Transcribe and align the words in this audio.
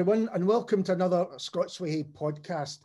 everyone, 0.00 0.30
and 0.32 0.46
welcome 0.46 0.82
to 0.82 0.92
another 0.94 1.26
Scots 1.36 1.78
Way 1.78 2.04
podcast. 2.18 2.78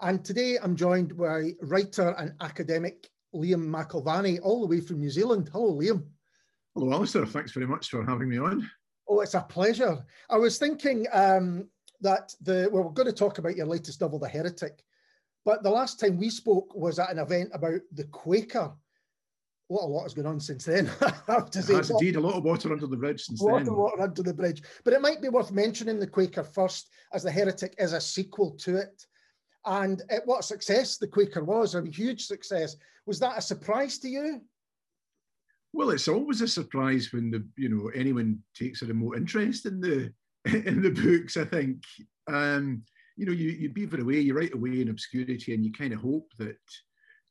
And 0.00 0.24
today 0.24 0.56
I'm 0.62 0.74
joined 0.74 1.18
by 1.18 1.50
writer 1.60 2.14
and 2.16 2.32
academic 2.40 3.10
Liam 3.34 3.68
McIlvanney, 3.68 4.38
all 4.42 4.62
the 4.62 4.66
way 4.66 4.80
from 4.80 4.98
New 4.98 5.10
Zealand. 5.10 5.50
Hello, 5.52 5.78
Liam. 5.78 6.02
Hello, 6.74 6.90
Alistair. 6.90 7.26
Thanks 7.26 7.52
very 7.52 7.66
much 7.66 7.90
for 7.90 8.06
having 8.06 8.30
me 8.30 8.38
on. 8.38 8.70
Oh, 9.06 9.20
it's 9.20 9.34
a 9.34 9.42
pleasure. 9.42 10.02
I 10.30 10.38
was 10.38 10.56
thinking 10.56 11.04
um, 11.12 11.68
that 12.00 12.34
the 12.40 12.70
well, 12.72 12.84
we're 12.84 12.92
going 12.92 13.04
to 13.04 13.12
talk 13.12 13.36
about 13.36 13.54
your 13.54 13.66
latest 13.66 14.00
novel, 14.00 14.18
The 14.18 14.28
Heretic, 14.28 14.82
but 15.44 15.62
the 15.62 15.68
last 15.68 16.00
time 16.00 16.16
we 16.16 16.30
spoke 16.30 16.74
was 16.74 16.98
at 16.98 17.10
an 17.10 17.18
event 17.18 17.50
about 17.52 17.82
the 17.92 18.04
Quaker 18.04 18.72
what 19.72 19.84
a 19.84 19.86
lot 19.86 20.02
has 20.02 20.14
gone 20.14 20.26
on 20.26 20.38
since 20.38 20.64
then. 20.64 20.90
I 21.00 21.12
have 21.28 21.50
to 21.50 21.62
say, 21.62 21.74
has 21.74 21.90
indeed 21.90 22.16
a 22.16 22.20
lot 22.20 22.34
of 22.34 22.44
water 22.44 22.72
under 22.72 22.86
the 22.86 22.96
bridge 22.96 23.22
since 23.22 23.40
a 23.40 23.44
lot 23.44 23.64
then. 23.64 23.74
water 23.74 24.02
under 24.02 24.22
the 24.22 24.34
bridge. 24.34 24.62
But 24.84 24.92
it 24.92 25.00
might 25.00 25.22
be 25.22 25.28
worth 25.28 25.50
mentioning 25.50 25.98
the 25.98 26.06
Quaker 26.06 26.44
first, 26.44 26.90
as 27.12 27.22
the 27.22 27.30
Heretic 27.30 27.74
is 27.78 27.92
a 27.92 28.00
sequel 28.00 28.52
to 28.60 28.76
it. 28.76 29.06
And 29.64 30.02
it, 30.10 30.22
what 30.26 30.40
a 30.40 30.42
success 30.42 30.98
the 30.98 31.06
Quaker 31.06 31.42
was, 31.42 31.74
a 31.74 31.84
huge 31.84 32.26
success. 32.26 32.76
Was 33.06 33.18
that 33.20 33.38
a 33.38 33.42
surprise 33.42 33.98
to 34.00 34.08
you? 34.08 34.42
Well, 35.72 35.90
it's 35.90 36.08
always 36.08 36.42
a 36.42 36.48
surprise 36.48 37.10
when 37.12 37.30
the 37.30 37.46
you 37.56 37.70
know 37.70 37.90
anyone 37.94 38.40
takes 38.54 38.82
a 38.82 38.86
remote 38.86 39.16
interest 39.16 39.64
in 39.64 39.80
the 39.80 40.12
in 40.44 40.82
the 40.82 40.90
books. 40.90 41.36
I 41.36 41.44
think 41.44 41.82
um, 42.28 42.82
you 43.16 43.24
know 43.24 43.32
you 43.32 43.50
you 43.50 43.70
beaver 43.70 44.00
away, 44.00 44.20
you 44.20 44.34
write 44.34 44.54
away 44.54 44.82
in 44.82 44.90
obscurity, 44.90 45.54
and 45.54 45.64
you 45.64 45.72
kind 45.72 45.94
of 45.94 46.00
hope 46.00 46.28
that 46.38 46.58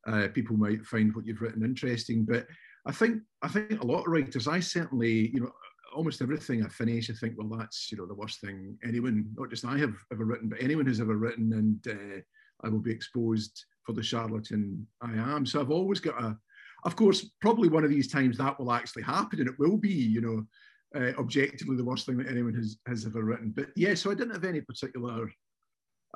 uh, 0.08 0.28
people 0.34 0.58
might 0.58 0.86
find 0.86 1.16
what 1.16 1.26
you've 1.26 1.42
written 1.42 1.64
interesting. 1.64 2.26
But 2.26 2.48
I 2.86 2.92
think 2.92 3.22
I 3.42 3.48
think 3.48 3.82
a 3.82 3.86
lot 3.86 4.02
of 4.02 4.08
writers, 4.08 4.48
I 4.48 4.60
certainly, 4.60 5.30
you 5.34 5.42
know, 5.42 5.52
almost 5.96 6.22
everything 6.22 6.64
I 6.64 6.70
finish, 6.70 7.10
I 7.10 7.14
think, 7.14 7.36
well, 7.38 7.58
that's 7.58 7.92
you 7.92 7.98
know 7.98 8.06
the 8.06 8.16
worst 8.16 8.40
thing 8.42 8.78
anyone, 8.84 9.26
not 9.36 9.50
just 9.50 9.66
I 9.66 9.78
have 9.78 9.96
ever 10.12 10.26
written, 10.26 10.50
but 10.50 10.62
anyone 10.62 10.88
has 10.88 11.00
ever 11.00 11.18
written, 11.18 11.54
and 11.54 11.88
uh, 11.88 12.22
I 12.64 12.70
will 12.70 12.80
be 12.80 12.92
exposed 12.92 13.66
for 13.86 13.94
the 13.94 14.04
charlatan 14.04 14.86
I 15.02 15.14
am. 15.14 15.46
So 15.46 15.60
I've 15.60 15.72
always 15.72 16.00
got 16.00 16.22
a, 16.22 16.38
of 16.86 16.96
course, 16.96 17.32
probably 17.42 17.70
one 17.70 17.84
of 17.84 17.90
these 17.90 18.12
times 18.12 18.38
that 18.38 18.60
will 18.60 18.72
actually 18.72 19.04
happen, 19.04 19.40
and 19.40 19.50
it 19.50 19.60
will 19.60 19.78
be, 19.78 19.94
you 19.94 20.22
know. 20.22 20.46
Uh, 20.94 21.14
objectively, 21.18 21.78
the 21.78 21.86
worst 21.86 22.06
thing 22.06 22.18
that 22.18 22.28
anyone 22.28 22.54
has, 22.54 22.76
has 22.86 23.06
ever 23.06 23.24
written. 23.24 23.54
But 23.56 23.68
yeah, 23.78 23.94
so 23.94 24.12
I 24.12 24.14
didn't 24.14 24.34
have 24.34 24.44
any 24.44 24.60
particular 24.60 25.32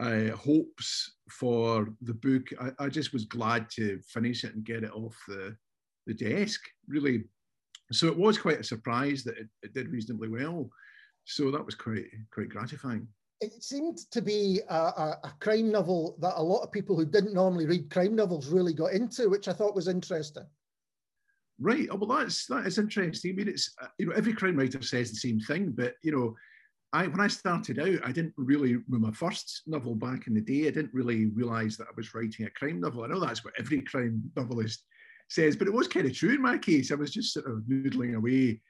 uh, 0.02 0.36
hopes 0.36 1.16
for 1.30 1.90
the 2.02 2.14
book. 2.14 2.48
I, 2.60 2.86
I, 2.86 2.90
just 2.90 3.14
was 3.14 3.26
glad 3.26 3.70
to 3.72 4.00
finish 4.08 4.44
it 4.44 4.54
and 4.54 4.64
get 4.64 4.84
it 4.84 4.92
off 4.92 5.18
the, 5.28 5.56
the 6.06 6.14
desk, 6.14 6.62
really. 6.88 7.24
So 7.92 8.08
it 8.08 8.18
was 8.18 8.38
quite 8.38 8.60
a 8.60 8.64
surprise 8.64 9.24
that 9.24 9.38
it, 9.38 9.48
it 9.62 9.74
did 9.74 9.90
reasonably 9.90 10.28
well. 10.28 10.70
So 11.26 11.50
that 11.52 11.66
was 11.66 11.76
quite 11.76 12.06
quite 12.32 12.50
gratifying. 12.50 13.08
It 13.42 13.64
seemed 13.64 14.00
to 14.12 14.22
be 14.22 14.62
a, 14.70 14.76
a, 14.76 15.20
a, 15.24 15.34
crime 15.40 15.72
novel 15.72 16.16
that 16.20 16.40
a 16.40 16.42
lot 16.42 16.62
of 16.62 16.72
people 16.72 16.96
who 16.96 17.06
didn't 17.06 17.34
normally 17.34 17.66
read 17.66 17.92
crime 17.92 18.16
novels 18.16 18.48
really 18.48 18.74
got 18.74 18.94
into, 18.94 19.30
which 19.30 19.48
I 19.48 19.54
thought 19.54 19.76
was 19.76 19.90
interesting. 19.90 20.46
Right. 21.60 21.88
Oh, 21.92 21.96
well, 21.96 22.20
that's 22.20 22.46
that 22.48 22.66
is 22.66 22.78
interesting. 22.78 23.32
I 23.32 23.36
mean, 23.36 23.48
it's 23.48 23.74
uh, 23.82 23.88
you 23.98 24.08
know 24.08 24.14
every 24.14 24.34
crime 24.34 24.58
writer 24.58 24.82
says 24.82 25.12
the 25.12 25.18
same 25.18 25.40
thing, 25.40 25.72
but 25.72 25.96
you 26.02 26.12
know 26.12 26.36
I, 26.94 27.08
when 27.08 27.20
I 27.20 27.28
started 27.28 27.80
out, 27.80 28.00
I 28.08 28.12
didn't 28.12 28.34
really, 28.38 28.78
with 28.78 29.02
my 29.02 29.12
first 29.12 29.64
novel 29.68 29.96
back 29.96 30.28
in 30.28 30.34
the 30.34 30.42
day, 30.42 30.68
I 30.68 30.72
didn't 30.72 30.94
really 30.94 31.26
realise 31.26 31.76
that 31.78 31.88
I 31.88 31.94
was 31.98 32.14
writing 32.16 32.46
a 32.46 32.50
crime 32.52 32.80
novel. 32.80 33.04
I 33.04 33.08
know 33.08 33.20
that's 33.20 33.44
what 33.44 33.54
every 33.60 33.82
crime 33.82 34.24
novelist 34.38 34.86
says, 35.30 35.56
but 35.56 35.68
it 35.68 35.74
was 35.74 35.88
kind 35.88 36.06
of 36.06 36.16
true 36.16 36.36
in 36.36 36.42
my 36.42 36.58
case. 36.58 36.92
I 36.92 36.96
was 36.96 37.12
just 37.12 37.34
sort 37.34 37.48
of 37.48 37.64
noodling 37.64 38.16
away. 38.16 38.62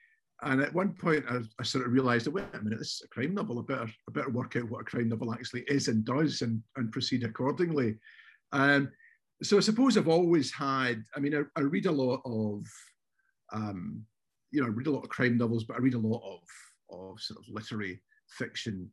And 0.42 0.60
at 0.60 0.74
one 0.74 0.92
point, 0.92 1.24
I, 1.30 1.40
I 1.58 1.62
sort 1.62 1.86
of 1.86 1.92
realised, 1.92 2.26
wait 2.26 2.46
a 2.52 2.62
minute, 2.62 2.78
this 2.78 2.94
is 2.94 3.02
a 3.04 3.08
crime 3.08 3.34
novel. 3.34 3.58
I 3.58 3.62
better, 3.62 3.84
I 4.08 4.12
better 4.12 4.30
work 4.30 4.56
out 4.56 4.68
what 4.68 4.82
a 4.82 4.84
crime 4.84 5.08
novel 5.08 5.32
actually 5.32 5.62
is 5.68 5.88
and 5.88 6.04
does 6.04 6.42
and, 6.42 6.62
and 6.76 6.92
proceed 6.92 7.22
accordingly. 7.22 7.96
Um, 8.52 8.90
so 9.42 9.56
I 9.56 9.60
suppose 9.60 9.96
I've 9.96 10.08
always 10.08 10.52
had, 10.52 11.02
I 11.14 11.20
mean, 11.20 11.34
I, 11.34 11.42
I 11.60 11.62
read 11.62 11.86
a 11.86 11.92
lot 11.92 12.22
of, 12.24 12.66
um, 13.52 14.04
you 14.50 14.60
know, 14.60 14.66
I 14.66 14.70
read 14.70 14.88
a 14.88 14.90
lot 14.90 15.04
of 15.04 15.10
crime 15.10 15.38
novels, 15.38 15.64
but 15.64 15.76
I 15.76 15.80
read 15.80 15.94
a 15.94 15.98
lot 15.98 16.22
of, 16.24 16.40
of 16.90 17.20
sort 17.20 17.40
of 17.40 17.52
literary 17.52 18.02
fiction 18.28 18.90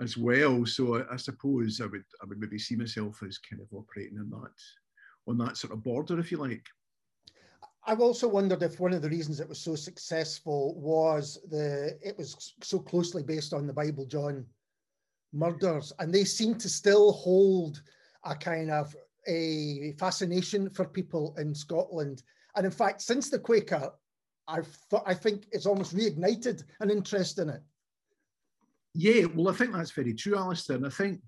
as 0.00 0.16
well. 0.16 0.66
So 0.66 0.96
I, 0.96 1.14
I, 1.14 1.16
suppose 1.16 1.80
I 1.80 1.86
would 1.86 2.04
I 2.22 2.26
would 2.26 2.38
maybe 2.38 2.58
see 2.58 2.76
myself 2.76 3.22
as 3.26 3.38
kind 3.38 3.62
of 3.62 3.68
operating 3.72 4.18
in 4.18 4.30
that 4.30 4.52
on 5.26 5.38
that 5.38 5.56
sort 5.56 5.72
of 5.72 5.82
border, 5.82 6.18
if 6.18 6.30
you 6.30 6.38
like. 6.38 6.66
I've 7.86 8.00
also 8.00 8.26
wondered 8.28 8.62
if 8.62 8.80
one 8.80 8.94
of 8.94 9.02
the 9.02 9.10
reasons 9.10 9.40
it 9.40 9.48
was 9.48 9.60
so 9.60 9.74
successful 9.74 10.74
was 10.80 11.38
the 11.50 11.98
it 12.02 12.16
was 12.16 12.54
so 12.62 12.78
closely 12.78 13.22
based 13.22 13.52
on 13.52 13.66
the 13.66 13.72
Bible 13.72 14.06
John 14.06 14.46
murders, 15.32 15.92
and 15.98 16.12
they 16.12 16.24
seem 16.24 16.54
to 16.56 16.68
still 16.68 17.12
hold 17.12 17.82
a 18.24 18.34
kind 18.34 18.70
of 18.70 18.94
a 19.26 19.92
fascination 19.98 20.70
for 20.70 20.86
people 20.86 21.34
in 21.38 21.54
Scotland. 21.54 22.22
And 22.56 22.64
in 22.64 22.72
fact, 22.72 23.02
since 23.02 23.30
the 23.30 23.38
Quaker, 23.38 23.90
Thought 24.90 25.04
I 25.06 25.14
think 25.14 25.46
it's 25.52 25.66
almost 25.66 25.96
reignited 25.96 26.64
an 26.80 26.90
interest 26.90 27.38
in 27.38 27.48
it. 27.48 27.62
Yeah, 28.94 29.26
well, 29.34 29.48
I 29.48 29.56
think 29.56 29.72
that's 29.72 29.90
very 29.90 30.14
true, 30.14 30.36
Alistair. 30.36 30.76
And 30.76 30.86
I 30.86 30.90
think, 30.90 31.20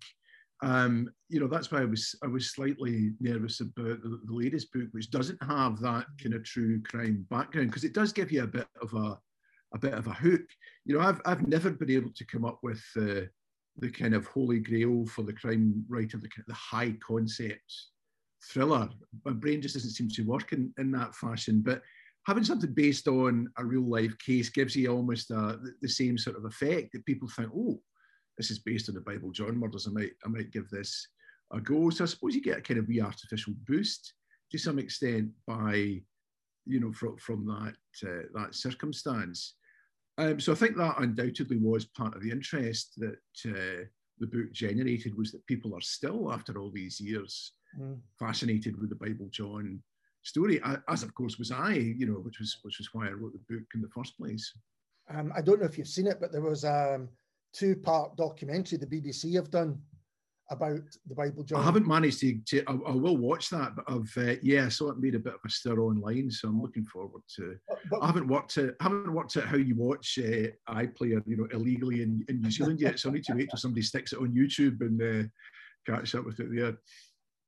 um, 0.62 1.10
you 1.28 1.40
know, 1.40 1.48
that's 1.48 1.72
why 1.72 1.80
I 1.80 1.84
was 1.86 2.14
I 2.22 2.26
was 2.26 2.52
slightly 2.52 3.12
nervous 3.18 3.60
about 3.60 4.02
the, 4.02 4.20
the 4.24 4.34
latest 4.34 4.72
book, 4.72 4.88
which 4.92 5.10
doesn't 5.10 5.42
have 5.42 5.80
that 5.80 6.06
kind 6.22 6.34
of 6.34 6.44
true 6.44 6.82
crime 6.82 7.26
background, 7.30 7.68
because 7.68 7.84
it 7.84 7.94
does 7.94 8.12
give 8.12 8.30
you 8.30 8.44
a 8.44 8.46
bit 8.46 8.68
of 8.80 8.92
a 8.94 9.18
a 9.74 9.78
bit 9.78 9.94
of 9.94 10.06
a 10.06 10.12
hook. 10.12 10.46
You 10.84 10.96
know, 10.96 11.00
I've 11.00 11.20
I've 11.24 11.48
never 11.48 11.70
been 11.70 11.90
able 11.90 12.12
to 12.14 12.26
come 12.26 12.44
up 12.44 12.58
with 12.62 12.84
uh, 12.96 13.22
the 13.78 13.90
kind 13.90 14.14
of 14.14 14.26
holy 14.26 14.60
grail 14.60 15.06
for 15.06 15.22
the 15.22 15.32
crime 15.32 15.84
writer, 15.88 16.18
the, 16.18 16.28
the 16.46 16.54
high 16.54 16.94
concept 17.06 17.74
thriller. 18.44 18.88
My 19.24 19.32
brain 19.32 19.60
just 19.60 19.74
doesn't 19.74 19.90
seem 19.90 20.08
to 20.10 20.22
work 20.22 20.52
in, 20.52 20.72
in 20.78 20.92
that 20.92 21.14
fashion. 21.14 21.62
But 21.62 21.82
having 22.26 22.44
something 22.44 22.74
based 22.74 23.06
on 23.06 23.48
a 23.56 23.64
real 23.64 23.88
life 23.88 24.16
case 24.18 24.48
gives 24.48 24.74
you 24.74 24.90
almost 24.90 25.30
uh, 25.30 25.56
the 25.80 25.88
same 25.88 26.18
sort 26.18 26.36
of 26.36 26.44
effect 26.44 26.92
that 26.92 27.06
people 27.06 27.28
think, 27.28 27.48
oh, 27.56 27.80
this 28.36 28.50
is 28.50 28.58
based 28.58 28.88
on 28.88 28.96
the 28.96 29.00
Bible 29.00 29.30
John 29.30 29.56
murders. 29.56 29.86
I 29.86 29.92
might, 29.92 30.10
I 30.24 30.28
might 30.28 30.50
give 30.50 30.68
this 30.68 31.06
a 31.52 31.60
go. 31.60 31.88
So 31.90 32.04
I 32.04 32.06
suppose 32.06 32.34
you 32.34 32.42
get 32.42 32.58
a 32.58 32.60
kind 32.60 32.80
of 32.80 32.88
wee 32.88 33.00
artificial 33.00 33.54
boost 33.66 34.12
to 34.50 34.58
some 34.58 34.78
extent 34.80 35.30
by, 35.46 36.00
you 36.66 36.80
know, 36.80 36.92
from, 36.92 37.16
from 37.18 37.46
that 37.46 38.08
uh, 38.08 38.22
that 38.34 38.54
circumstance. 38.54 39.54
Um, 40.18 40.40
so 40.40 40.52
I 40.52 40.56
think 40.56 40.76
that 40.76 40.98
undoubtedly 40.98 41.58
was 41.58 41.84
part 41.84 42.16
of 42.16 42.22
the 42.22 42.30
interest 42.30 42.94
that 42.96 43.50
uh, 43.50 43.84
the 44.18 44.26
book 44.26 44.52
generated 44.52 45.16
was 45.16 45.30
that 45.30 45.46
people 45.46 45.74
are 45.74 45.80
still, 45.80 46.32
after 46.32 46.58
all 46.58 46.72
these 46.72 47.00
years, 47.00 47.52
mm. 47.78 47.98
fascinated 48.18 48.80
with 48.80 48.88
the 48.90 48.96
Bible 48.96 49.28
John 49.30 49.80
story, 50.26 50.60
as 50.88 51.02
of 51.02 51.14
course 51.14 51.38
was 51.38 51.52
I, 51.52 51.74
you 51.74 52.06
know, 52.06 52.14
which 52.14 52.40
was 52.40 52.58
which 52.62 52.78
was 52.78 52.88
why 52.92 53.06
I 53.06 53.12
wrote 53.12 53.32
the 53.32 53.54
book 53.54 53.66
in 53.74 53.80
the 53.80 53.88
first 53.88 54.16
place. 54.18 54.52
Um, 55.08 55.32
I 55.36 55.40
don't 55.40 55.60
know 55.60 55.66
if 55.66 55.78
you've 55.78 55.86
seen 55.86 56.08
it, 56.08 56.18
but 56.20 56.32
there 56.32 56.42
was 56.42 56.64
a 56.64 56.94
um, 56.96 57.08
two-part 57.52 58.16
documentary 58.16 58.78
the 58.78 58.86
BBC 58.86 59.34
have 59.34 59.50
done 59.50 59.80
about 60.50 60.80
the 61.08 61.14
Bible 61.14 61.44
John. 61.44 61.60
I 61.60 61.64
haven't 61.64 61.86
managed 61.86 62.20
to. 62.20 62.38
to 62.46 62.64
I, 62.66 62.72
I, 62.72 62.92
will 62.92 63.16
watch 63.16 63.50
that, 63.50 63.74
but 63.76 63.84
I've 63.88 64.12
uh, 64.16 64.36
yeah, 64.42 64.66
I 64.66 64.68
saw 64.68 64.90
it 64.90 64.98
made 64.98 65.14
a 65.14 65.20
bit 65.20 65.34
of 65.34 65.40
a 65.44 65.50
stir 65.50 65.78
online, 65.78 66.30
so 66.30 66.48
I'm 66.48 66.62
looking 66.62 66.86
forward 66.86 67.22
to. 67.36 67.56
But, 67.90 68.02
I 68.02 68.06
haven't 68.06 68.28
worked 68.28 68.56
it. 68.56 68.76
haven't 68.80 69.12
worked 69.12 69.36
out 69.36 69.44
how 69.44 69.56
you 69.56 69.76
watch 69.76 70.18
uh, 70.18 70.50
iPlayer, 70.68 71.22
you 71.26 71.36
know, 71.36 71.48
illegally 71.52 72.02
in, 72.02 72.24
in 72.28 72.40
New 72.40 72.50
Zealand 72.50 72.80
yet. 72.80 72.98
So 72.98 73.10
I 73.10 73.12
need 73.12 73.24
to 73.24 73.34
wait 73.34 73.48
till 73.50 73.58
somebody 73.58 73.82
sticks 73.82 74.12
it 74.12 74.20
on 74.20 74.32
YouTube 74.32 74.80
and 74.80 75.02
uh, 75.02 75.28
catch 75.86 76.14
up 76.14 76.26
with 76.26 76.40
it 76.40 76.54
there. 76.54 76.76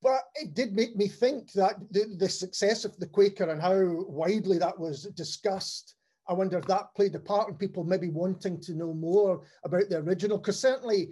But 0.01 0.23
it 0.37 0.55
did 0.55 0.75
make 0.75 0.97
me 0.97 1.09
think 1.09 1.53
that 1.53 1.77
the, 1.91 2.15
the 2.19 2.29
success 2.29 2.85
of 2.85 2.97
the 2.99 3.07
Quaker 3.07 3.51
and 3.51 3.61
how 3.61 4.05
widely 4.07 4.59
that 4.59 4.79
was 4.79 5.05
discussed, 5.15 5.97
I 6.29 6.35
wonder 6.35 6.59
if 6.59 6.67
that 6.67 6.95
played 6.95 7.15
a 7.15 7.21
part 7.21 7.49
in 7.49 7.57
people 7.57 7.83
maybe 7.83 8.09
wanting 8.09 8.61
to 8.61 8.75
know 8.75 8.95
more 8.95 9.43
about 9.65 9.89
the 9.89 9.99
original. 9.99 10.39
Because 10.39 10.61
certainly 10.61 11.11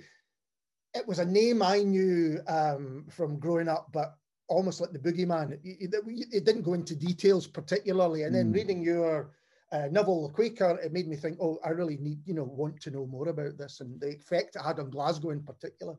it 0.94 1.06
was 1.06 1.18
a 1.18 1.24
name 1.24 1.62
I 1.62 1.82
knew 1.82 2.40
um, 2.46 3.06
from 3.10 3.38
growing 3.38 3.68
up, 3.68 3.88
but 3.92 4.14
almost 4.48 4.80
like 4.80 4.92
the 4.92 4.98
boogeyman. 4.98 5.52
It, 5.52 5.60
it, 5.64 6.04
it 6.32 6.44
didn't 6.44 6.62
go 6.62 6.74
into 6.74 6.94
details 6.94 7.46
particularly. 7.46 8.22
And 8.22 8.34
then 8.34 8.52
mm. 8.52 8.54
reading 8.54 8.82
your 8.82 9.32
uh, 9.72 9.88
novel, 9.90 10.28
The 10.28 10.34
Quaker, 10.34 10.78
it 10.82 10.92
made 10.92 11.08
me 11.08 11.16
think, 11.16 11.38
oh, 11.40 11.58
I 11.64 11.70
really 11.70 11.96
need, 11.96 12.20
you 12.24 12.34
know, 12.34 12.44
want 12.44 12.80
to 12.82 12.90
know 12.90 13.06
more 13.06 13.28
about 13.28 13.58
this 13.58 13.80
and 13.80 14.00
the 14.00 14.10
effect 14.10 14.54
it 14.54 14.62
had 14.62 14.78
on 14.78 14.90
Glasgow 14.90 15.30
in 15.30 15.42
particular. 15.42 15.96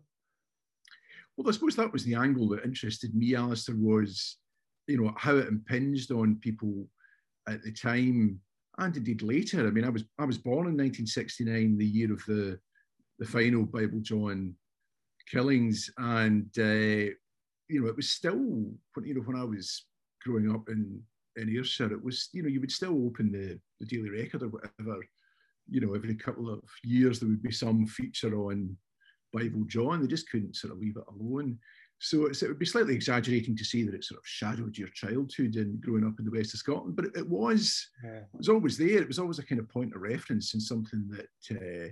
Well, 1.37 1.47
I 1.47 1.51
suppose 1.51 1.75
that 1.75 1.93
was 1.93 2.03
the 2.03 2.15
angle 2.15 2.49
that 2.49 2.65
interested 2.65 3.13
me, 3.13 3.35
Alistair, 3.35 3.75
was, 3.77 4.37
you 4.87 4.97
know, 4.97 5.13
how 5.17 5.35
it 5.35 5.47
impinged 5.47 6.11
on 6.11 6.39
people 6.41 6.87
at 7.47 7.61
the 7.63 7.71
time 7.71 8.39
and 8.79 8.97
indeed 8.97 9.21
later. 9.21 9.65
I 9.65 9.69
mean, 9.69 9.83
I 9.83 9.89
was 9.89 10.03
I 10.17 10.25
was 10.25 10.37
born 10.37 10.67
in 10.67 10.77
1969, 10.77 11.77
the 11.77 11.85
year 11.85 12.11
of 12.11 12.23
the 12.25 12.59
the 13.19 13.25
final 13.25 13.63
Bible 13.63 13.99
John 13.99 14.55
killings, 15.31 15.89
and 15.97 16.49
uh, 16.57 17.13
you 17.69 17.81
know, 17.81 17.87
it 17.87 17.95
was 17.95 18.09
still 18.09 18.71
you 19.03 19.13
know 19.13 19.21
when 19.21 19.39
I 19.39 19.43
was 19.43 19.85
growing 20.23 20.51
up 20.51 20.69
in 20.69 21.01
in 21.35 21.55
Ayrshire, 21.55 21.93
it 21.93 22.03
was 22.03 22.29
you 22.33 22.43
know 22.43 22.49
you 22.49 22.61
would 22.61 22.71
still 22.71 23.05
open 23.05 23.31
the 23.31 23.59
the 23.79 23.85
Daily 23.85 24.09
Record 24.09 24.43
or 24.43 24.49
whatever, 24.49 24.99
you 25.69 25.81
know, 25.81 25.93
every 25.93 26.15
couple 26.15 26.49
of 26.51 26.61
years 26.83 27.19
there 27.19 27.29
would 27.29 27.43
be 27.43 27.51
some 27.51 27.85
feature 27.85 28.35
on 28.35 28.75
Bible 29.33 29.63
John. 29.65 30.01
They 30.01 30.07
just 30.07 30.29
couldn't 30.29 30.55
sort 30.55 30.73
of 30.73 30.79
leave 30.79 30.97
it 30.97 31.03
alone. 31.07 31.59
So 31.99 32.27
it 32.27 32.41
would 32.43 32.59
be 32.59 32.65
slightly 32.65 32.93
exaggerating 32.93 33.57
to 33.57 33.65
say 33.65 33.83
that 33.83 33.95
it 33.95 34.03
sort 34.03 34.19
of 34.19 34.27
shadowed 34.27 34.77
your 34.77 34.89
childhood 34.89 35.55
and 35.55 35.81
growing 35.81 36.05
up 36.05 36.19
in 36.19 36.25
the 36.25 36.31
west 36.31 36.53
of 36.53 36.59
Scotland, 36.59 36.95
but 36.95 37.05
it, 37.05 37.11
it 37.15 37.27
was 37.27 37.89
yeah. 38.03 38.19
it 38.19 38.37
was 38.37 38.49
always 38.49 38.77
there. 38.77 39.01
It 39.01 39.07
was 39.07 39.17
always 39.17 39.39
a 39.39 39.45
kind 39.45 39.59
of 39.59 39.69
point 39.69 39.95
of 39.95 40.01
reference 40.01 40.53
and 40.53 40.61
something 40.61 41.09
that, 41.09 41.57
uh, 41.57 41.89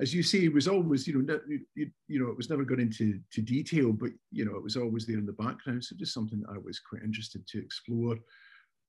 as 0.00 0.14
you 0.14 0.22
say, 0.22 0.48
was 0.48 0.68
always 0.68 1.06
you 1.06 1.20
know 1.20 1.38
you, 1.74 1.90
you 2.08 2.18
know 2.18 2.30
it 2.30 2.36
was 2.36 2.48
never 2.48 2.64
gone 2.64 2.80
into 2.80 3.20
to 3.30 3.42
detail, 3.42 3.92
but 3.92 4.10
you 4.30 4.46
know 4.46 4.56
it 4.56 4.64
was 4.64 4.78
always 4.78 5.06
there 5.06 5.18
in 5.18 5.26
the 5.26 5.32
background. 5.32 5.84
So 5.84 5.96
just 5.96 6.14
something 6.14 6.40
that 6.40 6.54
I 6.54 6.58
was 6.58 6.80
quite 6.80 7.02
interested 7.02 7.46
to 7.48 7.58
explore 7.58 8.16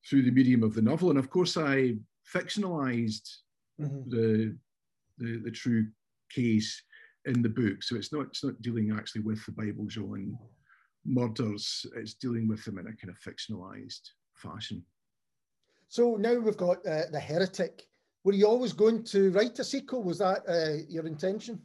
through 0.09 0.23
the 0.23 0.31
medium 0.31 0.63
of 0.63 0.73
the 0.73 0.81
novel. 0.81 1.09
And 1.09 1.19
of 1.19 1.29
course, 1.29 1.57
I 1.57 1.95
fictionalized 2.33 3.29
mm-hmm. 3.81 4.09
the, 4.09 4.57
the 5.17 5.41
the 5.43 5.51
true 5.51 5.87
case 6.31 6.81
in 7.25 7.41
the 7.41 7.49
book. 7.49 7.83
So 7.83 7.95
it's 7.95 8.11
not 8.11 8.27
it's 8.27 8.43
not 8.43 8.61
dealing 8.61 8.91
actually 8.91 9.21
with 9.21 9.45
the 9.45 9.51
Bible 9.51 9.85
John 9.85 10.37
murders. 11.05 11.85
It's 11.95 12.13
dealing 12.13 12.47
with 12.47 12.63
them 12.63 12.77
in 12.77 12.87
a 12.87 12.93
kind 12.93 13.09
of 13.09 13.19
fictionalized 13.19 14.09
fashion. 14.35 14.83
So 15.87 16.15
now 16.15 16.35
we've 16.35 16.57
got 16.57 16.85
uh, 16.87 17.03
the 17.11 17.19
heretic. 17.19 17.83
Were 18.23 18.33
you 18.33 18.47
always 18.47 18.73
going 18.73 19.03
to 19.05 19.31
write 19.31 19.59
a 19.59 19.63
sequel? 19.63 20.03
Was 20.03 20.19
that 20.19 20.43
uh, 20.47 20.83
your 20.89 21.05
intention? 21.05 21.61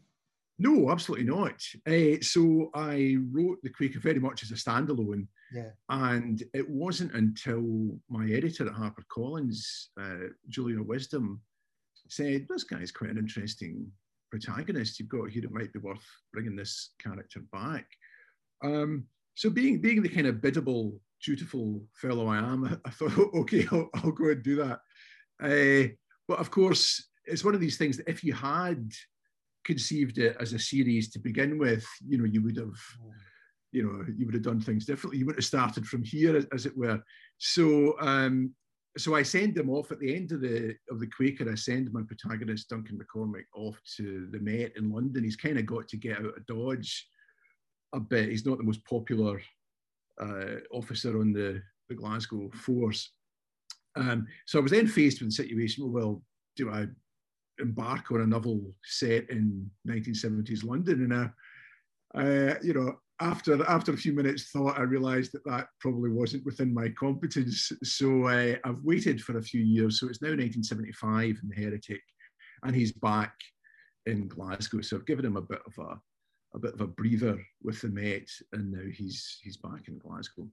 No, 0.58 0.90
absolutely 0.90 1.26
not. 1.26 1.62
Uh, 1.87 2.20
so 2.20 2.70
I 2.75 3.16
wrote 3.31 3.58
The 3.62 3.70
Quaker 3.70 4.00
very 4.00 4.19
much 4.19 4.43
as 4.43 4.50
a 4.50 4.54
standalone. 4.54 5.28
Yeah. 5.54 5.70
And 5.88 6.43
it 6.52 6.69
wasn't 6.69 7.14
until 7.14 7.96
my 8.11 8.26
editor 8.26 8.66
at 8.66 8.75
HarperCollins, 8.75 9.87
uh, 10.00 10.31
Julia 10.49 10.82
Wisdom, 10.82 11.40
said, 12.08 12.46
This 12.49 12.64
guy's 12.64 12.90
quite 12.90 13.11
an 13.11 13.19
interesting 13.19 13.90
protagonist 14.30 14.98
you've 14.98 15.08
got 15.08 15.30
here, 15.30 15.44
it 15.44 15.52
might 15.52 15.72
be 15.72 15.78
worth 15.78 16.04
bringing 16.32 16.56
this 16.56 16.90
character 17.02 17.40
back. 17.52 17.86
Um, 18.62 19.04
so 19.34 19.50
being 19.50 19.80
being 19.80 20.02
the 20.02 20.08
kind 20.08 20.26
of 20.26 20.40
biddable, 20.40 21.00
dutiful 21.25 21.82
fellow 21.94 22.26
I 22.28 22.38
am, 22.38 22.80
I 22.84 22.90
thought, 22.90 23.34
okay, 23.34 23.66
I'll, 23.70 23.88
I'll 23.94 24.12
go 24.12 24.30
and 24.30 24.42
do 24.42 24.56
that. 24.56 24.80
Uh, 25.40 25.92
but 26.26 26.38
of 26.38 26.50
course, 26.50 27.08
it's 27.25 27.44
one 27.44 27.54
of 27.54 27.60
these 27.60 27.78
things 27.78 27.96
that 27.96 28.08
if 28.08 28.25
you 28.25 28.32
had 28.32 28.90
conceived 29.64 30.19
it 30.19 30.36
as 30.40 30.52
a 30.52 30.58
series 30.58 31.10
to 31.10 31.19
begin 31.19 31.58
with, 31.58 31.86
you 32.06 32.19
know, 32.19 32.25
you 32.25 32.42
would 32.42 32.56
have, 32.56 32.78
you 33.70 33.82
know, 33.82 34.04
you 34.16 34.26
would 34.26 34.34
have 34.34 34.42
done 34.42 34.60
things 34.60 34.86
differently. 34.86 35.19
You 35.19 35.26
would 35.26 35.36
have 35.36 35.44
started 35.44 35.86
from 35.86 36.02
here, 36.02 36.36
as, 36.36 36.46
as 36.52 36.66
it 36.66 36.76
were. 36.76 37.00
So 37.38 37.96
um, 38.00 38.54
so 38.98 39.14
I 39.14 39.22
send 39.22 39.56
him 39.56 39.70
off 39.70 39.92
at 39.92 40.00
the 40.00 40.14
end 40.14 40.32
of 40.32 40.40
the 40.40 40.74
of 40.90 41.00
the 41.00 41.06
Quaker. 41.06 41.50
I 41.50 41.54
send 41.54 41.92
my 41.92 42.02
protagonist 42.02 42.68
Duncan 42.68 42.98
McCormick 42.98 43.44
off 43.54 43.80
to 43.96 44.28
the 44.30 44.40
Met 44.40 44.76
in 44.76 44.90
London. 44.90 45.24
He's 45.24 45.36
kind 45.36 45.58
of 45.58 45.66
got 45.66 45.88
to 45.88 45.96
get 45.96 46.18
out 46.18 46.36
of 46.36 46.46
Dodge 46.46 47.08
a 47.94 48.00
bit. 48.00 48.28
He's 48.28 48.44
not 48.44 48.58
the 48.58 48.64
most 48.64 48.84
popular 48.84 49.40
uh, 50.20 50.56
officer 50.72 51.20
on 51.20 51.32
the, 51.32 51.62
the 51.88 51.94
Glasgow 51.94 52.50
force. 52.54 53.12
Um, 53.96 54.26
so 54.46 54.58
I 54.58 54.62
was 54.62 54.72
then 54.72 54.86
faced 54.86 55.20
with 55.20 55.30
the 55.30 55.34
situation. 55.34 55.90
Well, 55.92 56.22
do 56.56 56.70
I 56.70 56.86
embark 57.60 58.10
on 58.10 58.20
a 58.20 58.26
novel 58.26 58.74
set 58.84 59.30
in 59.30 59.70
1970s 59.88 60.64
London? 60.64 61.10
And 61.10 61.30
I, 62.14 62.56
you 62.62 62.74
know, 62.74 62.98
after 63.20 63.64
after 63.68 63.92
a 63.92 63.96
few 63.96 64.12
minutes 64.12 64.50
thought, 64.50 64.78
I 64.78 64.82
realised 64.82 65.32
that 65.32 65.44
that 65.44 65.68
probably 65.80 66.10
wasn't 66.10 66.44
within 66.44 66.72
my 66.72 66.88
competence. 66.90 67.72
So 67.82 68.24
uh, 68.24 68.56
I've 68.64 68.82
waited 68.82 69.20
for 69.20 69.38
a 69.38 69.42
few 69.42 69.62
years. 69.62 70.00
So 70.00 70.08
it's 70.08 70.22
now 70.22 70.28
1975 70.28 71.38
in 71.42 71.48
the 71.48 71.54
Heretic, 71.54 72.02
and 72.62 72.74
he's 72.74 72.92
back 72.92 73.34
in 74.06 74.28
Glasgow. 74.28 74.80
So 74.80 74.96
I've 74.96 75.06
given 75.06 75.24
him 75.24 75.36
a 75.36 75.42
bit 75.42 75.60
of 75.66 75.84
a 75.84 75.98
a 76.54 76.58
bit 76.58 76.74
of 76.74 76.80
a 76.80 76.86
breather 76.86 77.38
with 77.62 77.80
the 77.80 77.88
Met, 77.88 78.28
and 78.52 78.72
now 78.72 78.90
he's 78.92 79.38
he's 79.42 79.56
back 79.56 79.88
in 79.88 79.98
Glasgow. 79.98 80.48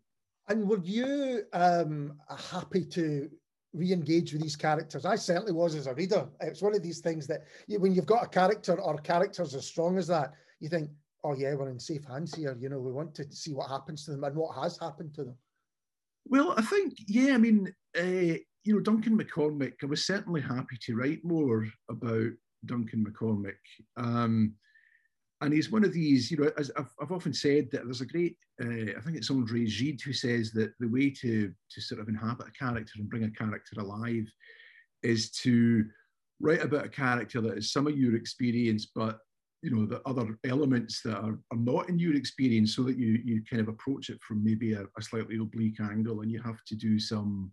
And 0.47 0.67
were 0.67 0.83
you 0.83 1.43
um, 1.53 2.13
happy 2.51 2.85
to 2.85 3.29
re-engage 3.73 4.33
with 4.33 4.41
these 4.41 4.55
characters? 4.55 5.05
I 5.05 5.15
certainly 5.15 5.51
was 5.51 5.73
as 5.75 5.87
a 5.87 5.93
reader. 5.93 6.27
It's 6.41 6.61
one 6.61 6.75
of 6.75 6.83
these 6.83 6.99
things 6.99 7.25
that 7.27 7.45
you, 7.67 7.79
when 7.79 7.95
you've 7.95 8.05
got 8.05 8.23
a 8.23 8.27
character 8.27 8.79
or 8.79 8.97
characters 8.97 9.55
as 9.55 9.65
strong 9.65 9.97
as 9.97 10.07
that, 10.07 10.33
you 10.59 10.69
think, 10.69 10.89
oh 11.25 11.33
yeah, 11.35 11.55
we're 11.55 11.69
in 11.69 11.79
safe 11.79 12.05
hands 12.05 12.35
here. 12.35 12.55
You 12.59 12.69
know, 12.69 12.79
we 12.79 12.91
want 12.91 13.15
to 13.15 13.25
see 13.31 13.53
what 13.53 13.69
happens 13.69 14.05
to 14.05 14.11
them 14.11 14.23
and 14.23 14.35
what 14.35 14.55
has 14.61 14.77
happened 14.77 15.13
to 15.15 15.23
them. 15.23 15.37
Well, 16.27 16.53
I 16.55 16.61
think, 16.61 16.93
yeah, 17.07 17.33
I 17.33 17.37
mean, 17.37 17.73
uh, 17.97 18.37
you 18.63 18.73
know, 18.73 18.79
Duncan 18.79 19.17
McCormick, 19.17 19.73
I 19.83 19.87
was 19.87 20.05
certainly 20.05 20.41
happy 20.41 20.77
to 20.81 20.95
write 20.95 21.23
more 21.23 21.65
about 21.89 22.31
Duncan 22.65 23.05
McCormick. 23.05 23.57
Um, 23.97 24.53
and 25.41 25.53
he's 25.53 25.71
one 25.71 25.83
of 25.83 25.93
these, 25.93 26.31
you 26.31 26.37
know, 26.37 26.51
as 26.57 26.71
I've, 26.77 26.93
I've 27.01 27.11
often 27.11 27.33
said 27.33 27.69
that 27.71 27.83
there's 27.85 28.01
a 28.01 28.05
great, 28.05 28.37
uh, 28.61 28.97
I 28.97 29.01
think 29.01 29.17
it's 29.17 29.29
Andre 29.29 29.65
Gide 29.65 30.01
who 30.01 30.13
says 30.13 30.51
that 30.51 30.73
the 30.79 30.87
way 30.87 31.09
to, 31.09 31.51
to 31.71 31.81
sort 31.81 32.01
of 32.01 32.07
inhabit 32.07 32.47
a 32.47 32.51
character 32.51 32.93
and 32.97 33.09
bring 33.09 33.25
a 33.25 33.31
character 33.31 33.79
alive 33.79 34.27
is 35.03 35.31
to 35.31 35.85
write 36.39 36.63
about 36.63 36.85
a 36.85 36.89
character 36.89 37.41
that 37.41 37.57
is 37.57 37.71
some 37.71 37.87
of 37.87 37.97
your 37.97 38.15
experience, 38.15 38.87
but 38.95 39.19
you 39.65 39.75
know 39.75 39.85
the 39.87 40.01
other 40.07 40.37
elements 40.45 41.01
that 41.01 41.17
are, 41.17 41.39
are 41.51 41.57
not 41.57 41.89
in 41.89 41.97
your 41.97 42.15
experience 42.15 42.75
so 42.75 42.83
that 42.83 42.97
you 42.97 43.19
you 43.25 43.41
kind 43.49 43.61
of 43.61 43.67
approach 43.67 44.09
it 44.09 44.21
from 44.21 44.43
maybe 44.43 44.73
a, 44.73 44.83
a 44.83 45.01
slightly 45.01 45.37
oblique 45.37 45.79
angle 45.81 46.21
and 46.21 46.31
you 46.31 46.39
have 46.39 46.63
to 46.65 46.75
do 46.75 46.99
some 46.99 47.51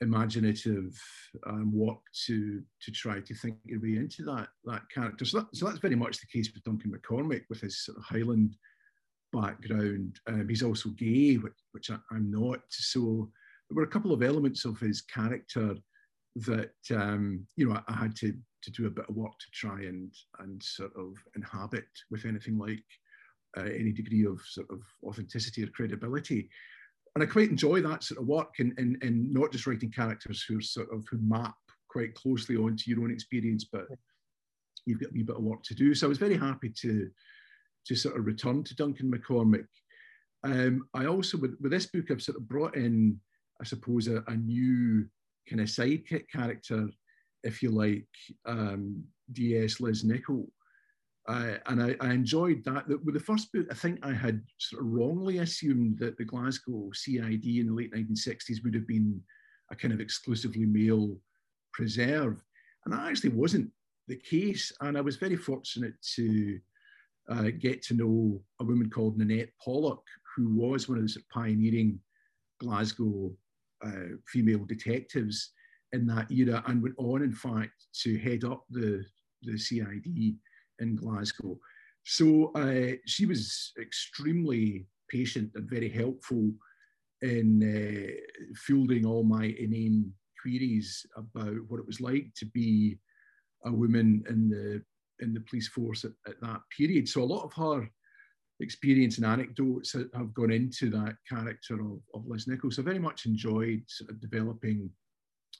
imaginative 0.00 0.98
um, 1.46 1.70
work 1.70 2.00
to 2.26 2.62
to 2.80 2.90
try 2.90 3.20
to 3.20 3.34
think 3.34 3.56
your 3.64 3.80
way 3.80 3.96
into 3.96 4.24
that 4.24 4.48
that 4.64 4.82
character. 4.92 5.26
So, 5.26 5.40
that, 5.40 5.54
so 5.54 5.66
that's 5.66 5.78
very 5.78 5.96
much 5.96 6.18
the 6.18 6.26
case 6.26 6.50
with 6.52 6.64
Duncan 6.64 6.90
McCormick 6.90 7.42
with 7.50 7.60
his 7.60 7.84
sort 7.84 7.98
of 7.98 8.04
Highland 8.04 8.56
background. 9.34 10.18
Um, 10.26 10.48
he's 10.48 10.62
also 10.62 10.88
gay 10.90 11.34
which, 11.36 11.52
which 11.72 11.90
I, 11.90 11.98
am 12.16 12.30
not. 12.30 12.60
So 12.70 13.30
there 13.68 13.76
were 13.76 13.88
a 13.88 13.94
couple 13.94 14.12
of 14.12 14.22
elements 14.22 14.64
of 14.64 14.80
his 14.80 15.02
character 15.02 15.74
that 16.36 16.74
um, 16.90 17.46
you 17.56 17.68
know 17.68 17.74
I, 17.74 17.92
I 17.92 17.96
had 17.96 18.16
to 18.16 18.32
to 18.62 18.70
do 18.70 18.86
a 18.86 18.90
bit 18.90 19.08
of 19.08 19.16
work 19.16 19.32
to 19.38 19.50
try 19.52 19.80
and 19.80 20.12
and 20.38 20.62
sort 20.62 20.92
of 20.96 21.14
inhabit 21.36 21.88
with 22.10 22.24
anything 22.24 22.58
like 22.58 22.84
uh, 23.56 23.64
any 23.64 23.92
degree 23.92 24.24
of 24.24 24.40
sort 24.46 24.68
of 24.70 24.80
authenticity 25.04 25.62
or 25.62 25.68
credibility. 25.68 26.48
And 27.14 27.22
I 27.22 27.26
quite 27.26 27.50
enjoy 27.50 27.82
that 27.82 28.02
sort 28.02 28.20
of 28.20 28.26
work 28.26 28.54
and, 28.58 28.72
and, 28.78 29.02
and 29.02 29.32
not 29.32 29.52
just 29.52 29.66
writing 29.66 29.90
characters 29.90 30.44
who 30.48 30.62
sort 30.62 30.88
of 30.92 31.04
who 31.10 31.18
map 31.20 31.54
quite 31.88 32.14
closely 32.14 32.56
onto 32.56 32.90
your 32.90 33.02
own 33.02 33.10
experience, 33.10 33.66
but 33.70 33.86
you've 34.86 35.00
got 35.00 35.10
a 35.10 35.12
wee 35.12 35.22
bit 35.22 35.36
of 35.36 35.42
work 35.42 35.62
to 35.64 35.74
do. 35.74 35.94
So 35.94 36.06
I 36.06 36.08
was 36.08 36.18
very 36.18 36.36
happy 36.36 36.72
to 36.80 37.10
to 37.86 37.96
sort 37.96 38.16
of 38.16 38.24
return 38.24 38.62
to 38.64 38.76
Duncan 38.76 39.12
McCormick. 39.12 39.66
Um, 40.44 40.88
I 40.94 41.06
also 41.06 41.36
with, 41.36 41.56
with 41.60 41.72
this 41.72 41.86
book 41.86 42.10
I've 42.10 42.22
sort 42.22 42.38
of 42.38 42.48
brought 42.48 42.76
in, 42.76 43.20
I 43.60 43.64
suppose, 43.64 44.08
a, 44.08 44.24
a 44.28 44.34
new 44.34 45.06
kind 45.48 45.60
of 45.60 45.68
sidekick 45.68 46.28
character 46.30 46.88
if 47.44 47.62
you 47.62 47.70
like, 47.70 48.06
um, 48.46 49.02
DS 49.32 49.80
Liz 49.80 50.04
Nichol. 50.04 50.46
Uh, 51.28 51.54
and 51.66 51.82
I, 51.82 51.96
I, 52.00 52.12
enjoyed 52.12 52.64
that. 52.64 52.88
With 52.88 53.14
the 53.14 53.20
first 53.20 53.52
book, 53.52 53.66
I 53.70 53.74
think 53.74 54.04
I 54.04 54.12
had 54.12 54.42
sort 54.58 54.82
of 54.82 54.88
wrongly 54.90 55.38
assumed 55.38 55.98
that 55.98 56.18
the 56.18 56.24
Glasgow 56.24 56.90
CID 56.92 57.44
in 57.44 57.68
the 57.68 57.74
late 57.74 57.92
1960s 57.94 58.64
would 58.64 58.74
have 58.74 58.88
been 58.88 59.20
a 59.70 59.76
kind 59.76 59.94
of 59.94 60.00
exclusively 60.00 60.66
male 60.66 61.16
preserve. 61.72 62.42
And 62.84 62.92
that 62.92 63.06
actually 63.06 63.30
wasn't 63.30 63.70
the 64.08 64.16
case. 64.16 64.72
And 64.80 64.98
I 64.98 65.00
was 65.00 65.16
very 65.16 65.36
fortunate 65.36 65.94
to 66.16 66.58
uh, 67.28 67.50
get 67.56 67.82
to 67.82 67.94
know 67.94 68.42
a 68.60 68.64
woman 68.64 68.90
called 68.90 69.16
Nanette 69.16 69.50
Pollock, 69.64 70.02
who 70.34 70.52
was 70.56 70.88
one 70.88 70.98
of 70.98 71.04
the 71.04 71.20
pioneering 71.32 72.00
Glasgow 72.58 73.32
uh, 73.84 74.16
female 74.26 74.64
detectives 74.64 75.52
in 75.92 76.06
that 76.06 76.30
era 76.30 76.62
and 76.66 76.82
went 76.82 76.94
on, 76.98 77.22
in 77.22 77.32
fact, 77.32 77.86
to 78.02 78.18
head 78.18 78.44
up 78.44 78.64
the, 78.70 79.04
the 79.42 79.58
CID 79.58 80.36
in 80.80 80.96
Glasgow. 80.96 81.58
So 82.04 82.52
uh, 82.54 82.96
she 83.06 83.26
was 83.26 83.72
extremely 83.80 84.86
patient 85.08 85.52
and 85.54 85.68
very 85.68 85.88
helpful 85.88 86.52
in 87.20 87.62
uh, 87.62 88.54
fielding 88.56 89.06
all 89.06 89.22
my 89.22 89.54
inane 89.58 90.12
queries 90.40 91.06
about 91.16 91.56
what 91.68 91.78
it 91.78 91.86
was 91.86 92.00
like 92.00 92.26
to 92.36 92.46
be 92.46 92.98
a 93.64 93.72
woman 93.72 94.24
in 94.28 94.48
the 94.48 94.82
in 95.20 95.32
the 95.32 95.40
police 95.48 95.68
force 95.68 96.04
at, 96.04 96.10
at 96.26 96.40
that 96.40 96.60
period. 96.76 97.08
So 97.08 97.22
a 97.22 97.24
lot 97.24 97.44
of 97.44 97.52
her 97.52 97.88
experience 98.58 99.18
and 99.18 99.26
anecdotes 99.26 99.92
have 99.92 100.34
gone 100.34 100.50
into 100.50 100.90
that 100.90 101.14
character 101.28 101.74
of, 101.74 102.00
of 102.14 102.26
Liz 102.26 102.48
Nichols. 102.48 102.78
I 102.78 102.82
very 102.82 102.98
much 102.98 103.26
enjoyed 103.26 103.82
sort 103.86 104.10
of 104.10 104.20
developing 104.20 104.90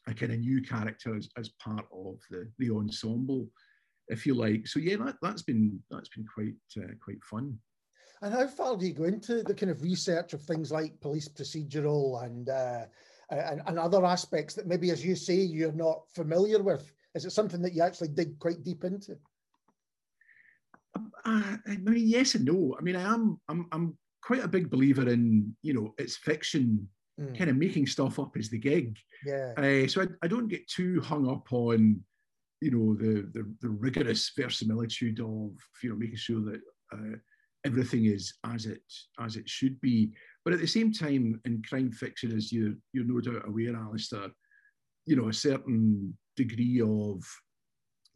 a 0.09 0.15
kind 0.15 0.33
of 0.33 0.39
new 0.39 0.63
character 0.63 1.17
as, 1.17 1.29
as 1.37 1.49
part 1.51 1.87
of 1.93 2.19
the, 2.31 2.49
the 2.59 2.71
ensemble, 2.71 3.49
if 4.09 4.27
you 4.27 4.35
like. 4.35 4.67
So 4.67 4.79
yeah, 4.79 4.97
that, 5.05 5.17
that's 5.23 5.43
been 5.43 5.81
that's 5.91 6.09
been 6.09 6.27
quite 6.33 6.55
uh, 6.79 6.93
quite 7.03 7.23
fun. 7.25 7.59
And 8.23 8.33
how 8.33 8.47
far 8.47 8.77
do 8.77 8.87
you 8.87 8.95
go 8.95 9.05
into 9.05 9.43
the 9.43 9.55
kind 9.55 9.71
of 9.71 9.83
research 9.83 10.33
of 10.33 10.43
things 10.43 10.71
like 10.71 11.01
police 11.01 11.29
procedural 11.29 12.25
and 12.25 12.49
uh, 12.49 12.85
and, 13.31 13.63
and 13.67 13.79
other 13.79 14.05
aspects 14.05 14.55
that 14.55 14.67
maybe, 14.67 14.91
as 14.91 15.05
you 15.05 15.17
say, 15.17 15.35
you're 15.35 15.73
not 15.73 16.03
familiar 16.15 16.63
with? 16.63 16.93
Is 17.15 17.25
it 17.25 17.33
something 17.33 17.63
that 17.63 17.75
you 17.75 17.83
actually 17.83 18.09
dig 18.09 18.39
quite 18.39 18.63
deep 18.63 18.85
into? 18.85 19.17
Uh, 21.25 21.57
I 21.67 21.77
mean, 21.77 22.07
yes 22.07 22.35
and 22.35 22.45
no. 22.45 22.77
I 22.79 22.83
mean, 22.83 22.97
I 22.97 23.03
am. 23.03 23.41
I'm. 23.49 23.67
I'm 23.73 23.99
quite 24.23 24.45
a 24.45 24.49
big 24.49 24.71
believer 24.71 25.09
in 25.09 25.55
you 25.63 25.75
know 25.75 25.95
it's 25.99 26.17
fiction, 26.17 26.89
mm. 27.21 27.37
kind 27.37 27.51
of 27.51 27.57
making 27.57 27.87
stuff 27.87 28.19
up 28.19 28.37
is 28.37 28.51
the 28.51 28.59
gig. 28.59 28.99
Yeah. 29.25 29.53
Uh, 29.57 29.87
so 29.87 30.03
I, 30.03 30.07
I 30.23 30.29
don't 30.29 30.49
get 30.49 30.69
too 30.69 31.01
hung 31.01 31.29
up 31.29 31.53
on 31.53 32.03
you 32.61 32.71
know 32.71 32.95
the, 32.95 33.29
the 33.33 33.55
the 33.61 33.69
rigorous 33.69 34.31
verisimilitude 34.37 35.21
of 35.21 35.51
you 35.83 35.91
know 35.91 35.97
making 35.97 36.17
sure 36.17 36.41
that 36.41 36.61
uh, 36.93 37.17
everything 37.65 38.07
is 38.07 38.35
as 38.47 38.67
it 38.67 38.83
as 39.21 39.37
it 39.37 39.49
should 39.49 39.81
be. 39.81 40.13
But 40.45 40.55
at 40.55 40.61
the 40.61 40.67
same 40.67 40.93
time, 40.93 41.41
in 41.45 41.63
crime 41.69 41.91
fiction, 41.91 42.37
as 42.37 42.53
you 42.53 42.77
you're 42.93 43.05
no 43.05 43.21
doubt 43.21 43.49
aware, 43.49 43.75
Alistair, 43.77 44.29
you 45.07 45.17
know 45.17 45.29
a 45.29 45.33
certain 45.33 46.17
degree 46.37 46.81
of 46.81 47.23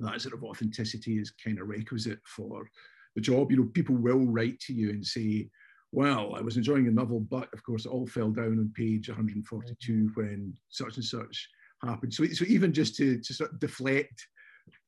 that 0.01 0.21
sort 0.21 0.35
of 0.35 0.45
authenticity 0.45 1.19
is 1.19 1.33
kind 1.45 1.59
of 1.59 1.69
requisite 1.69 2.21
for 2.25 2.69
the 3.15 3.21
job. 3.21 3.51
You 3.51 3.59
know, 3.59 3.71
people 3.75 3.97
will 3.97 4.27
write 4.27 4.61
to 4.61 4.73
you 4.73 4.91
and 4.91 5.05
say, 5.05 5.49
well, 5.93 6.35
I 6.35 6.41
was 6.41 6.57
enjoying 6.57 6.89
a 6.89 6.91
novel, 6.91 7.21
but 7.21 7.49
of 7.53 7.63
course 7.63 7.87
it 7.87 7.91
all 7.91 8.07
fell 8.07 8.31
down 8.31 8.59
on 8.59 8.73
page 8.75 9.09
142 9.09 9.93
mm-hmm. 9.93 10.07
when 10.21 10.55
such 10.69 10.97
and 10.97 11.05
such 11.05 11.49
happened. 11.85 12.13
So, 12.13 12.25
so 12.27 12.45
even 12.47 12.73
just 12.73 12.97
to, 12.97 13.21
to 13.21 13.35
sort 13.35 13.53
of 13.53 13.61
deflect 13.61 14.27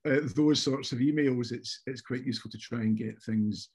uh, 0.06 0.20
those 0.34 0.62
sorts 0.62 0.92
of 0.92 0.98
emails, 0.98 1.52
it's, 1.52 1.82
it's 1.86 2.00
quite 2.00 2.24
useful 2.24 2.50
to 2.50 2.58
try 2.58 2.80
and 2.80 2.96
get 2.96 3.22
things 3.22 3.70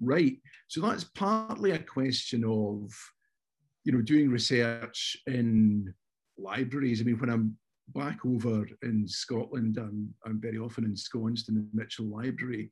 right. 0.00 0.36
So 0.68 0.80
that's 0.80 1.04
partly 1.04 1.72
a 1.72 1.78
question 1.78 2.44
of, 2.44 2.90
you 3.84 3.92
know, 3.92 4.02
doing 4.02 4.30
research 4.30 5.16
in 5.26 5.92
libraries. 6.36 7.00
I 7.00 7.04
mean, 7.04 7.18
when 7.18 7.30
I'm 7.30 7.56
back 7.94 8.24
over 8.24 8.66
in 8.82 9.06
Scotland, 9.08 9.78
I'm, 9.78 10.14
I'm 10.24 10.40
very 10.40 10.58
often 10.58 10.84
ensconced 10.84 11.48
in 11.48 11.54
the 11.54 11.66
Mitchell 11.72 12.06
Library. 12.06 12.70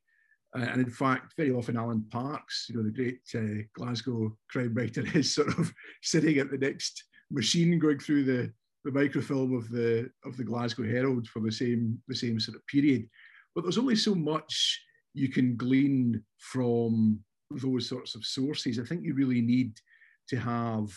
Uh, 0.55 0.63
and 0.63 0.81
in 0.81 0.89
fact, 0.89 1.33
very 1.35 1.51
often 1.51 1.77
Alan 1.77 2.05
Parks, 2.09 2.67
you 2.69 2.77
know, 2.77 2.83
the 2.83 2.91
great 2.91 3.19
uh, 3.35 3.63
Glasgow 3.73 4.35
crime 4.49 4.73
writer, 4.73 5.03
is 5.13 5.33
sort 5.33 5.49
of 5.59 5.71
sitting 6.01 6.37
at 6.37 6.49
the 6.49 6.57
next 6.57 7.03
machine 7.31 7.77
going 7.79 7.99
through 7.99 8.23
the, 8.23 8.51
the 8.85 8.91
microfilm 8.91 9.55
of 9.55 9.69
the 9.69 10.09
of 10.23 10.37
the 10.37 10.43
Glasgow 10.43 10.83
Herald 10.83 11.27
for 11.27 11.41
the 11.41 11.51
same 11.51 12.01
the 12.07 12.15
same 12.15 12.39
sort 12.39 12.55
of 12.55 12.65
period. 12.67 13.07
But 13.53 13.63
there's 13.63 13.77
only 13.77 13.95
so 13.95 14.15
much 14.15 14.81
you 15.13 15.29
can 15.29 15.57
glean 15.57 16.23
from 16.37 17.19
those 17.49 17.89
sorts 17.89 18.15
of 18.15 18.23
sources. 18.23 18.79
I 18.79 18.83
think 18.83 19.03
you 19.03 19.13
really 19.13 19.41
need 19.41 19.77
to 20.29 20.37
have 20.37 20.89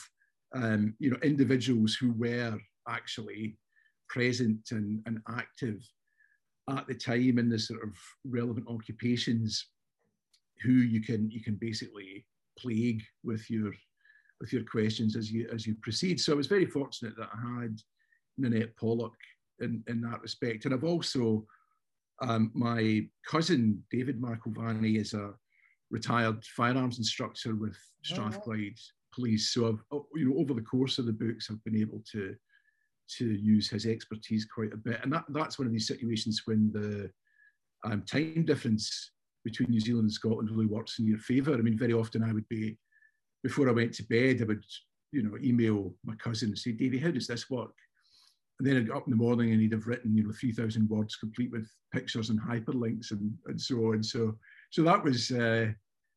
um, 0.54 0.94
you 0.98 1.10
know 1.10 1.18
individuals 1.22 1.94
who 1.94 2.12
were 2.12 2.58
actually 2.88 3.56
present 4.08 4.70
and, 4.72 5.00
and 5.06 5.20
active 5.28 5.80
at 6.70 6.86
the 6.86 6.94
time 6.94 7.38
in 7.38 7.48
the 7.48 7.58
sort 7.58 7.82
of 7.82 7.94
relevant 8.24 8.66
occupations 8.68 9.66
who 10.62 10.72
you 10.72 11.00
can 11.00 11.30
you 11.30 11.42
can 11.42 11.56
basically 11.56 12.26
plague 12.58 13.02
with 13.24 13.48
your 13.50 13.72
with 14.40 14.52
your 14.52 14.64
questions 14.64 15.16
as 15.16 15.30
you 15.30 15.48
as 15.52 15.66
you 15.66 15.74
proceed. 15.82 16.20
So 16.20 16.32
I 16.32 16.36
was 16.36 16.46
very 16.46 16.66
fortunate 16.66 17.16
that 17.16 17.28
I 17.32 17.62
had 17.62 17.78
Nanette 18.38 18.76
Pollock 18.76 19.14
in, 19.60 19.82
in 19.88 20.00
that 20.02 20.22
respect. 20.22 20.64
And 20.64 20.74
I've 20.74 20.84
also 20.84 21.46
um, 22.22 22.50
my 22.54 23.06
cousin 23.26 23.82
David 23.90 24.20
McIlvanney 24.20 24.98
is 24.98 25.14
a 25.14 25.32
retired 25.90 26.44
firearms 26.44 26.98
instructor 26.98 27.54
with 27.54 27.76
oh, 27.76 28.02
Strathclyde 28.02 28.78
oh. 28.78 29.14
Police. 29.14 29.52
So 29.52 29.68
I've 29.68 30.00
you 30.14 30.30
know 30.30 30.38
over 30.38 30.54
the 30.54 30.62
course 30.62 30.98
of 30.98 31.06
the 31.06 31.12
books 31.12 31.48
I've 31.50 31.64
been 31.64 31.80
able 31.80 32.02
to 32.12 32.34
to 33.18 33.26
use 33.26 33.68
his 33.68 33.86
expertise 33.86 34.44
quite 34.44 34.72
a 34.72 34.76
bit. 34.76 35.00
And 35.02 35.12
that, 35.12 35.24
that's 35.28 35.58
one 35.58 35.66
of 35.66 35.72
these 35.72 35.86
situations 35.86 36.42
when 36.44 36.70
the 36.72 37.10
um, 37.84 38.02
time 38.02 38.44
difference 38.44 39.12
between 39.44 39.70
New 39.70 39.80
Zealand 39.80 40.04
and 40.04 40.12
Scotland 40.12 40.50
really 40.50 40.66
works 40.66 40.98
in 40.98 41.06
your 41.06 41.18
favour. 41.18 41.54
I 41.54 41.58
mean, 41.58 41.78
very 41.78 41.92
often 41.92 42.22
I 42.22 42.32
would 42.32 42.48
be, 42.48 42.76
before 43.42 43.68
I 43.68 43.72
went 43.72 43.94
to 43.94 44.02
bed, 44.04 44.42
I 44.42 44.44
would, 44.44 44.64
you 45.12 45.22
know, 45.22 45.36
email 45.42 45.94
my 46.04 46.14
cousin 46.16 46.50
and 46.50 46.58
say, 46.58 46.72
Davy, 46.72 46.98
how 46.98 47.10
does 47.10 47.26
this 47.26 47.48
work? 47.48 47.74
And 48.58 48.68
then 48.68 48.76
I'd 48.76 48.86
get 48.86 48.96
up 48.96 49.06
in 49.06 49.10
the 49.10 49.16
morning 49.16 49.52
and 49.52 49.60
he'd 49.60 49.72
have 49.72 49.86
written, 49.86 50.14
you 50.14 50.24
know, 50.24 50.32
3,000 50.38 50.88
words 50.88 51.16
complete 51.16 51.50
with 51.50 51.66
pictures 51.92 52.28
and 52.28 52.38
hyperlinks 52.38 53.10
and, 53.10 53.32
and 53.46 53.60
so 53.60 53.76
on. 53.92 54.02
So, 54.02 54.36
so 54.70 54.82
that 54.82 55.02
was, 55.02 55.30
uh, 55.30 55.68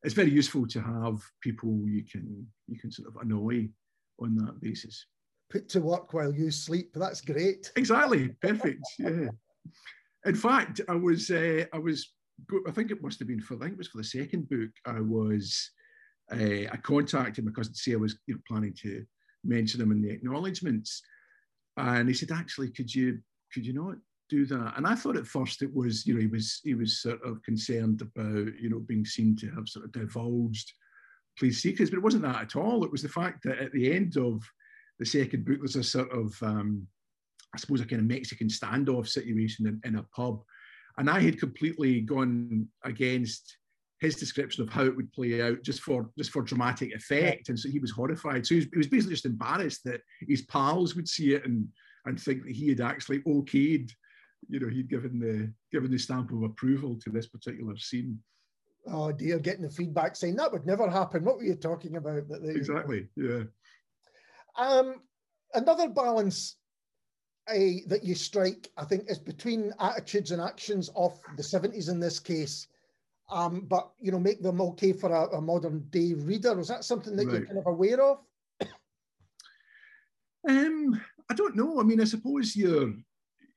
it's 0.03 0.13
very 0.13 0.31
useful 0.31 0.67
to 0.67 0.81
have 0.81 1.21
people 1.41 1.69
you 1.85 2.03
can, 2.03 2.45
you 2.67 2.77
can 2.77 2.91
sort 2.91 3.07
of 3.07 3.15
annoy 3.21 3.69
on 4.19 4.35
that 4.35 4.59
basis 4.59 5.05
put 5.53 5.69
to 5.69 5.81
work 5.81 6.11
while 6.13 6.33
you 6.33 6.49
sleep. 6.49 6.89
That's 6.95 7.21
great. 7.21 7.71
Exactly. 7.75 8.29
Perfect. 8.41 8.81
Yeah. 8.99 9.27
In 10.25 10.35
fact, 10.35 10.81
I 10.89 10.95
was, 10.95 11.29
uh, 11.29 11.65
I 11.73 11.77
was, 11.77 12.13
I 12.67 12.71
think 12.71 12.91
it 12.91 13.03
must 13.03 13.19
have 13.19 13.27
been 13.27 13.41
for, 13.41 13.55
I 13.55 13.59
think 13.59 13.73
it 13.73 13.77
was 13.77 13.89
for 13.89 13.97
the 13.97 14.03
second 14.03 14.49
book. 14.49 14.69
I 14.85 14.99
was, 14.99 15.69
uh, 16.31 16.69
I 16.71 16.77
contacted 16.81 17.45
my 17.45 17.51
cousin 17.51 17.73
to 17.73 17.79
say 17.79 17.93
I 17.93 17.97
was 17.97 18.17
you 18.25 18.35
know, 18.35 18.41
planning 18.47 18.73
to 18.81 19.05
mention 19.43 19.81
him 19.81 19.91
in 19.91 20.01
the 20.01 20.11
acknowledgements, 20.11 21.01
and 21.75 22.07
he 22.07 22.13
said, 22.13 22.31
actually, 22.31 22.69
could 22.69 22.93
you, 22.93 23.19
could 23.53 23.65
you 23.65 23.73
not 23.73 23.95
do 24.29 24.45
that? 24.45 24.73
And 24.77 24.87
I 24.87 24.95
thought 24.95 25.17
at 25.17 25.27
first 25.27 25.61
it 25.61 25.73
was, 25.73 26.05
you 26.05 26.13
know, 26.13 26.21
he 26.21 26.27
was, 26.27 26.61
he 26.63 26.73
was 26.73 27.01
sort 27.01 27.21
of 27.23 27.41
concerned 27.43 28.01
about, 28.01 28.53
you 28.61 28.69
know, 28.69 28.79
being 28.79 29.05
seen 29.05 29.35
to 29.37 29.49
have 29.51 29.67
sort 29.67 29.85
of 29.85 29.91
divulged 29.91 30.71
police 31.37 31.61
secrets, 31.61 31.89
but 31.89 31.97
it 31.97 32.03
wasn't 32.03 32.23
that 32.23 32.41
at 32.41 32.55
all. 32.55 32.85
It 32.85 32.91
was 32.91 33.01
the 33.01 33.09
fact 33.09 33.43
that 33.43 33.59
at 33.59 33.73
the 33.73 33.91
end 33.91 34.17
of 34.17 34.41
the 34.99 35.05
second 35.05 35.45
book, 35.45 35.61
was 35.61 35.75
a 35.75 35.83
sort 35.83 36.11
of, 36.11 36.35
um, 36.41 36.87
I 37.53 37.57
suppose, 37.57 37.81
a 37.81 37.85
kind 37.85 38.01
of 38.01 38.07
Mexican 38.07 38.47
standoff 38.47 39.07
situation 39.07 39.67
in, 39.67 39.81
in 39.83 39.95
a 39.97 40.03
pub. 40.15 40.41
And 40.97 41.09
I 41.09 41.19
had 41.19 41.39
completely 41.39 42.01
gone 42.01 42.67
against 42.83 43.57
his 44.03 44.15
description 44.15 44.61
of 44.61 44.69
how 44.69 44.83
it 44.83 44.95
would 44.95 45.11
play 45.13 45.41
out 45.41 45.63
just 45.63 45.81
for 45.81 46.09
just 46.17 46.31
for 46.31 46.41
dramatic 46.41 46.93
effect. 46.93 47.49
And 47.49 47.57
so 47.57 47.69
he 47.69 47.79
was 47.79 47.91
horrified. 47.91 48.45
So 48.45 48.55
he 48.55 48.59
was, 48.59 48.67
he 48.71 48.77
was 48.77 48.87
basically 48.87 49.15
just 49.15 49.25
embarrassed 49.25 49.83
that 49.85 50.01
his 50.27 50.41
pals 50.43 50.95
would 50.95 51.07
see 51.07 51.33
it 51.33 51.45
and 51.45 51.67
and 52.05 52.19
think 52.19 52.43
that 52.43 52.51
he 52.51 52.67
had 52.67 52.81
actually 52.81 53.19
okayed, 53.19 53.89
you 54.49 54.59
know, 54.59 54.67
he'd 54.67 54.89
given 54.89 55.19
the 55.19 55.51
given 55.71 55.89
the 55.89 55.97
stamp 55.97 56.31
of 56.31 56.43
approval 56.43 56.99
to 57.03 57.09
this 57.09 57.27
particular 57.27 57.77
scene. 57.77 58.19
Oh 58.87 59.13
dear, 59.13 59.39
getting 59.39 59.63
the 59.63 59.69
feedback 59.69 60.17
saying 60.17 60.35
that 60.35 60.51
would 60.51 60.65
never 60.65 60.89
happen. 60.89 61.23
What 61.23 61.37
were 61.37 61.45
you 61.45 61.55
talking 61.55 61.95
about? 61.95 62.23
exactly. 62.43 63.07
Yeah. 63.15 63.43
Um, 64.57 65.01
another 65.53 65.87
balance 65.87 66.57
uh, 67.49 67.83
that 67.87 68.03
you 68.03 68.15
strike, 68.15 68.69
I 68.77 68.85
think, 68.85 69.03
is 69.07 69.19
between 69.19 69.73
attitudes 69.79 70.31
and 70.31 70.41
actions 70.41 70.89
of 70.95 71.19
the 71.35 71.43
70s 71.43 71.89
in 71.89 71.99
this 71.99 72.19
case, 72.19 72.67
um, 73.31 73.61
but 73.61 73.91
you 73.99 74.11
know, 74.11 74.19
make 74.19 74.41
them 74.41 74.61
okay 74.61 74.93
for 74.93 75.11
a, 75.11 75.37
a 75.37 75.41
modern 75.41 75.85
day 75.89 76.13
reader. 76.13 76.59
Is 76.59 76.67
that 76.67 76.83
something 76.83 77.15
that 77.15 77.25
right. 77.25 77.33
you're 77.33 77.45
kind 77.45 77.57
of 77.57 77.67
aware 77.67 78.01
of? 78.01 78.19
um, 80.49 81.01
I 81.29 81.33
don't 81.33 81.55
know. 81.55 81.79
I 81.79 81.83
mean, 81.83 82.01
I 82.01 82.05
suppose 82.05 82.55
you're 82.55 82.93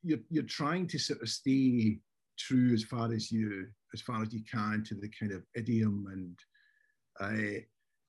you're 0.02 0.20
you're 0.30 0.44
trying 0.44 0.86
to 0.88 0.98
sort 0.98 1.20
of 1.22 1.28
stay 1.28 1.98
true 2.38 2.72
as 2.72 2.84
far 2.84 3.12
as 3.12 3.30
you 3.30 3.66
as 3.94 4.00
far 4.00 4.22
as 4.22 4.32
you 4.32 4.40
can 4.50 4.84
to 4.84 4.94
the 4.94 5.10
kind 5.18 5.32
of 5.32 5.42
idiom 5.54 6.06
and 6.12 6.38
uh, 7.20 7.60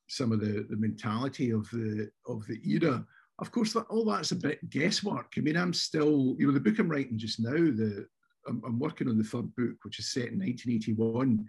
some 0.08 0.32
of 0.32 0.40
the, 0.40 0.66
the 0.70 0.78
mentality 0.78 1.52
of 1.52 1.70
the 1.72 2.10
of 2.28 2.46
the 2.48 2.60
era. 2.66 3.06
Of 3.40 3.52
course, 3.52 3.74
that, 3.74 3.86
all 3.90 4.06
that's 4.06 4.32
a 4.32 4.36
bit 4.36 4.68
guesswork. 4.70 5.34
I 5.38 5.42
mean, 5.42 5.58
I'm 5.58 5.74
still, 5.74 6.36
you 6.40 6.48
know, 6.48 6.54
the 6.54 6.60
book 6.60 6.80
I'm 6.80 6.90
writing 6.90 7.20
just 7.20 7.40
now, 7.40 7.52
the 7.52 8.08
I'm, 8.48 8.62
I'm 8.66 8.80
working 8.80 9.10
on 9.10 9.18
the 9.18 9.24
third 9.24 9.54
book, 9.56 9.76
which 9.84 10.00
is 10.00 10.12
set 10.12 10.30
in 10.30 10.40
1981. 10.40 11.46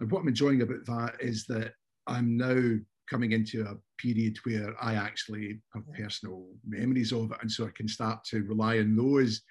And 0.00 0.10
what 0.10 0.20
I'm 0.20 0.28
enjoying 0.28 0.62
about 0.62 0.84
that 0.86 1.16
is 1.20 1.44
that 1.46 1.72
I'm 2.06 2.36
now 2.36 2.76
coming 3.08 3.32
into 3.32 3.62
a 3.62 3.76
period 3.98 4.38
where 4.44 4.74
I 4.82 4.94
actually 4.94 5.60
have 5.74 5.92
personal 5.92 6.46
memories 6.66 7.12
of 7.12 7.32
it, 7.32 7.38
and 7.40 7.50
so 7.50 7.66
I 7.66 7.70
can 7.74 7.88
start 7.88 8.24
to 8.26 8.44
rely 8.44 8.78
on 8.78 8.96
those. 8.96 9.42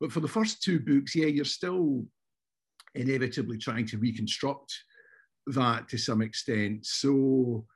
But 0.00 0.12
for 0.12 0.20
the 0.20 0.28
first 0.28 0.62
two 0.62 0.80
books, 0.80 1.14
yeah, 1.14 1.26
you're 1.26 1.44
still 1.44 2.04
inevitably 2.94 3.58
trying 3.58 3.86
to 3.86 3.98
reconstruct 3.98 4.72
that 5.48 5.88
to 5.88 5.98
some 5.98 6.22
extent. 6.22 6.86
So 6.86 7.66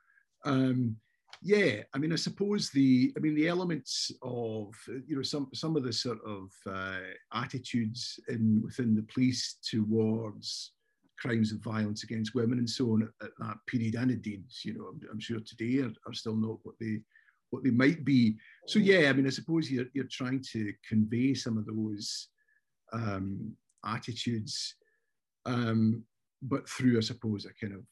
um, 0.45 0.95
yeah, 1.41 1.83
I 1.93 1.97
mean, 1.97 2.11
I 2.11 2.17
suppose 2.17 2.69
the, 2.69 3.13
I 3.15 3.19
mean, 3.19 3.35
the 3.35 3.47
elements 3.47 4.11
of, 4.21 4.73
you 5.07 5.15
know, 5.15 5.21
some 5.21 5.47
some 5.53 5.77
of 5.77 5.83
the 5.83 5.93
sort 5.93 6.19
of 6.25 6.51
uh, 6.69 6.99
attitudes 7.33 8.19
in 8.27 8.61
within 8.63 8.93
the 8.93 9.05
police 9.13 9.57
towards 9.63 10.73
crimes 11.17 11.51
of 11.51 11.59
violence 11.59 12.03
against 12.03 12.35
women 12.35 12.59
and 12.59 12.69
so 12.69 12.91
on 12.91 13.03
at, 13.03 13.25
at 13.25 13.31
that 13.39 13.57
period, 13.67 13.95
and 13.95 14.11
indeed, 14.11 14.43
you 14.63 14.73
know, 14.73 14.85
I'm, 14.85 14.99
I'm 15.11 15.19
sure 15.19 15.39
today 15.39 15.79
are, 15.79 15.93
are, 16.05 16.13
still 16.13 16.35
not 16.35 16.57
what 16.63 16.75
they 16.79 17.01
what 17.51 17.63
they 17.63 17.71
might 17.71 18.03
be. 18.03 18.35
So 18.67 18.79
yeah, 18.79 19.09
I 19.09 19.13
mean, 19.13 19.25
I 19.25 19.29
suppose 19.29 19.71
you're 19.71 19.87
you're 19.93 20.05
trying 20.11 20.43
to 20.51 20.73
convey 20.87 21.33
some 21.33 21.57
of 21.57 21.65
those 21.65 22.27
um, 22.91 23.53
attitudes, 23.85 24.75
um, 25.45 26.03
but 26.41 26.67
through, 26.67 26.97
I 26.97 27.01
suppose, 27.01 27.45
a 27.45 27.53
kind 27.53 27.75
of 27.75 27.85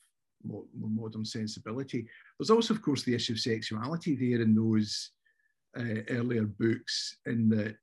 more, 0.43 0.63
modern 0.77 1.25
sensibility. 1.25 2.07
There's 2.37 2.49
also, 2.49 2.73
of 2.73 2.81
course, 2.81 3.03
the 3.03 3.15
issue 3.15 3.33
of 3.33 3.39
sexuality 3.39 4.15
there 4.15 4.41
in 4.41 4.55
those 4.55 5.11
uh, 5.77 6.01
earlier 6.09 6.45
books, 6.45 7.17
in 7.25 7.49
that 7.49 7.77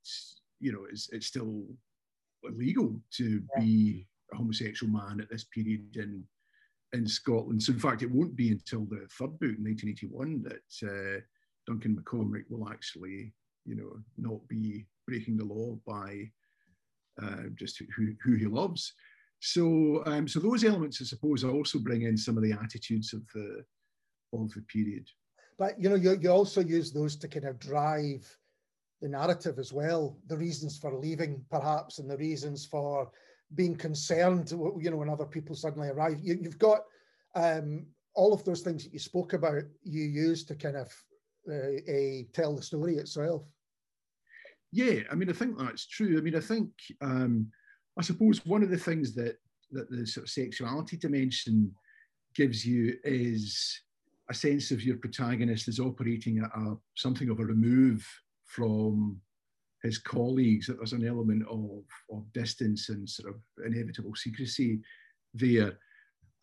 you 0.61 0.73
know 0.73 0.87
it's, 0.91 1.09
it's 1.13 1.27
still 1.27 1.65
illegal 2.45 2.95
to 3.13 3.43
yeah. 3.57 3.61
be 3.61 4.07
a 4.33 4.37
homosexual 4.37 4.93
man 4.93 5.21
at 5.21 5.31
this 5.31 5.45
period 5.45 5.97
in 5.97 6.25
in 6.95 7.07
Scotland. 7.07 7.63
So 7.63 7.73
in 7.73 7.79
fact, 7.79 8.03
it 8.03 8.11
won't 8.11 8.37
be 8.37 8.51
until 8.51 8.85
the 8.85 9.07
third 9.19 9.39
book, 9.41 9.57
1981, 9.59 10.45
that 10.45 10.89
uh, 10.89 11.21
Duncan 11.67 11.97
McCormick 11.97 12.45
will 12.49 12.69
actually, 12.69 13.35
you 13.65 13.75
know, 13.75 13.97
not 14.17 14.47
be 14.49 14.87
breaking 15.07 15.37
the 15.37 15.45
law 15.45 15.77
by 15.87 16.31
uh, 17.21 17.49
just 17.57 17.83
who, 17.97 18.15
who 18.23 18.35
he 18.37 18.47
loves. 18.47 18.93
So, 19.47 20.03
um, 20.07 20.27
so 20.27 20.41
those 20.41 20.65
elements, 20.65 21.03
I 21.03 21.05
suppose, 21.05 21.45
also 21.45 21.79
bring 21.79 22.03
in 22.03 22.17
some 22.17 22.39
of 22.39 22.43
the 22.43 22.53
attitudes 22.53 23.13
of 23.13 23.21
the 23.35 23.63
of 24.33 24.51
the 24.55 24.63
period. 24.63 25.07
But 25.59 25.79
you 25.79 25.91
know, 25.91 25.97
you, 25.97 26.19
you 26.19 26.31
also 26.31 26.63
use 26.63 26.93
those 26.93 27.15
to 27.17 27.29
kind 27.29 27.45
of 27.45 27.59
drive 27.59 28.27
the 29.03 29.09
narrative 29.09 29.59
as 29.59 29.71
well, 29.71 30.17
the 30.29 30.39
reasons 30.39 30.79
for 30.79 30.99
leaving, 30.99 31.45
perhaps, 31.51 31.99
and 31.99 32.11
the 32.11 32.17
reasons 32.17 32.65
for 32.65 33.11
being 33.55 33.77
concerned. 33.77 34.51
You 34.51 34.91
know, 34.91 34.97
when 34.97 35.11
other 35.11 35.27
people 35.27 35.55
suddenly 35.55 35.89
arrive, 35.89 36.21
you, 36.23 36.41
have 36.45 36.59
got 36.59 36.81
um, 37.35 37.85
all 38.15 38.33
of 38.33 38.45
those 38.45 38.63
things 38.63 38.83
that 38.85 38.95
you 38.95 38.99
spoke 38.99 39.35
about. 39.35 39.65
You 39.83 40.05
use 40.05 40.45
to 40.47 40.55
kind 40.55 40.77
of 40.77 40.91
uh, 41.47 41.83
a, 41.87 42.27
tell 42.33 42.57
the 42.57 42.63
story 42.63 42.97
itself. 42.97 43.43
Yeah, 44.73 45.01
I 45.13 45.17
mean, 45.17 45.29
I 45.29 45.35
think 45.35 45.59
that's 45.59 45.87
true. 45.87 46.17
I 46.17 46.23
mean, 46.23 46.35
I 46.35 46.41
think 46.41 46.71
um, 47.03 47.53
I 47.99 48.03
suppose 48.03 48.45
one 48.45 48.63
of 48.63 48.71
the 48.71 48.79
things 48.79 49.15
that 49.15 49.37
that 49.73 49.91
the 49.91 50.07
sort 50.07 50.25
of 50.25 50.31
sexuality 50.31 50.97
dimension 50.97 51.75
gives 52.35 52.65
you 52.65 52.97
is 53.05 53.81
a 54.31 54.35
sense 54.35 54.71
of 54.71 54.83
your 54.83 54.97
protagonist 54.97 55.69
is 55.69 55.81
operating 55.81 56.39
at 56.39 56.51
a, 56.57 56.77
something 56.95 57.29
of 57.29 57.41
a 57.41 57.45
remove 57.45 58.07
from 58.47 59.21
his 59.83 59.99
colleagues, 59.99 60.67
that 60.67 60.79
there's 60.79 60.95
an 60.95 61.07
element 61.07 61.45
of, 61.49 61.83
of 62.11 62.33
distance 62.33 62.89
and 62.89 63.09
sort 63.09 63.35
of 63.35 63.41
inevitable 63.67 64.15
secrecy 64.15 64.81
there. 65.35 65.79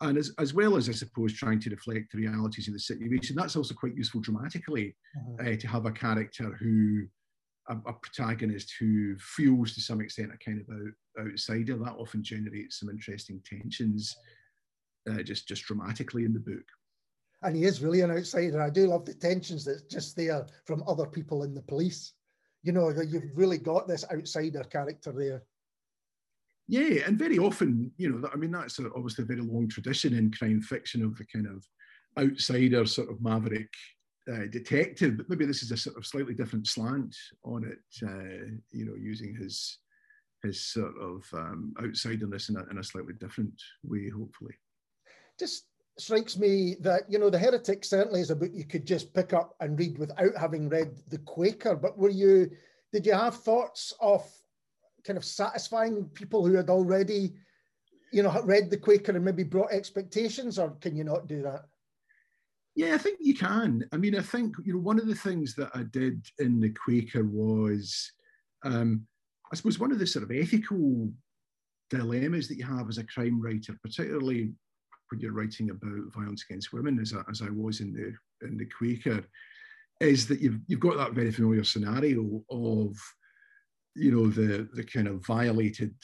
And 0.00 0.16
as, 0.16 0.32
as 0.38 0.54
well 0.54 0.76
as, 0.76 0.88
I 0.88 0.92
suppose, 0.92 1.32
trying 1.32 1.60
to 1.60 1.70
reflect 1.70 2.12
the 2.12 2.18
realities 2.18 2.68
of 2.68 2.74
the 2.74 2.80
situation, 2.80 3.36
that's 3.36 3.56
also 3.56 3.74
quite 3.74 3.96
useful 3.96 4.20
dramatically 4.20 4.94
uh-huh. 5.16 5.50
uh, 5.50 5.56
to 5.56 5.68
have 5.68 5.86
a 5.86 5.92
character 5.92 6.56
who, 6.60 7.06
a, 7.68 7.76
a, 7.86 7.92
protagonist 7.92 8.72
who 8.78 9.16
feels 9.18 9.74
to 9.74 9.80
some 9.80 10.00
extent 10.00 10.32
a 10.32 10.44
kind 10.44 10.60
of 10.60 10.74
out, 10.74 10.92
outsider. 11.20 11.76
That 11.76 11.96
often 11.98 12.22
generates 12.22 12.80
some 12.80 12.88
interesting 12.88 13.40
tensions 13.44 14.16
uh, 15.10 15.22
just, 15.22 15.48
just 15.48 15.64
dramatically 15.64 16.24
in 16.24 16.32
the 16.32 16.40
book 16.40 16.64
and 17.42 17.56
he 17.56 17.64
is 17.64 17.82
really 17.82 18.00
an 18.00 18.10
outsider. 18.10 18.60
I 18.60 18.70
do 18.70 18.86
love 18.86 19.04
the 19.04 19.14
tensions 19.14 19.64
that's 19.64 19.82
just 19.82 20.16
there 20.16 20.46
from 20.64 20.84
other 20.86 21.06
people 21.06 21.42
in 21.42 21.54
the 21.54 21.62
police. 21.62 22.12
You 22.62 22.72
know 22.72 22.90
you've 22.90 23.30
really 23.34 23.58
got 23.58 23.88
this 23.88 24.04
outsider 24.12 24.62
character 24.64 25.12
there. 25.12 25.42
Yeah, 26.68 27.02
and 27.06 27.18
very 27.18 27.38
often, 27.38 27.90
you 27.96 28.08
know, 28.08 28.28
I 28.32 28.36
mean, 28.36 28.52
that's 28.52 28.78
obviously 28.78 29.24
a 29.24 29.26
very 29.26 29.40
long 29.40 29.68
tradition 29.68 30.14
in 30.14 30.30
crime 30.30 30.60
fiction 30.62 31.04
of 31.04 31.16
the 31.18 31.26
kind 31.26 31.46
of 31.46 31.66
outsider 32.18 32.86
sort 32.86 33.10
of 33.10 33.20
maverick 33.20 33.68
uh, 34.32 34.46
detective, 34.48 35.16
but 35.16 35.28
maybe 35.28 35.44
this 35.44 35.64
is 35.64 35.72
a 35.72 35.76
sort 35.76 35.96
of 35.96 36.06
slightly 36.06 36.34
different 36.34 36.68
slant 36.68 37.16
on 37.44 37.64
it. 37.64 38.06
Uh, 38.06 38.54
you 38.70 38.86
know, 38.86 38.94
using 38.94 39.34
his 39.34 39.78
his 40.42 40.64
sort 40.64 40.94
of 41.00 41.24
um, 41.32 41.74
outsiderness 41.80 42.48
in 42.48 42.56
a, 42.56 42.64
in 42.70 42.78
a 42.78 42.84
slightly 42.84 43.14
different 43.14 43.54
way, 43.84 44.10
hopefully. 44.10 44.54
Just 45.38 45.66
strikes 45.98 46.38
me 46.38 46.76
that 46.80 47.02
you 47.08 47.18
know 47.18 47.28
the 47.28 47.38
heretic 47.38 47.84
certainly 47.84 48.20
is 48.20 48.30
a 48.30 48.36
book 48.36 48.50
you 48.54 48.64
could 48.64 48.86
just 48.86 49.12
pick 49.12 49.32
up 49.32 49.54
and 49.60 49.78
read 49.78 49.98
without 49.98 50.34
having 50.38 50.68
read 50.68 50.96
the 51.08 51.18
quaker 51.18 51.76
but 51.76 51.98
were 51.98 52.08
you 52.08 52.50
did 52.92 53.04
you 53.04 53.12
have 53.12 53.36
thoughts 53.36 53.92
of 54.00 54.26
kind 55.04 55.18
of 55.18 55.24
satisfying 55.24 56.04
people 56.14 56.46
who 56.46 56.54
had 56.54 56.70
already 56.70 57.34
you 58.10 58.22
know 58.22 58.40
read 58.44 58.70
the 58.70 58.76
quaker 58.76 59.12
and 59.12 59.24
maybe 59.24 59.42
brought 59.42 59.70
expectations 59.70 60.58
or 60.58 60.70
can 60.80 60.96
you 60.96 61.04
not 61.04 61.26
do 61.26 61.42
that 61.42 61.66
yeah 62.74 62.94
i 62.94 62.98
think 62.98 63.18
you 63.20 63.34
can 63.34 63.84
i 63.92 63.96
mean 63.98 64.16
i 64.16 64.22
think 64.22 64.54
you 64.64 64.72
know 64.72 64.78
one 64.80 64.98
of 64.98 65.06
the 65.06 65.14
things 65.14 65.54
that 65.54 65.70
i 65.74 65.82
did 65.82 66.24
in 66.38 66.58
the 66.58 66.70
quaker 66.70 67.24
was 67.24 68.10
um 68.64 69.06
i 69.52 69.54
suppose 69.54 69.78
one 69.78 69.92
of 69.92 69.98
the 69.98 70.06
sort 70.06 70.24
of 70.24 70.30
ethical 70.30 71.10
dilemmas 71.90 72.48
that 72.48 72.56
you 72.56 72.64
have 72.64 72.88
as 72.88 72.98
a 72.98 73.04
crime 73.04 73.40
writer 73.40 73.76
particularly 73.82 74.52
when 75.12 75.20
you're 75.20 75.32
writing 75.32 75.70
about 75.70 76.12
violence 76.14 76.44
against 76.48 76.72
women, 76.72 76.98
as 76.98 77.12
I, 77.12 77.20
as 77.30 77.42
I 77.42 77.50
was 77.50 77.80
in 77.80 77.92
the 77.92 78.46
in 78.46 78.56
the 78.56 78.64
Quaker, 78.64 79.22
is 80.00 80.26
that 80.26 80.40
you've 80.40 80.58
you've 80.66 80.80
got 80.80 80.96
that 80.96 81.12
very 81.12 81.30
familiar 81.30 81.62
scenario 81.62 82.42
of, 82.50 82.96
you 83.94 84.10
know, 84.10 84.28
the 84.28 84.68
the 84.72 84.82
kind 84.82 85.06
of 85.06 85.24
violated 85.26 85.94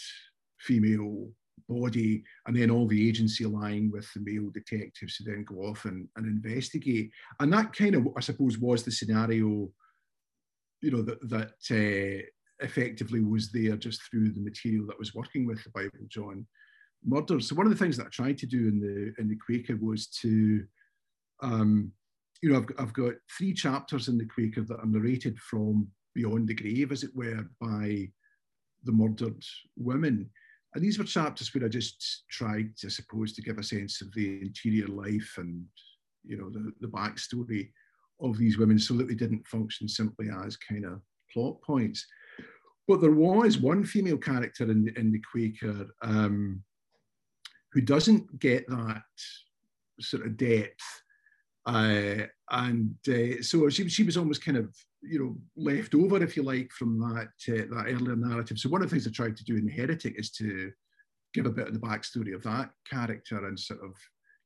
female 0.60 1.30
body, 1.68 2.22
and 2.46 2.54
then 2.54 2.70
all 2.70 2.86
the 2.86 3.08
agency 3.08 3.46
lying 3.46 3.90
with 3.90 4.06
the 4.12 4.20
male 4.20 4.50
detectives 4.50 5.16
who 5.16 5.24
then 5.24 5.44
go 5.44 5.56
off 5.62 5.86
and, 5.86 6.06
and 6.16 6.26
investigate. 6.26 7.10
And 7.40 7.52
that 7.52 7.72
kind 7.72 7.94
of, 7.94 8.08
I 8.16 8.20
suppose, 8.20 8.58
was 8.58 8.84
the 8.84 8.92
scenario, 8.92 9.70
you 10.82 10.90
know, 10.90 11.02
that 11.02 11.28
that 11.30 11.52
uh, 11.70 12.26
effectively 12.60 13.20
was 13.20 13.50
there 13.52 13.76
just 13.76 14.02
through 14.02 14.30
the 14.30 14.40
material 14.40 14.86
that 14.86 14.98
was 14.98 15.14
working 15.14 15.46
with 15.46 15.62
the 15.64 15.70
Bible 15.70 16.06
John 16.08 16.46
murders. 17.04 17.48
So 17.48 17.54
one 17.54 17.66
of 17.66 17.72
the 17.72 17.78
things 17.78 17.96
that 17.96 18.06
I 18.06 18.10
tried 18.10 18.38
to 18.38 18.46
do 18.46 18.68
in 18.68 18.80
the 18.80 19.14
in 19.20 19.28
the 19.28 19.36
Quaker 19.36 19.76
was 19.80 20.08
to, 20.22 20.64
um, 21.42 21.92
you 22.42 22.50
know, 22.50 22.58
I've, 22.58 22.68
I've 22.78 22.92
got 22.92 23.14
three 23.36 23.54
chapters 23.54 24.08
in 24.08 24.18
the 24.18 24.26
Quaker 24.26 24.62
that 24.62 24.80
are 24.80 24.86
narrated 24.86 25.38
from 25.38 25.88
beyond 26.14 26.48
the 26.48 26.54
grave, 26.54 26.90
as 26.90 27.04
it 27.04 27.14
were, 27.14 27.48
by 27.60 28.08
the 28.84 28.92
murdered 28.92 29.42
women. 29.76 30.28
And 30.74 30.84
these 30.84 30.98
were 30.98 31.04
chapters 31.04 31.54
where 31.54 31.64
I 31.64 31.68
just 31.68 32.24
tried, 32.30 32.70
I 32.84 32.88
suppose, 32.88 33.32
to 33.34 33.42
give 33.42 33.58
a 33.58 33.62
sense 33.62 34.02
of 34.02 34.12
the 34.12 34.40
interior 34.42 34.86
life 34.86 35.34
and, 35.38 35.64
you 36.24 36.36
know, 36.36 36.50
the, 36.50 36.72
the 36.80 36.88
backstory 36.88 37.70
of 38.20 38.36
these 38.36 38.58
women 38.58 38.78
so 38.78 38.94
that 38.94 39.08
they 39.08 39.14
didn't 39.14 39.46
function 39.46 39.88
simply 39.88 40.28
as 40.44 40.56
kind 40.56 40.84
of 40.84 41.00
plot 41.32 41.60
points. 41.62 42.06
But 42.88 43.02
there 43.02 43.12
was 43.12 43.58
one 43.58 43.84
female 43.84 44.16
character 44.16 44.64
in 44.64 44.86
the, 44.86 44.98
in 44.98 45.12
the 45.12 45.22
Quaker 45.30 45.88
um, 46.02 46.64
who 47.72 47.82
doesn't 47.82 48.40
get 48.40 48.66
that 48.68 49.02
sort 50.00 50.24
of 50.24 50.38
depth. 50.38 51.02
Uh, 51.66 52.24
and 52.50 52.94
uh, 53.08 53.42
so 53.42 53.68
she, 53.68 53.90
she 53.90 54.04
was 54.04 54.16
almost 54.16 54.42
kind 54.42 54.56
of, 54.56 54.74
you 55.02 55.18
know, 55.18 55.36
left 55.54 55.94
over, 55.94 56.22
if 56.22 56.34
you 56.34 56.42
like, 56.42 56.70
from 56.72 56.98
that, 56.98 57.28
uh, 57.52 57.66
that 57.76 57.86
earlier 57.88 58.16
narrative. 58.16 58.58
So 58.58 58.70
one 58.70 58.82
of 58.82 58.88
the 58.88 58.94
things 58.96 59.06
I 59.06 59.10
tried 59.10 59.36
to 59.36 59.44
do 59.44 59.56
in 59.56 59.66
The 59.66 59.72
Heretic 59.72 60.14
is 60.18 60.30
to 60.32 60.72
give 61.34 61.44
a 61.44 61.50
bit 61.50 61.68
of 61.68 61.74
the 61.74 61.80
backstory 61.80 62.34
of 62.34 62.42
that 62.44 62.70
character 62.90 63.46
and 63.46 63.60
sort 63.60 63.80
of, 63.84 63.92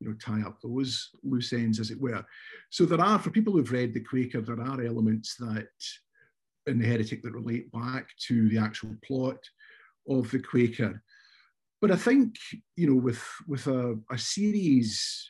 you 0.01 0.09
know, 0.09 0.17
tie 0.21 0.43
up 0.45 0.59
those 0.61 1.11
loose 1.23 1.53
ends, 1.53 1.79
as 1.79 1.93
it 1.93 2.01
were. 2.01 2.25
So 2.71 2.85
there 2.87 3.01
are, 3.01 3.21
for 3.21 3.31
people 3.31 3.53
who've 3.53 3.71
read 3.71 3.95
The 3.95 4.01
Quaker, 4.01 4.41
there 4.41 4.61
are 4.61 4.83
elements 4.83 5.37
that 5.37 5.69
in 6.67 6.79
The 6.79 6.87
Heretic 6.87 7.23
that 7.23 7.33
relate 7.33 7.71
back 7.73 8.09
to 8.29 8.49
the 8.49 8.59
actual 8.59 8.95
plot 9.05 9.39
of 10.09 10.31
The 10.31 10.41
Quaker 10.41 11.03
but 11.83 11.91
I 11.91 11.97
think 11.97 12.37
you 12.77 12.89
know 12.89 12.95
with 12.95 13.23
with 13.49 13.67
a, 13.67 13.99
a 14.11 14.17
series, 14.17 15.29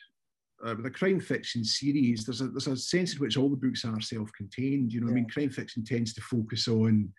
uh, 0.63 0.75
with 0.77 0.85
a 0.85 0.91
crime 0.91 1.19
fiction 1.19 1.65
series, 1.65 2.25
there's 2.25 2.41
a 2.41 2.47
there's 2.47 2.67
a 2.67 2.77
sense 2.77 3.13
in 3.13 3.19
which 3.19 3.37
all 3.37 3.49
the 3.49 3.57
books 3.57 3.83
are 3.83 3.99
self-contained. 3.99 4.93
You 4.93 5.01
know, 5.01 5.07
yeah. 5.07 5.13
I 5.13 5.15
mean, 5.15 5.29
crime 5.29 5.49
fiction 5.49 5.83
tends 5.83 6.13
to 6.13 6.21
focus 6.21 6.67
on 6.67 7.11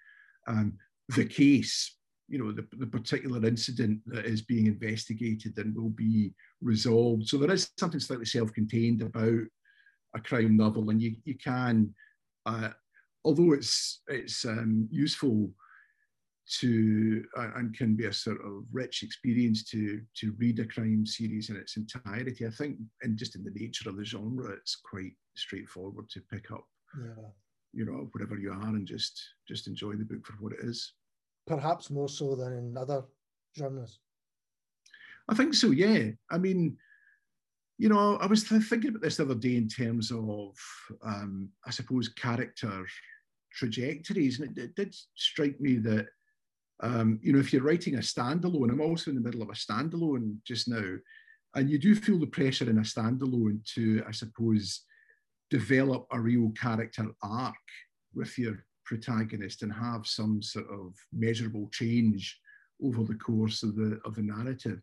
um, 0.46 0.78
the 1.16 1.24
case, 1.24 1.96
you 2.28 2.38
know, 2.38 2.52
the, 2.52 2.64
the 2.78 2.86
particular 2.86 3.44
incident 3.44 4.02
that 4.06 4.24
is 4.24 4.42
being 4.42 4.68
investigated 4.68 5.58
and 5.58 5.74
will 5.74 5.90
be 5.90 6.32
resolved. 6.62 7.26
So 7.26 7.36
there 7.36 7.50
is 7.50 7.72
something 7.76 7.98
slightly 7.98 8.26
self-contained 8.26 9.02
about 9.02 9.42
a 10.14 10.20
crime 10.20 10.56
novel, 10.56 10.90
and 10.90 11.02
you 11.02 11.16
you 11.24 11.36
can, 11.36 11.92
uh, 12.46 12.70
although 13.24 13.52
it's 13.52 14.02
it's 14.08 14.44
um, 14.44 14.88
useful 14.90 15.50
to 16.60 17.24
uh, 17.38 17.50
and 17.56 17.74
can 17.74 17.96
be 17.96 18.04
a 18.04 18.12
sort 18.12 18.38
of 18.44 18.64
rich 18.70 19.02
experience 19.02 19.64
to 19.64 20.00
to 20.14 20.34
read 20.38 20.58
a 20.58 20.66
crime 20.66 21.06
series 21.06 21.50
in 21.50 21.56
its 21.56 21.76
entirety. 21.76 22.46
I 22.46 22.50
think, 22.50 22.76
and 23.02 23.16
just 23.16 23.34
in 23.34 23.44
the 23.44 23.50
nature 23.54 23.88
of 23.88 23.96
the 23.96 24.04
genre, 24.04 24.52
it's 24.52 24.76
quite 24.76 25.12
straightforward 25.36 26.08
to 26.10 26.20
pick 26.30 26.50
up. 26.50 26.66
Yeah. 27.00 27.28
You 27.72 27.86
know, 27.86 28.08
whatever 28.12 28.38
you 28.38 28.52
are, 28.52 28.68
and 28.68 28.86
just 28.86 29.20
just 29.48 29.66
enjoy 29.66 29.94
the 29.94 30.04
book 30.04 30.26
for 30.26 30.34
what 30.34 30.52
it 30.52 30.60
is. 30.62 30.92
Perhaps 31.46 31.90
more 31.90 32.08
so 32.08 32.34
than 32.36 32.52
in 32.52 32.76
other 32.76 33.04
genres. 33.56 33.98
I 35.28 35.34
think 35.34 35.54
so. 35.54 35.70
Yeah. 35.70 36.10
I 36.30 36.38
mean, 36.38 36.76
you 37.78 37.88
know, 37.88 38.16
I 38.16 38.26
was 38.26 38.44
thinking 38.44 38.90
about 38.90 39.02
this 39.02 39.16
the 39.16 39.24
other 39.24 39.34
day 39.34 39.56
in 39.56 39.68
terms 39.68 40.12
of, 40.12 40.54
um, 41.02 41.48
I 41.66 41.70
suppose, 41.70 42.08
character 42.08 42.86
trajectories, 43.54 44.40
and 44.40 44.56
it, 44.56 44.62
it 44.62 44.74
did 44.76 44.94
strike 45.14 45.60
me 45.60 45.76
that 45.78 46.06
um, 46.82 47.20
you 47.22 47.32
know, 47.32 47.38
if 47.38 47.52
you're 47.52 47.62
writing 47.62 47.94
a 47.94 47.98
standalone, 47.98 48.70
I'm 48.70 48.80
also 48.80 49.10
in 49.10 49.16
the 49.16 49.22
middle 49.22 49.42
of 49.42 49.48
a 49.48 49.52
standalone 49.52 50.38
just 50.44 50.68
now, 50.68 50.96
and 51.54 51.70
you 51.70 51.78
do 51.78 51.94
feel 51.94 52.18
the 52.18 52.26
pressure 52.26 52.68
in 52.68 52.78
a 52.78 52.82
standalone 52.82 53.64
to, 53.74 54.02
I 54.06 54.10
suppose, 54.10 54.82
develop 55.50 56.06
a 56.10 56.20
real 56.20 56.50
character 56.60 57.06
arc 57.22 57.54
with 58.12 58.36
your 58.38 58.64
protagonist 58.84 59.62
and 59.62 59.72
have 59.72 60.06
some 60.06 60.42
sort 60.42 60.66
of 60.70 60.94
measurable 61.12 61.68
change 61.72 62.38
over 62.82 63.04
the 63.04 63.14
course 63.14 63.62
of 63.62 63.76
the 63.76 64.00
of 64.04 64.14
the 64.16 64.22
narrative. 64.22 64.80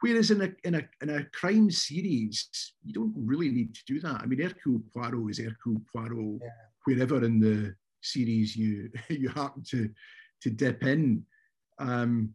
Whereas 0.00 0.30
in 0.30 0.40
a, 0.40 0.48
in 0.64 0.76
a, 0.76 0.82
in 1.02 1.10
a 1.10 1.24
crime 1.24 1.70
series, 1.70 2.48
you 2.82 2.94
don't 2.94 3.12
really 3.14 3.50
need 3.50 3.74
to 3.74 3.84
do 3.86 4.00
that. 4.00 4.22
I 4.22 4.26
mean, 4.26 4.40
Hercule 4.40 4.80
Poirot 4.94 5.30
is 5.30 5.38
Hercule 5.38 5.82
Poirot 5.92 6.40
yeah. 6.40 6.48
wherever 6.86 7.22
in 7.22 7.38
the 7.38 7.74
series 8.02 8.56
you 8.56 8.90
you 9.08 9.28
happen 9.30 9.62
to 9.70 9.90
to 10.42 10.50
dip 10.50 10.82
in. 10.84 11.24
Um, 11.78 12.34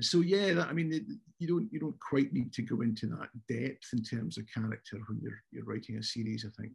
so 0.00 0.20
yeah, 0.20 0.54
that, 0.54 0.68
I 0.68 0.72
mean, 0.72 1.18
you 1.38 1.48
don't 1.48 1.68
you 1.72 1.80
don't 1.80 1.98
quite 2.00 2.32
need 2.32 2.52
to 2.54 2.62
go 2.62 2.82
into 2.82 3.06
that 3.06 3.30
depth 3.48 3.88
in 3.92 4.02
terms 4.02 4.38
of 4.38 4.44
character 4.52 4.98
when 5.08 5.20
you're 5.20 5.42
you're 5.50 5.64
writing 5.64 5.96
a 5.96 6.02
series. 6.02 6.44
I 6.46 6.60
think. 6.60 6.72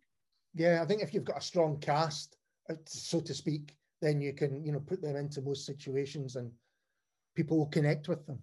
Yeah, 0.55 0.81
I 0.81 0.86
think 0.86 1.01
if 1.01 1.13
you've 1.13 1.23
got 1.23 1.39
a 1.39 1.41
strong 1.41 1.79
cast, 1.79 2.36
uh, 2.69 2.75
so 2.86 3.19
to 3.21 3.33
speak, 3.33 3.75
then 4.01 4.21
you 4.21 4.33
can 4.33 4.63
you 4.65 4.71
know 4.71 4.81
put 4.81 5.01
them 5.01 5.15
into 5.15 5.41
most 5.41 5.65
situations 5.65 6.36
and 6.36 6.51
people 7.36 7.57
will 7.57 7.67
connect 7.67 8.07
with 8.07 8.25
them. 8.27 8.39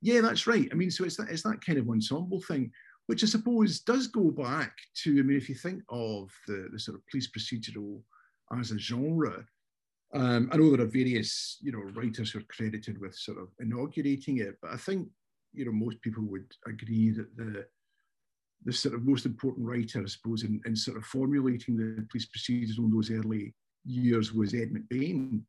Yeah, 0.00 0.20
that's 0.20 0.46
right. 0.46 0.68
I 0.70 0.74
mean, 0.74 0.90
so 0.90 1.04
it's 1.04 1.16
that 1.16 1.30
it's 1.30 1.42
that 1.42 1.64
kind 1.64 1.78
of 1.78 1.88
ensemble 1.88 2.40
thing, 2.42 2.70
which 3.06 3.24
I 3.24 3.26
suppose 3.26 3.80
does 3.80 4.06
go 4.06 4.30
back 4.30 4.72
to. 5.02 5.18
I 5.18 5.22
mean, 5.22 5.36
if 5.36 5.48
you 5.48 5.56
think 5.56 5.82
of 5.88 6.30
the, 6.46 6.68
the 6.72 6.78
sort 6.78 6.96
of 6.96 7.06
police 7.08 7.28
procedural 7.28 8.00
as 8.56 8.70
a 8.70 8.78
genre, 8.78 9.44
um, 10.14 10.48
I 10.52 10.56
know 10.56 10.70
there 10.70 10.86
are 10.86 10.90
various 10.90 11.58
you 11.60 11.72
know 11.72 11.82
writers 11.94 12.30
who 12.30 12.38
are 12.38 12.44
credited 12.48 13.00
with 13.00 13.14
sort 13.14 13.38
of 13.38 13.48
inaugurating 13.60 14.38
it, 14.38 14.56
but 14.62 14.72
I 14.72 14.76
think 14.76 15.08
you 15.52 15.66
know 15.66 15.72
most 15.72 16.00
people 16.00 16.24
would 16.24 16.50
agree 16.66 17.10
that 17.10 17.36
the 17.36 17.66
the 18.64 18.72
sort 18.72 18.94
of 18.94 19.04
most 19.04 19.26
important 19.26 19.66
writer, 19.66 20.02
I 20.02 20.06
suppose, 20.06 20.42
in, 20.42 20.60
in 20.66 20.74
sort 20.74 20.96
of 20.96 21.04
formulating 21.04 21.76
the 21.76 22.06
police 22.10 22.26
procedures 22.26 22.78
in 22.78 22.90
those 22.90 23.10
early 23.10 23.54
years 23.84 24.32
was 24.32 24.52
Ed 24.52 24.72
McBain 24.72 25.42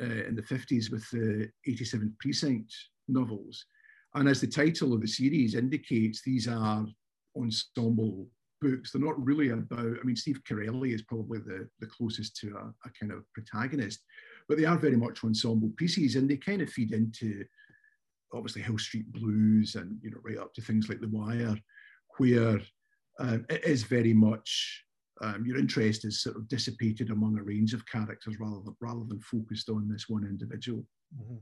uh, 0.00 0.24
in 0.26 0.34
the 0.34 0.42
50s 0.42 0.90
with 0.90 1.08
the 1.10 1.48
87th 1.68 2.18
Precinct 2.18 2.74
novels. 3.06 3.64
And 4.14 4.28
as 4.28 4.40
the 4.40 4.48
title 4.48 4.92
of 4.92 5.00
the 5.00 5.06
series 5.06 5.54
indicates, 5.54 6.22
these 6.22 6.48
are 6.48 6.84
ensemble 7.36 8.26
books. 8.60 8.92
They're 8.92 9.02
not 9.02 9.22
really 9.24 9.50
about, 9.50 9.78
I 9.78 10.04
mean, 10.04 10.16
Steve 10.16 10.40
Carella 10.48 10.92
is 10.92 11.02
probably 11.02 11.38
the, 11.38 11.68
the 11.80 11.86
closest 11.86 12.36
to 12.36 12.56
a, 12.56 12.88
a 12.88 12.90
kind 12.98 13.12
of 13.12 13.24
protagonist, 13.32 14.00
but 14.48 14.58
they 14.58 14.64
are 14.64 14.78
very 14.78 14.96
much 14.96 15.24
ensemble 15.24 15.70
pieces 15.76 16.16
and 16.16 16.28
they 16.28 16.36
kind 16.36 16.62
of 16.62 16.70
feed 16.70 16.92
into 16.92 17.44
obviously 18.32 18.62
Hill 18.62 18.78
Street 18.78 19.10
Blues 19.12 19.74
and, 19.74 19.98
you 20.02 20.10
know, 20.10 20.18
right 20.22 20.38
up 20.38 20.54
to 20.54 20.62
things 20.62 20.88
like 20.88 21.00
The 21.00 21.08
Wire, 21.08 21.56
where 22.18 22.60
um, 23.18 23.44
it 23.48 23.64
is 23.64 23.82
very 23.82 24.14
much 24.14 24.84
um, 25.22 25.44
your 25.44 25.58
interest 25.58 26.04
is 26.04 26.22
sort 26.22 26.36
of 26.36 26.48
dissipated 26.48 27.10
among 27.10 27.38
a 27.38 27.42
range 27.42 27.74
of 27.74 27.86
characters 27.86 28.40
rather 28.40 28.60
than, 28.64 28.74
rather 28.80 29.04
than 29.06 29.20
focused 29.20 29.68
on 29.68 29.88
this 29.88 30.08
one 30.08 30.24
individual. 30.24 30.86
Mm-hmm. 31.20 31.36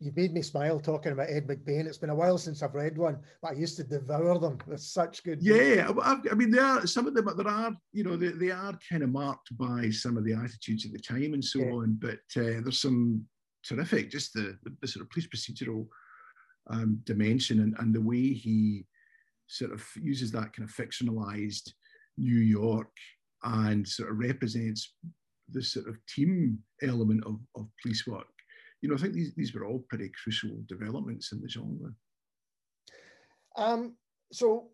You've 0.00 0.16
made 0.16 0.32
me 0.32 0.42
smile 0.42 0.80
talking 0.80 1.12
about 1.12 1.30
Ed 1.30 1.46
McBain. 1.46 1.86
It's 1.86 1.98
been 1.98 2.10
a 2.10 2.14
while 2.14 2.36
since 2.36 2.62
I've 2.62 2.74
read 2.74 2.98
one, 2.98 3.18
but 3.40 3.52
I 3.52 3.54
used 3.54 3.76
to 3.76 3.84
devour 3.84 4.38
them. 4.38 4.58
They're 4.66 4.76
such 4.76 5.22
good. 5.22 5.40
Yeah, 5.40 5.92
I, 6.02 6.18
I 6.30 6.34
mean, 6.34 6.50
there 6.50 6.64
are 6.64 6.86
some 6.86 7.06
of 7.06 7.14
them. 7.14 7.24
But 7.24 7.36
there 7.36 7.48
are, 7.48 7.72
you 7.92 8.02
know, 8.02 8.16
they, 8.16 8.28
they 8.28 8.50
are 8.50 8.76
kind 8.90 9.02
of 9.02 9.10
marked 9.10 9.56
by 9.56 9.90
some 9.90 10.16
of 10.16 10.24
the 10.24 10.34
attitudes 10.34 10.84
of 10.84 10.92
the 10.92 10.98
time 10.98 11.34
and 11.34 11.44
so 11.44 11.60
yeah. 11.60 11.70
on. 11.70 11.98
But 12.00 12.20
uh, 12.36 12.60
there's 12.62 12.80
some 12.80 13.24
terrific, 13.66 14.10
just 14.10 14.32
the, 14.34 14.58
the, 14.64 14.74
the, 14.80 14.88
sort 14.88 15.04
of 15.04 15.10
police 15.10 15.28
procedural 15.28 15.86
um, 16.68 17.00
dimension 17.04 17.60
and, 17.60 17.76
and 17.78 17.94
the 17.94 18.00
way 18.00 18.32
he 18.32 18.86
sort 19.46 19.72
of 19.72 19.86
uses 20.02 20.32
that 20.32 20.52
kind 20.52 20.68
of 20.68 20.74
fictionalized 20.74 21.72
New 22.18 22.40
York 22.40 22.90
and 23.44 23.86
sort 23.86 24.10
of 24.10 24.18
represents 24.18 24.94
the 25.50 25.62
sort 25.62 25.88
of 25.88 25.96
team 26.06 26.58
element 26.82 27.22
of, 27.24 27.38
of 27.56 27.68
police 27.82 28.06
work 28.06 28.26
you 28.84 28.90
know, 28.90 28.96
I 28.96 28.98
think 28.98 29.14
these, 29.14 29.32
these 29.32 29.54
were 29.54 29.64
all 29.64 29.82
pretty 29.88 30.10
crucial 30.10 30.50
developments 30.68 31.32
in 31.32 31.40
the 31.40 31.48
genre. 31.48 31.90
Um, 33.56 33.94
so 34.30 34.68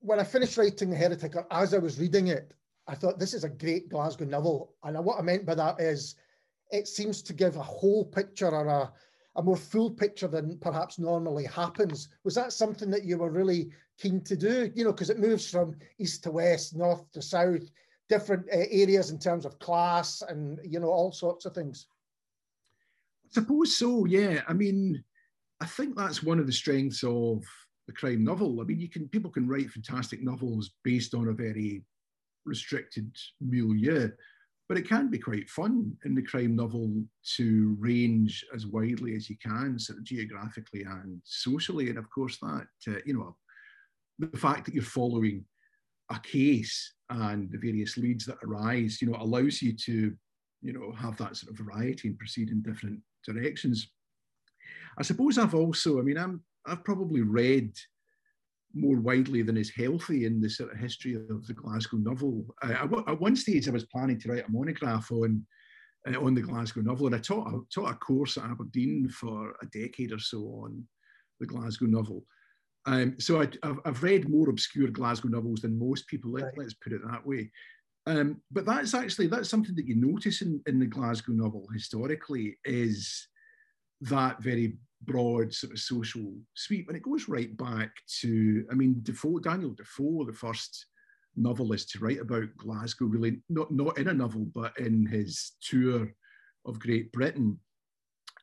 when 0.00 0.18
I 0.18 0.24
finished 0.24 0.56
writing 0.56 0.90
The 0.90 0.96
Heretic, 0.96 1.34
as 1.48 1.72
I 1.72 1.78
was 1.78 2.00
reading 2.00 2.26
it, 2.26 2.52
I 2.88 2.96
thought 2.96 3.20
this 3.20 3.34
is 3.34 3.44
a 3.44 3.48
great 3.48 3.88
Glasgow 3.88 4.24
novel. 4.24 4.74
And 4.82 4.98
what 5.04 5.20
I 5.20 5.22
meant 5.22 5.46
by 5.46 5.54
that 5.54 5.80
is 5.80 6.16
it 6.72 6.88
seems 6.88 7.22
to 7.22 7.32
give 7.32 7.54
a 7.54 7.62
whole 7.62 8.04
picture 8.04 8.48
or 8.48 8.66
a, 8.66 8.92
a 9.36 9.42
more 9.44 9.56
full 9.56 9.92
picture 9.92 10.26
than 10.26 10.58
perhaps 10.58 10.98
normally 10.98 11.44
happens. 11.44 12.08
Was 12.24 12.34
that 12.34 12.52
something 12.52 12.90
that 12.90 13.04
you 13.04 13.16
were 13.18 13.30
really 13.30 13.70
keen 13.96 14.24
to 14.24 14.36
do? 14.36 14.72
You 14.74 14.82
know, 14.82 14.92
because 14.92 15.10
it 15.10 15.20
moves 15.20 15.48
from 15.48 15.76
east 16.00 16.24
to 16.24 16.32
west, 16.32 16.74
north 16.74 17.08
to 17.12 17.22
south, 17.22 17.70
different 18.08 18.44
uh, 18.52 18.64
areas 18.72 19.10
in 19.10 19.20
terms 19.20 19.44
of 19.44 19.60
class 19.60 20.20
and, 20.28 20.58
you 20.64 20.80
know, 20.80 20.90
all 20.90 21.12
sorts 21.12 21.44
of 21.44 21.54
things 21.54 21.86
suppose 23.32 23.76
so, 23.76 24.04
yeah. 24.04 24.42
I 24.48 24.52
mean, 24.52 25.02
I 25.60 25.66
think 25.66 25.96
that's 25.96 26.22
one 26.22 26.38
of 26.38 26.46
the 26.46 26.52
strengths 26.52 27.02
of 27.02 27.44
the 27.86 27.92
crime 27.92 28.24
novel. 28.24 28.60
I 28.60 28.64
mean, 28.64 28.80
you 28.80 28.88
can 28.88 29.08
people 29.08 29.30
can 29.30 29.48
write 29.48 29.70
fantastic 29.70 30.22
novels 30.22 30.70
based 30.84 31.14
on 31.14 31.28
a 31.28 31.32
very 31.32 31.84
restricted 32.44 33.14
milieu, 33.40 34.10
but 34.68 34.78
it 34.78 34.88
can 34.88 35.08
be 35.08 35.18
quite 35.18 35.48
fun 35.48 35.96
in 36.04 36.14
the 36.14 36.22
crime 36.22 36.56
novel 36.56 37.04
to 37.36 37.76
range 37.78 38.44
as 38.54 38.66
widely 38.66 39.14
as 39.14 39.28
you 39.28 39.36
can, 39.36 39.78
sort 39.78 39.98
of 39.98 40.04
geographically 40.04 40.82
and 40.82 41.20
socially. 41.24 41.88
And 41.88 41.98
of 41.98 42.10
course, 42.10 42.38
that 42.38 42.66
uh, 42.88 43.00
you 43.04 43.14
know, 43.14 43.36
the 44.18 44.36
fact 44.36 44.64
that 44.66 44.74
you're 44.74 44.82
following 44.82 45.44
a 46.10 46.18
case 46.20 46.94
and 47.10 47.50
the 47.50 47.58
various 47.58 47.96
leads 47.96 48.26
that 48.26 48.38
arise, 48.44 49.00
you 49.00 49.10
know, 49.10 49.18
allows 49.20 49.62
you 49.62 49.72
to, 49.74 50.14
you 50.62 50.72
know, 50.72 50.92
have 50.92 51.16
that 51.18 51.36
sort 51.36 51.52
of 51.52 51.64
variety 51.64 52.08
and 52.08 52.18
proceed 52.18 52.50
in 52.50 52.62
different 52.62 53.00
directions. 53.26 53.90
I 54.98 55.02
suppose 55.02 55.38
I've 55.38 55.54
also, 55.54 55.98
I 55.98 56.02
mean, 56.02 56.18
I'm 56.18 56.42
I've 56.66 56.84
probably 56.84 57.22
read 57.22 57.72
more 58.74 58.96
widely 58.96 59.42
than 59.42 59.56
is 59.56 59.70
healthy 59.70 60.24
in 60.24 60.40
the 60.40 60.48
sort 60.48 60.72
of 60.72 60.78
history 60.78 61.14
of 61.14 61.46
the 61.46 61.52
Glasgow 61.52 61.98
novel. 61.98 62.46
I, 62.62 62.72
I, 62.72 62.84
at 62.84 63.20
one 63.20 63.36
stage, 63.36 63.68
I 63.68 63.72
was 63.72 63.84
planning 63.84 64.18
to 64.20 64.30
write 64.30 64.48
a 64.48 64.50
monograph 64.50 65.10
on 65.10 65.44
uh, 66.08 66.20
on 66.20 66.34
the 66.34 66.42
Glasgow 66.42 66.80
novel, 66.80 67.06
and 67.06 67.14
I 67.14 67.18
taught 67.18 67.48
I 67.48 67.58
taught 67.72 67.92
a 67.92 67.96
course 67.96 68.36
at 68.36 68.44
Aberdeen 68.44 69.08
for 69.08 69.54
a 69.62 69.66
decade 69.66 70.12
or 70.12 70.18
so 70.18 70.38
on 70.64 70.84
the 71.40 71.46
Glasgow 71.46 71.86
novel. 71.86 72.24
Um, 72.86 73.14
so 73.20 73.40
I, 73.40 73.48
have 73.84 74.02
read 74.02 74.28
more 74.28 74.50
obscure 74.50 74.88
Glasgow 74.88 75.28
novels 75.28 75.60
than 75.60 75.78
most 75.78 76.08
people. 76.08 76.32
Let, 76.32 76.58
us 76.58 76.74
put 76.74 76.92
it 76.92 77.00
that 77.08 77.24
way. 77.24 77.50
Um, 78.06 78.40
but 78.50 78.66
that's 78.66 78.94
actually 78.94 79.28
that's 79.28 79.48
something 79.48 79.76
that 79.76 79.86
you 79.86 79.94
notice 79.94 80.42
in, 80.42 80.60
in 80.66 80.80
the 80.80 80.86
Glasgow 80.86 81.32
novel 81.32 81.68
historically 81.72 82.58
is 82.64 83.28
that 84.00 84.42
very 84.42 84.76
broad 85.04 85.52
sort 85.52 85.72
of 85.72 85.78
social 85.78 86.34
sweep, 86.54 86.88
and 86.88 86.96
it 86.96 87.02
goes 87.02 87.28
right 87.28 87.56
back 87.56 87.90
to 88.20 88.66
I 88.70 88.74
mean 88.74 89.00
Defoe, 89.02 89.38
Daniel 89.38 89.70
Defoe, 89.70 90.24
the 90.24 90.32
first 90.32 90.86
novelist 91.36 91.90
to 91.90 92.00
write 92.00 92.20
about 92.20 92.56
Glasgow, 92.56 93.06
really 93.06 93.40
not 93.48 93.70
not 93.70 93.98
in 93.98 94.08
a 94.08 94.14
novel 94.14 94.46
but 94.52 94.76
in 94.78 95.06
his 95.06 95.52
tour 95.62 96.12
of 96.66 96.80
Great 96.80 97.12
Britain. 97.12 97.58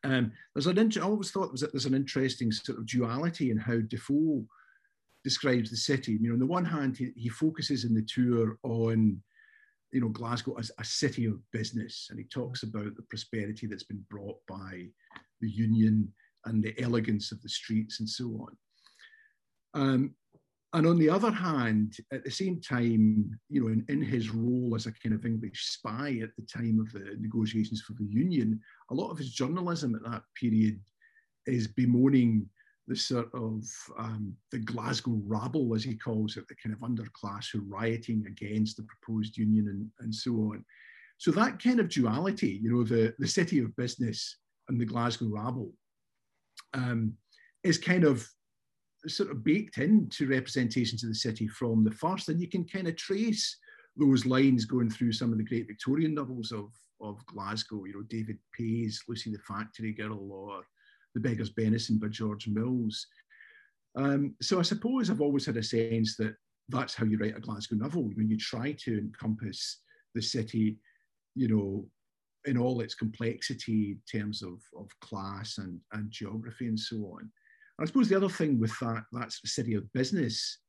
Um, 0.05 0.31
there's 0.55 0.67
an 0.67 0.91
I 0.97 1.01
always 1.01 1.31
thought 1.31 1.51
was 1.51 1.61
that 1.61 1.73
there's 1.73 1.85
an 1.85 1.93
interesting 1.93 2.51
sort 2.53 2.77
of 2.77 2.85
duality 2.85 3.51
in 3.51 3.57
how 3.57 3.79
Defoe 3.79 4.45
describes 5.25 5.69
the 5.69 5.77
city. 5.77 6.13
You 6.13 6.29
know, 6.29 6.33
on 6.33 6.39
the 6.39 6.45
one 6.45 6.63
hand, 6.63 6.97
he, 6.97 7.11
he 7.17 7.27
focuses 7.27 7.83
in 7.83 7.93
the 7.93 8.03
tour 8.03 8.57
on 8.63 9.21
you 9.91 10.01
know, 10.01 10.09
Glasgow 10.09 10.55
as 10.59 10.71
a 10.79 10.83
city 10.83 11.25
of 11.25 11.39
business. 11.51 12.07
And 12.09 12.19
he 12.19 12.25
talks 12.25 12.63
about 12.63 12.95
the 12.95 13.03
prosperity 13.03 13.67
that's 13.67 13.83
been 13.83 14.03
brought 14.09 14.37
by 14.47 14.87
the 15.41 15.49
union 15.49 16.11
and 16.45 16.63
the 16.63 16.79
elegance 16.81 17.31
of 17.31 17.41
the 17.41 17.49
streets 17.49 17.99
and 17.99 18.09
so 18.09 18.47
on. 18.47 18.57
Um, 19.73 20.15
and 20.73 20.85
on 20.85 20.99
the 20.99 21.09
other 21.09 21.31
hand, 21.31 21.95
at 22.13 22.23
the 22.23 22.29
same 22.29 22.61
time, 22.61 23.39
you 23.49 23.61
know, 23.61 23.67
in, 23.69 23.83
in 23.89 24.03
his 24.03 24.29
role 24.29 24.73
as 24.75 24.85
a 24.85 24.91
kind 24.91 25.15
of 25.15 25.25
English 25.25 25.65
spy 25.65 26.19
at 26.21 26.29
the 26.35 26.45
time 26.45 26.79
of 26.79 26.91
the 26.91 27.15
negotiations 27.19 27.81
for 27.81 27.93
the 27.93 28.05
union, 28.05 28.59
a 28.91 28.93
lot 28.93 29.09
of 29.09 29.17
his 29.17 29.31
journalism 29.31 29.95
at 29.95 30.03
that 30.03 30.21
period 30.39 30.79
is 31.47 31.67
bemoaning 31.67 32.47
the 32.89 32.95
sort 32.95 33.29
of 33.35 33.63
um, 33.99 34.33
the 34.51 34.57
Glasgow 34.57 35.21
rabble, 35.27 35.75
as 35.75 35.83
he 35.83 35.95
calls 35.95 36.35
it, 36.37 36.47
the 36.47 36.55
kind 36.55 36.75
of 36.75 36.81
underclass 36.81 37.45
who 37.53 37.59
are 37.59 37.79
rioting 37.79 38.25
against 38.27 38.77
the 38.77 38.83
proposed 38.83 39.37
union 39.37 39.67
and, 39.67 39.87
and 39.99 40.13
so 40.13 40.31
on. 40.31 40.65
So 41.19 41.29
that 41.31 41.61
kind 41.61 41.79
of 41.79 41.89
duality, 41.89 42.59
you 42.61 42.73
know, 42.73 42.83
the, 42.83 43.13
the 43.19 43.27
city 43.27 43.59
of 43.59 43.75
business 43.75 44.37
and 44.69 44.81
the 44.81 44.85
Glasgow 44.85 45.27
rabble, 45.27 45.71
um, 46.73 47.13
is 47.63 47.77
kind 47.77 48.05
of 48.05 48.27
sort 49.07 49.29
of 49.29 49.43
baked 49.43 49.77
into 49.77 50.27
representations 50.27 51.03
of 51.03 51.09
the 51.09 51.15
city 51.15 51.47
from 51.47 51.83
the 51.83 51.91
first, 51.91 52.29
and 52.29 52.41
you 52.41 52.47
can 52.47 52.65
kind 52.65 52.87
of 52.87 52.95
trace 52.95 53.55
those 53.97 54.25
lines 54.25 54.65
going 54.65 54.89
through 54.89 55.11
some 55.11 55.31
of 55.31 55.37
the 55.37 55.43
great 55.43 55.67
Victorian 55.67 56.15
novels 56.15 56.51
of, 56.51 56.71
of 57.01 57.23
Glasgow, 57.27 57.85
you 57.85 57.93
know, 57.93 58.03
David 58.09 58.39
Pae's 58.51 59.03
Lucy 59.07 59.31
the 59.31 59.39
Factory 59.39 59.93
Girl 59.93 60.31
or 60.31 60.63
the 61.13 61.21
Beggar's 61.21 61.51
Benison 61.51 61.99
by 61.99 62.07
George 62.07 62.47
Mills. 62.47 63.07
Um, 63.95 64.35
so 64.41 64.59
I 64.59 64.63
suppose 64.63 65.09
I've 65.09 65.21
always 65.21 65.45
had 65.45 65.57
a 65.57 65.63
sense 65.63 66.15
that 66.17 66.35
that's 66.69 66.93
how 66.93 67.05
you 67.05 67.17
write 67.17 67.35
a 67.35 67.41
Glasgow 67.41 67.75
novel. 67.75 68.03
When 68.13 68.29
you 68.29 68.37
try 68.37 68.73
to 68.83 68.97
encompass 68.97 69.81
the 70.13 70.21
city, 70.21 70.77
you 71.35 71.47
know, 71.47 71.85
in 72.45 72.57
all 72.57 72.81
its 72.81 72.95
complexity 72.95 73.97
in 73.97 74.19
terms 74.19 74.41
of, 74.41 74.59
of 74.77 74.87
class 75.01 75.57
and, 75.57 75.79
and 75.93 76.09
geography 76.09 76.67
and 76.67 76.79
so 76.79 76.97
on. 76.97 77.29
I 77.79 77.85
suppose 77.85 78.09
the 78.09 78.17
other 78.17 78.29
thing 78.29 78.59
with 78.59 78.77
that, 78.79 79.03
that 79.13 79.31
city 79.31 79.75
of 79.75 79.91
business 79.93 80.59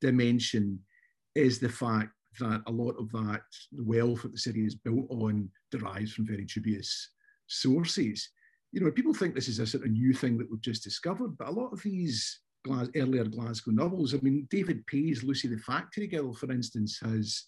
dimension 0.00 0.78
is 1.34 1.58
the 1.58 1.68
fact 1.68 2.10
that 2.40 2.62
a 2.66 2.70
lot 2.70 2.96
of 2.98 3.10
that 3.12 3.42
wealth 3.72 4.22
that 4.22 4.32
the 4.32 4.38
city 4.38 4.64
is 4.64 4.74
built 4.74 5.06
on 5.10 5.48
derives 5.70 6.12
from 6.12 6.26
very 6.26 6.44
dubious 6.44 7.10
sources. 7.46 8.28
You 8.72 8.80
know, 8.80 8.90
people 8.90 9.14
think 9.14 9.34
this 9.34 9.48
is 9.48 9.58
a 9.58 9.66
sort 9.66 9.84
of 9.84 9.90
new 9.90 10.12
thing 10.12 10.36
that 10.38 10.50
we've 10.50 10.60
just 10.60 10.84
discovered, 10.84 11.38
but 11.38 11.48
a 11.48 11.52
lot 11.52 11.72
of 11.72 11.82
these 11.82 12.40
Glas- 12.64 12.90
earlier 12.96 13.24
Glasgow 13.24 13.70
novels, 13.70 14.14
I 14.14 14.18
mean, 14.18 14.46
David 14.50 14.86
Pae's 14.86 15.22
Lucy 15.22 15.48
the 15.48 15.58
Factory 15.58 16.06
Girl, 16.06 16.34
for 16.34 16.50
instance, 16.50 16.98
has 17.02 17.44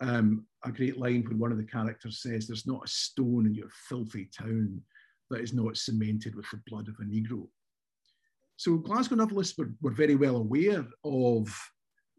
um, 0.00 0.46
a 0.64 0.72
great 0.72 0.98
line 0.98 1.24
when 1.26 1.38
one 1.38 1.52
of 1.52 1.58
the 1.58 1.64
characters 1.64 2.22
says, 2.22 2.46
There's 2.46 2.66
not 2.66 2.84
a 2.84 2.88
stone 2.88 3.46
in 3.46 3.54
your 3.54 3.68
filthy 3.88 4.28
town 4.36 4.82
that 5.30 5.40
is 5.40 5.54
not 5.54 5.76
cemented 5.76 6.34
with 6.34 6.46
the 6.50 6.60
blood 6.66 6.88
of 6.88 6.96
a 7.00 7.04
Negro. 7.04 7.46
So 8.56 8.76
Glasgow 8.76 9.14
novelists 9.14 9.56
were, 9.56 9.70
were 9.80 9.92
very 9.92 10.16
well 10.16 10.36
aware 10.36 10.84
of 11.04 11.70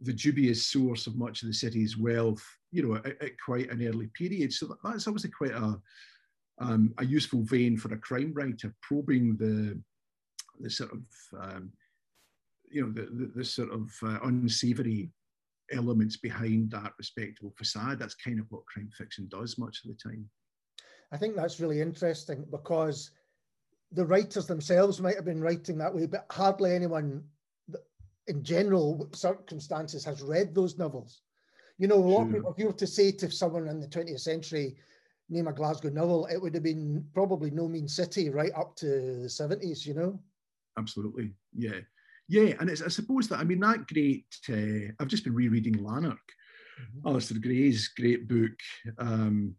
the 0.01 0.13
dubious 0.13 0.65
source 0.65 1.06
of 1.06 1.15
much 1.15 1.43
of 1.43 1.47
the 1.47 1.54
city's 1.54 1.97
wealth, 1.97 2.43
you 2.71 2.82
know, 2.82 2.95
at, 2.95 3.21
at 3.21 3.39
quite 3.43 3.69
an 3.69 3.86
early 3.86 4.08
period. 4.17 4.51
So 4.51 4.75
that's 4.84 5.08
obviously 5.08 5.30
quite 5.30 5.51
a, 5.51 5.80
um, 6.62 6.93
a 7.00 7.06
useful 7.06 7.41
vein 7.41 7.76
for 7.76 7.93
a 7.93 7.97
crime 7.97 8.32
writer, 8.34 8.74
probing 8.82 9.36
the, 9.38 9.80
the 10.60 10.69
sort 10.69 10.91
of, 10.91 11.02
um, 11.41 11.71
you 12.69 12.84
know, 12.84 12.91
the, 12.91 13.10
the, 13.12 13.32
the 13.36 13.45
sort 13.45 13.71
of 13.71 13.91
uh, 14.04 14.19
unsavory 14.24 15.10
elements 15.71 16.17
behind 16.17 16.69
that 16.71 16.93
respectable 17.00 17.54
facade. 17.58 17.97
That's 17.97 18.15
kind 18.15 18.39
of 18.39 18.45
what 18.50 18.65
crime 18.67 18.89
fiction 18.95 19.28
does 19.30 19.58
much 19.58 19.80
of 19.84 19.89
the 19.89 19.97
time. 19.97 20.30
I 21.12 21.17
think 21.17 21.36
that's 21.36 21.60
really 21.60 21.82
interesting 21.82 22.45
because 22.52 23.12
the 23.91 24.06
writers 24.06 24.45
themselves 24.45 25.02
might 25.02 25.15
have 25.15 25.26
been 25.26 25.41
writing 25.41 25.78
that 25.80 25.93
way, 25.93 26.06
but 26.06 26.26
hardly 26.32 26.74
anyone 26.74 27.24
in 28.28 28.43
general 28.43 29.10
circumstances 29.13 30.06
has 30.06 30.21
read 30.21 30.54
those 30.54 30.78
novels. 30.78 31.21
You 31.80 31.88
know, 31.88 31.95
a 31.95 32.06
lot 32.06 32.28
of 32.28 32.32
people, 32.32 32.52
if 32.52 32.60
you 32.60 32.67
were 32.67 32.74
to 32.74 32.88
say 32.88 33.12
to 33.13 33.32
someone 33.32 33.67
in 33.67 33.80
the 33.80 33.88
20th 33.88 34.19
century, 34.19 34.76
name 35.32 35.48
a 35.48 35.54
Glasgow 35.54 35.89
novel, 35.89 36.28
it 36.28 36.41
would 36.41 36.54
have 36.54 36.63
been 36.63 37.06
probably 37.13 37.50
No 37.50 37.67
Mean 37.67 37.88
City 37.88 38.30
right 38.30 38.52
up 38.56 38.76
to 38.78 38.86
the 38.86 39.28
70s, 39.28 39.86
you 39.86 39.94
know? 39.94 40.20
Absolutely. 40.78 41.34
Yeah. 41.56 41.80
Yeah. 42.28 42.54
And 42.60 42.70
it's, 42.70 42.82
I 42.82 42.89
suppose 42.89 43.28
that, 43.30 43.39
I 43.39 43.44
mean, 43.44 43.60
that 43.62 43.88
great, 43.88 44.26
uh, 44.50 44.91
I've 45.00 45.08
just 45.08 45.24
been 45.24 45.34
rereading 45.34 45.84
Lanark, 45.84 46.20
mm-hmm. 46.80 47.08
Alasdair 47.08 47.41
Gray's 47.41 47.88
great 47.89 48.28
book. 48.28 48.52
Um, 48.98 49.56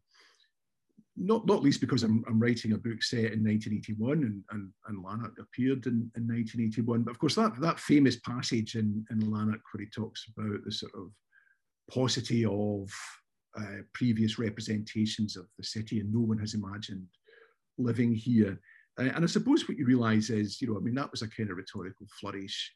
not 1.15 1.47
not 1.47 1.63
least 1.63 1.81
because 1.81 2.05
I'm, 2.05 2.25
I'm 2.27 2.41
writing 2.41 2.73
a 2.73 2.79
book 2.79 3.03
set 3.03 3.33
in 3.33 3.45
1981 3.45 4.25
and, 4.25 4.43
and, 4.51 4.71
and 4.89 5.05
Lanark 5.05 5.37
appeared 5.39 5.87
in, 5.87 6.11
in 6.17 6.27
1981. 6.27 7.03
But 7.03 7.11
of 7.11 7.19
course, 7.19 7.35
that, 7.35 7.61
that 7.61 7.79
famous 7.79 8.17
passage 8.17 8.77
in, 8.77 9.05
in 9.11 9.31
Lanark 9.31 9.61
where 9.73 9.85
he 9.85 9.91
talks 9.91 10.27
about 10.35 10.65
the 10.65 10.73
sort 10.73 10.93
of 10.95 11.11
paucity 11.91 12.47
of 12.47 12.91
uh, 13.59 13.83
previous 13.93 14.39
representations 14.39 15.37
of 15.37 15.47
the 15.59 15.65
city 15.65 16.01
and 16.01 16.13
no 16.13 16.21
one 16.21 16.39
has 16.39 16.55
imagined 16.55 17.07
living 17.79 18.15
here. 18.15 18.61
Uh, 18.99 19.11
and 19.15 19.25
I 19.25 19.27
suppose 19.27 19.69
what 19.69 19.79
you 19.79 19.87
realize 19.87 20.31
is, 20.31 20.61
you 20.61 20.69
know, 20.69 20.77
I 20.77 20.81
mean, 20.81 20.95
that 20.95 21.11
was 21.11 21.23
a 21.23 21.29
kind 21.29 21.51
of 21.51 21.57
rhetorical 21.57 22.07
flourish 22.21 22.75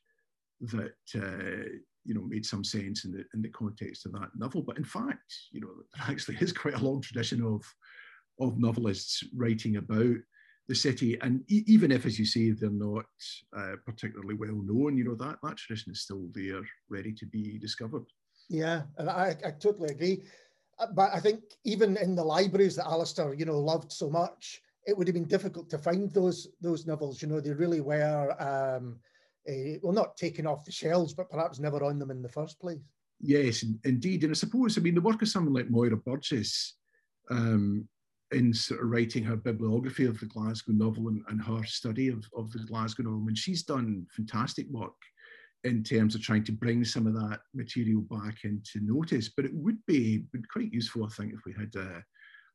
that, 0.61 0.95
uh, 1.15 1.69
you 2.05 2.15
know, 2.15 2.23
made 2.23 2.47
some 2.47 2.65
sense 2.65 3.05
in 3.05 3.13
the, 3.13 3.25
in 3.35 3.43
the 3.43 3.51
context 3.51 4.07
of 4.07 4.13
that 4.13 4.31
novel. 4.37 4.63
But 4.63 4.79
in 4.79 4.85
fact, 4.85 5.35
you 5.53 5.61
know, 5.61 5.69
there 5.95 6.11
actually 6.11 6.37
is 6.41 6.53
quite 6.53 6.75
a 6.75 6.85
long 6.85 7.01
tradition 7.01 7.43
of 7.43 7.63
of 8.39 8.59
novelists 8.59 9.25
writing 9.35 9.77
about 9.77 10.17
the 10.69 10.75
city. 10.75 11.19
And 11.21 11.43
e- 11.49 11.65
even 11.67 11.93
if, 11.93 12.07
as 12.07 12.19
you 12.19 12.27
say, 12.27 12.51
they're 12.51 12.71
not 12.71 13.07
uh, 13.57 13.77
particularly 13.85 14.35
well 14.35 14.63
known, 14.63 14.97
you 14.97 15.05
know, 15.05 15.15
that, 15.15 15.39
that 15.43 15.57
tradition 15.57 15.93
is 15.93 16.03
still 16.03 16.29
there, 16.35 16.63
ready 16.89 17.13
to 17.15 17.27
be 17.27 17.59
discovered. 17.59 18.05
Yeah, 18.49 18.83
and 18.99 19.09
I, 19.09 19.37
I 19.45 19.51
totally 19.53 19.91
agree. 19.91 20.23
Uh, 20.79 20.87
but 20.95 21.11
I 21.15 21.21
think 21.21 21.41
even 21.65 21.97
in 21.97 22.15
the 22.15 22.25
libraries 22.25 22.77
that 22.77 22.87
Alasdair, 22.87 23.39
you 23.39 23.45
know, 23.45 23.59
loved 23.59 23.93
so 23.93 24.11
much, 24.11 24.61
it 24.87 24.97
would 24.97 25.07
have 25.09 25.15
been 25.15 25.25
difficult 25.25 25.69
to 25.71 25.79
find 25.79 26.11
those 26.13 26.49
those 26.61 26.87
novels. 26.87 27.23
You 27.23 27.29
know, 27.29 27.41
they 27.41 27.53
really 27.53 27.81
were, 27.81 28.31
um, 28.41 28.99
well, 29.83 29.93
not 29.93 30.17
taken 30.17 30.47
off 30.47 30.65
the 30.65 30.73
shelves, 30.73 31.15
but 31.15 31.31
perhaps 31.31 31.59
never 31.59 31.83
on 31.83 31.99
them 31.99 32.11
in 32.11 32.23
the 32.23 32.29
first 32.29 32.61
place. 32.61 32.79
Yes, 33.21 33.65
indeed. 33.85 34.25
And 34.25 34.33
I 34.33 34.35
suppose, 34.35 34.77
I 34.77 34.83
mean, 34.83 34.95
the 34.95 35.01
work 35.01 35.23
of 35.23 35.29
someone 35.29 35.55
like 35.55 35.71
Moira 35.71 35.97
Burgess 35.97 36.75
um, 37.31 37.89
in 38.33 38.53
sort 38.53 38.83
of 38.83 38.91
writing 38.91 39.25
her 39.25 39.37
bibliography 39.37 40.05
of 40.05 40.21
the 40.21 40.27
Glasgow 40.27 40.73
novel 40.73 41.09
and, 41.09 41.23
and 41.29 41.41
her 41.41 41.65
study 41.65 42.09
of, 42.09 42.25
of 42.37 42.53
the 42.53 42.59
Glasgow 42.59 43.05
novel. 43.05 43.29
And 43.29 43.39
she's 43.39 43.63
done 43.63 44.07
fantastic 44.11 44.67
work 44.71 44.95
in 45.65 45.83
terms 45.83 46.15
of 46.15 46.23
trying 46.23 46.45
to 46.45 46.53
bring 46.53 46.85
some 46.85 47.07
of 47.07 47.15
that 47.15 47.41
material 47.55 48.03
back 48.03 48.45
into 48.45 48.81
notice. 48.83 49.29
But 49.29 49.47
it 49.47 49.55
would 49.55 49.79
be, 49.87 50.25
quite 50.51 50.73
useful, 50.73 51.05
I 51.05 51.09
think, 51.09 51.33
if 51.33 51.41
we 51.45 51.53
had 51.53 51.75
a, 51.77 52.03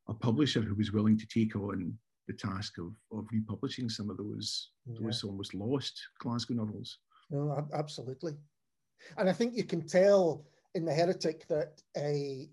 a 0.08 0.14
publisher 0.14 0.62
who 0.62 0.74
was 0.74 0.92
willing 0.92 1.18
to 1.18 1.26
take 1.26 1.54
on 1.56 1.96
the 2.26 2.34
task 2.34 2.78
of, 2.78 2.94
of 3.16 3.26
republishing 3.32 3.88
some 3.88 4.10
of 4.10 4.16
those, 4.16 4.70
yeah. 4.86 4.98
those 5.00 5.24
almost 5.24 5.54
lost 5.54 6.00
Glasgow 6.20 6.54
novels. 6.54 6.98
No, 7.30 7.66
absolutely. 7.74 8.34
And 9.18 9.28
I 9.28 9.32
think 9.32 9.56
you 9.56 9.64
can 9.64 9.86
tell 9.86 10.44
in 10.74 10.84
The 10.84 10.94
Heretic 10.94 11.46
that 11.48 11.82
uh, 11.96 12.46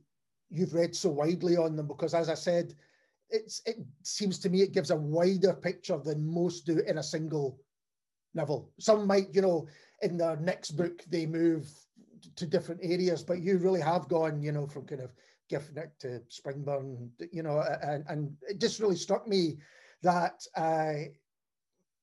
you've 0.49 0.73
read 0.73 0.95
so 0.95 1.09
widely 1.09 1.57
on 1.57 1.75
them 1.75 1.88
because, 1.88 2.13
as 2.13 2.29
I 2.29 2.33
said, 2.33 2.73
it's 3.29 3.62
it 3.65 3.77
seems 4.03 4.39
to 4.39 4.49
me 4.49 4.62
it 4.62 4.71
gives 4.71 4.89
a 4.89 4.95
wider 4.95 5.53
picture 5.53 5.99
than 6.03 6.33
most 6.33 6.65
do 6.65 6.79
in 6.79 6.97
a 6.97 7.03
single 7.03 7.59
novel. 8.34 8.72
Some 8.80 9.08
might, 9.08 9.34
you 9.34 9.42
know, 9.42 9.68
in 10.02 10.18
their 10.18 10.38
next 10.38 10.72
book 10.72 11.04
they 11.10 11.26
move 11.26 11.68
to 12.36 12.46
different 12.46 12.82
areas, 12.84 13.24
but 13.24 13.42
you 13.42 13.58
really 13.58 13.82
have 13.82 14.08
gone, 14.08 14.42
you 14.42 14.52
know, 14.52 14.68
from 14.68 14.86
kind 14.86 15.02
of 15.02 15.13
Giffnock 15.52 15.89
to 16.00 16.22
Springburn, 16.30 17.10
you 17.32 17.44
know, 17.44 17.63
and, 17.82 18.06
and 18.08 18.36
it 18.48 18.60
just 18.60 18.80
really 18.80 18.96
struck 18.96 19.28
me 19.28 19.58
that 20.04 20.42
uh, 20.56 21.10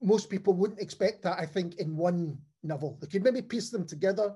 most 0.02 0.28
people 0.28 0.52
wouldn't 0.52 0.80
expect 0.80 1.22
that, 1.22 1.38
I 1.38 1.46
think, 1.46 1.76
in 1.76 1.96
one 1.96 2.38
novel. 2.62 2.98
They 3.00 3.06
could 3.06 3.24
maybe 3.24 3.42
piece 3.42 3.70
them 3.70 3.86
together, 3.86 4.34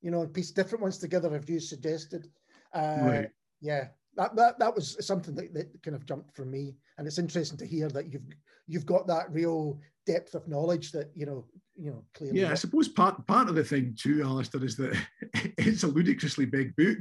you 0.00 0.10
know, 0.10 0.26
piece 0.26 0.50
different 0.50 0.82
ones 0.82 0.98
together 0.98 1.34
if 1.36 1.48
you 1.48 1.60
suggested. 1.60 2.28
Uh, 2.74 2.98
right. 3.00 3.30
Yeah, 3.60 3.88
that, 4.16 4.34
that 4.36 4.58
that 4.58 4.74
was 4.74 5.04
something 5.06 5.34
that, 5.36 5.54
that 5.54 5.82
kind 5.82 5.94
of 5.94 6.04
jumped 6.04 6.34
for 6.34 6.44
me 6.44 6.74
and 6.98 7.06
it's 7.06 7.18
interesting 7.18 7.58
to 7.58 7.66
hear 7.66 7.88
that 7.88 8.12
you've 8.12 8.26
you've 8.66 8.86
got 8.86 9.06
that 9.06 9.32
real 9.32 9.80
depth 10.06 10.34
of 10.34 10.48
knowledge 10.48 10.90
that 10.92 11.10
you 11.14 11.26
know 11.26 11.44
you 11.76 11.90
know 11.90 12.04
clearly 12.14 12.40
yeah 12.40 12.50
i 12.50 12.54
suppose 12.54 12.88
part 12.88 13.24
part 13.26 13.48
of 13.48 13.54
the 13.54 13.64
thing 13.64 13.96
too 13.98 14.16
Alasdair 14.16 14.64
is 14.64 14.76
that 14.76 14.96
it's 15.58 15.84
a 15.84 15.88
ludicrously 15.88 16.44
big 16.44 16.74
book 16.76 16.98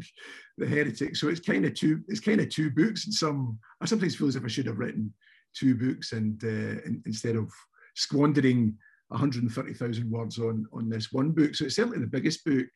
the 0.58 0.68
heretic. 0.68 1.16
So 1.16 1.28
it's 1.30 1.40
kind 1.40 1.66
of 1.66 1.74
two 1.74 2.02
it's 2.08 2.20
kind 2.20 2.40
of 2.40 2.50
two 2.50 2.70
books 2.70 3.06
and 3.06 3.14
some 3.14 3.60
i 3.82 3.86
sometimes 3.86 4.16
feel 4.16 4.28
as 4.28 4.36
if 4.36 4.46
i 4.46 4.48
should 4.48 4.68
have 4.68 4.78
written 4.78 5.14
two 5.54 5.76
books 5.76 6.12
and 6.14 6.42
uh, 6.44 6.82
in, 6.86 7.02
instead 7.06 7.36
of 7.36 7.52
squandering 7.96 8.78
130,000 9.12 10.10
words 10.10 10.40
on 10.40 10.66
on 10.74 10.90
this 10.90 11.12
one 11.12 11.32
book. 11.32 11.56
So 11.56 11.66
it's 11.66 11.76
certainly 11.76 12.00
the 12.00 12.08
biggest 12.08 12.46
book 12.46 12.68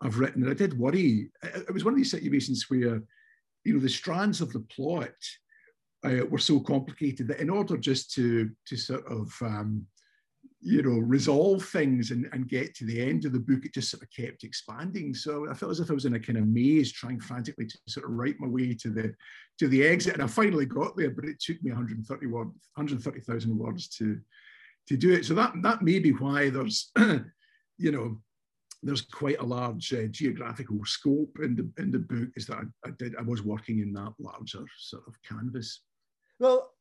I've 0.00 0.18
written. 0.18 0.42
And 0.42 0.50
I 0.50 0.54
did 0.54 0.78
worry 0.78 1.30
it 1.42 1.72
was 1.72 1.84
one 1.84 1.94
of 1.94 1.98
these 1.98 2.10
situations 2.10 2.66
where 2.68 3.02
you 3.64 3.74
know, 3.74 3.80
the 3.80 3.88
strands 3.88 4.40
of 4.40 4.52
the 4.52 4.60
plot 4.60 5.14
uh, 6.06 6.24
were 6.26 6.38
so 6.38 6.60
complicated 6.60 7.28
that 7.28 7.40
in 7.40 7.50
order 7.50 7.76
just 7.76 8.12
to 8.14 8.50
to 8.66 8.76
sort 8.76 9.06
of 9.06 9.32
um, 9.42 9.86
you 10.60 10.82
know 10.82 10.98
resolve 10.98 11.64
things 11.64 12.10
and, 12.10 12.28
and 12.32 12.48
get 12.48 12.74
to 12.74 12.84
the 12.84 13.00
end 13.00 13.24
of 13.24 13.32
the 13.32 13.38
book, 13.38 13.64
it 13.64 13.74
just 13.74 13.90
sort 13.90 14.02
of 14.02 14.10
kept 14.10 14.44
expanding. 14.44 15.14
So 15.14 15.48
I 15.50 15.54
felt 15.54 15.72
as 15.72 15.80
if 15.80 15.90
I 15.90 15.94
was 15.94 16.06
in 16.06 16.14
a 16.14 16.20
kind 16.20 16.38
of 16.38 16.46
maze, 16.46 16.92
trying 16.92 17.20
frantically 17.20 17.66
to 17.66 17.78
sort 17.86 18.06
of 18.06 18.12
write 18.12 18.36
my 18.38 18.48
way 18.48 18.74
to 18.74 18.90
the 18.90 19.14
to 19.58 19.68
the 19.68 19.86
exit, 19.86 20.14
and 20.14 20.22
I 20.22 20.26
finally 20.26 20.66
got 20.66 20.96
there, 20.96 21.10
but 21.10 21.24
it 21.24 21.40
took 21.40 21.62
me 21.62 21.70
130 21.70 22.26
words, 22.26 22.50
130,000 22.74 23.58
words 23.58 23.88
to 23.98 24.18
to 24.88 24.96
do 24.96 25.12
it. 25.12 25.24
So 25.24 25.34
that 25.34 25.54
that 25.62 25.82
may 25.82 25.98
be 25.98 26.10
why 26.10 26.50
there's 26.50 26.90
you 27.78 27.92
know 27.92 28.20
there's 28.82 29.02
quite 29.02 29.38
a 29.40 29.44
large 29.44 29.92
uh, 29.92 30.06
geographical 30.10 30.84
scope 30.84 31.38
in 31.42 31.56
the 31.56 31.82
in 31.82 31.90
the 31.90 31.98
book 31.98 32.28
is 32.36 32.46
that 32.46 32.58
I, 32.58 32.88
I, 32.88 32.90
did 32.98 33.16
I 33.16 33.22
was 33.22 33.42
working 33.42 33.80
in 33.80 33.92
that 33.94 34.12
larger 34.18 34.64
sort 34.78 35.04
of 35.06 35.14
canvas. 35.22 35.80
Well, 36.38 36.72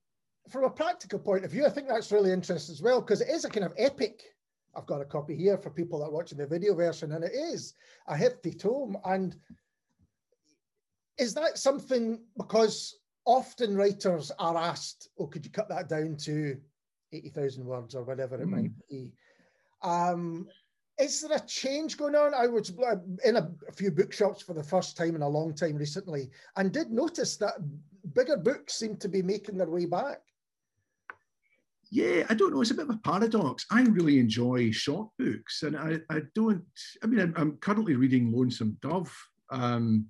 from 0.50 0.64
a 0.64 0.70
practical 0.70 1.20
point 1.20 1.46
of 1.46 1.52
view, 1.52 1.66
I 1.66 1.70
think 1.70 1.88
that's 1.88 2.12
really 2.12 2.32
interesting 2.32 2.74
as 2.74 2.82
well 2.82 3.02
because 3.02 3.22
it 3.22 3.30
is 3.30 3.46
a 3.46 3.50
kind 3.50 3.66
of 3.66 3.74
epic. 3.78 4.22
I've 4.76 4.86
got 4.86 5.02
a 5.02 5.06
copy 5.06 5.36
here 5.36 5.58
for 5.58 5.70
people 5.70 6.00
that 6.00 6.06
are 6.06 6.12
watching 6.12 6.38
the 6.38 6.46
video 6.46 6.76
version, 6.76 7.14
and 7.14 7.24
it 7.24 7.34
is 7.34 7.74
a 8.08 8.16
hefty 8.16 8.52
tome. 8.52 8.98
And 9.06 9.36
is 11.18 11.34
that 11.36 11.58
something 11.58 12.22
because 12.38 13.00
often 13.26 13.76
writers 13.76 14.32
are 14.38 14.58
asked, 14.58 15.10
"Oh, 15.18 15.28
could 15.28 15.46
you 15.46 15.52
cut 15.52 15.70
that 15.70 15.88
down 15.88 16.18
to 16.18 16.58
eighty 17.14 17.30
thousand 17.30 17.66
words 17.66 17.96
or 17.96 18.04
whatever 18.04 18.36
it 18.36 18.48
mm. 18.48 18.52
might 18.52 18.88
be?" 18.90 19.14
Um, 19.82 20.48
is 20.98 21.22
there 21.22 21.38
a 21.38 21.46
change 21.46 21.98
going 21.98 22.16
on? 22.16 22.34
I 22.34 22.48
was 22.48 22.72
uh, 22.80 22.96
in 23.26 23.36
a, 23.36 23.50
few 23.74 23.92
bookshops 23.92 24.42
for 24.42 24.54
the 24.54 24.64
first 24.64 24.96
time 24.96 25.16
in 25.16 25.22
a 25.22 25.28
long 25.28 25.54
time 25.54 25.76
recently 25.76 26.30
and 26.56 26.72
did 26.72 26.90
notice 26.90 27.36
that 27.38 27.56
bigger 28.14 28.38
books 28.38 28.76
seem 28.76 28.98
to 28.98 29.10
be 29.10 29.22
making 29.22 29.58
their 29.58 29.70
way 29.70 29.86
back. 29.86 30.20
yeah, 31.92 32.26
I 32.30 32.34
don't 32.34 32.54
know. 32.54 32.62
It's 32.62 32.72
a 32.72 32.76
bit 32.76 32.90
of 32.90 32.96
a 32.96 33.00
paradox. 33.00 33.66
I 33.72 33.82
really 33.84 34.20
enjoy 34.20 34.72
short 34.72 35.10
books, 35.18 35.64
and 35.64 35.78
I, 35.78 36.00
I 36.10 36.22
don't. 36.34 36.64
I 37.04 37.08
mean, 37.08 37.20
I'm, 37.20 37.34
I'm 37.38 37.58
currently 37.58 37.96
reading 37.96 38.32
Lonesome 38.32 38.78
Dove, 38.82 39.16
um, 39.52 40.08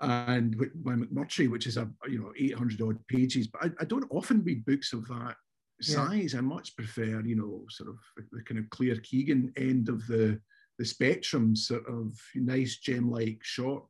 and 0.00 0.56
by 0.76 0.92
McMurtry, 0.92 1.50
which 1.50 1.66
is 1.66 1.76
a 1.76 1.88
you 2.08 2.18
know 2.18 2.32
800 2.38 2.82
odd 2.82 3.06
pages. 3.08 3.46
But 3.46 3.64
I, 3.64 3.70
I 3.80 3.84
don't 3.84 4.06
often 4.10 4.42
read 4.44 4.64
books 4.64 4.92
of 4.92 5.06
that 5.08 5.36
size. 5.80 6.32
Yeah. 6.32 6.38
I 6.38 6.42
much 6.42 6.76
prefer, 6.76 7.20
you 7.20 7.36
know, 7.36 7.64
sort 7.70 7.88
of 7.88 7.98
the 8.32 8.42
kind 8.42 8.58
of 8.58 8.70
Claire 8.70 8.96
Keegan 8.96 9.52
end 9.56 9.88
of 9.88 10.06
the 10.06 10.40
the 10.78 10.84
spectrum, 10.84 11.56
sort 11.56 11.86
of 11.88 12.18
nice 12.34 12.76
gem-like 12.76 13.38
short 13.42 13.88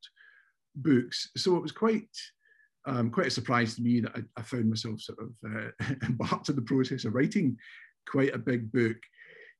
books. 0.76 1.30
So 1.36 1.56
it 1.56 1.62
was 1.62 1.72
quite 1.72 2.08
um, 2.86 3.10
quite 3.10 3.26
a 3.26 3.30
surprise 3.30 3.74
to 3.74 3.82
me 3.82 4.00
that 4.00 4.12
I, 4.14 4.20
I 4.36 4.42
found 4.42 4.68
myself 4.68 5.00
sort 5.00 5.18
of 5.18 5.30
uh, 5.44 5.94
embarked 6.06 6.48
in 6.48 6.56
the 6.56 6.62
process 6.62 7.04
of 7.04 7.14
writing 7.14 7.56
quite 8.08 8.34
a 8.34 8.38
big 8.38 8.70
book. 8.72 8.96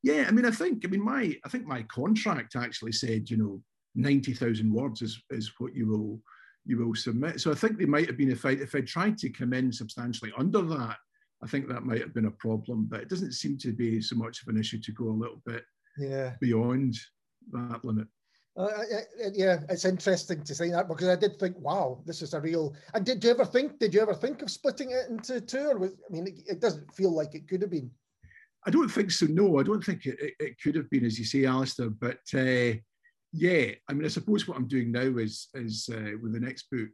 Yeah, 0.03 0.27
I 0.29 0.31
mean, 0.31 0.47
I 0.47 0.51
think, 0.51 0.85
I 0.85 0.89
mean, 0.89 1.05
my, 1.05 1.35
I 1.45 1.49
think 1.49 1.67
my 1.67 1.83
contract 1.83 2.55
actually 2.55 2.93
said, 2.93 3.29
you 3.29 3.37
know, 3.37 3.61
ninety 3.97 4.35
thousand 4.35 4.73
words 4.73 5.03
is 5.03 5.21
is 5.31 5.51
what 5.59 5.75
you 5.75 5.89
will 5.89 6.21
you 6.65 6.77
will 6.79 6.95
submit. 6.95 7.41
So 7.41 7.51
I 7.51 7.55
think 7.55 7.79
they 7.79 7.87
might 7.87 8.07
have 8.07 8.17
been 8.17 8.31
if 8.31 8.45
I 8.45 8.51
if 8.51 8.75
I 8.75 8.83
tried 8.83 9.19
to 9.19 9.31
come 9.31 9.53
in 9.53 9.73
substantially 9.73 10.33
under 10.37 10.63
that, 10.63 10.97
I 11.43 11.47
think 11.47 11.69
that 11.69 11.85
might 11.85 12.01
have 12.01 12.15
been 12.15 12.27
a 12.27 12.31
problem. 12.33 12.87
But 12.89 13.01
it 13.01 13.09
doesn't 13.09 13.33
seem 13.33 13.57
to 13.59 13.73
be 13.73 14.01
so 14.01 14.17
much 14.17 14.43
of 14.43 14.49
an 14.49 14.61
issue 14.61 14.81
to 14.81 14.93
go 14.93 15.09
a 15.09 15.11
little 15.11 15.43
bit 15.47 15.65
yeah 15.99 16.35
beyond 16.41 16.97
that 17.53 17.85
limit. 17.85 18.07
Uh, 18.57 18.71
yeah, 19.35 19.59
it's 19.69 19.85
interesting 19.85 20.43
to 20.43 20.55
say 20.55 20.71
that 20.71 20.89
because 20.89 21.09
I 21.09 21.17
did 21.17 21.39
think, 21.39 21.59
wow, 21.59 22.01
this 22.07 22.23
is 22.23 22.33
a 22.33 22.41
real. 22.41 22.75
And 22.95 23.05
did 23.05 23.23
you 23.23 23.31
ever 23.31 23.45
think? 23.45 23.79
Did 23.79 23.93
you 23.93 24.01
ever 24.01 24.15
think 24.15 24.41
of 24.41 24.51
splitting 24.51 24.93
it 24.93 25.11
into 25.11 25.41
two? 25.43 25.69
Or 25.69 25.79
was, 25.79 25.93
I 25.93 26.13
mean, 26.13 26.27
it, 26.27 26.41
it 26.47 26.61
doesn't 26.61 26.95
feel 26.95 27.11
like 27.11 27.35
it 27.35 27.49
could 27.49 27.61
have 27.61 27.71
been. 27.71 27.91
I 28.67 28.71
don't 28.71 28.89
think 28.89 29.11
so. 29.11 29.27
No, 29.27 29.61
I 29.61 29.63
don't 29.63 29.85
think 29.85 30.07
it, 30.07 30.19
it, 30.19 30.35
it 30.41 30.61
could 30.61 30.75
have 30.75 30.89
been, 30.89 31.05
as 31.05 31.19
you 31.19 31.27
say, 31.27 31.45
Alistair. 31.45 31.91
But 31.91 32.21
uh, 32.35 32.79
yeah, 33.33 33.73
I 33.89 33.93
mean, 33.93 34.07
I 34.07 34.09
suppose 34.09 34.49
what 34.49 34.57
I'm 34.57 34.69
doing 34.69 34.91
now 34.91 35.19
is 35.19 35.49
is 35.55 35.91
uh, 35.93 36.13
with 36.23 36.33
the 36.33 36.41
next 36.41 36.71
book, 36.71 36.89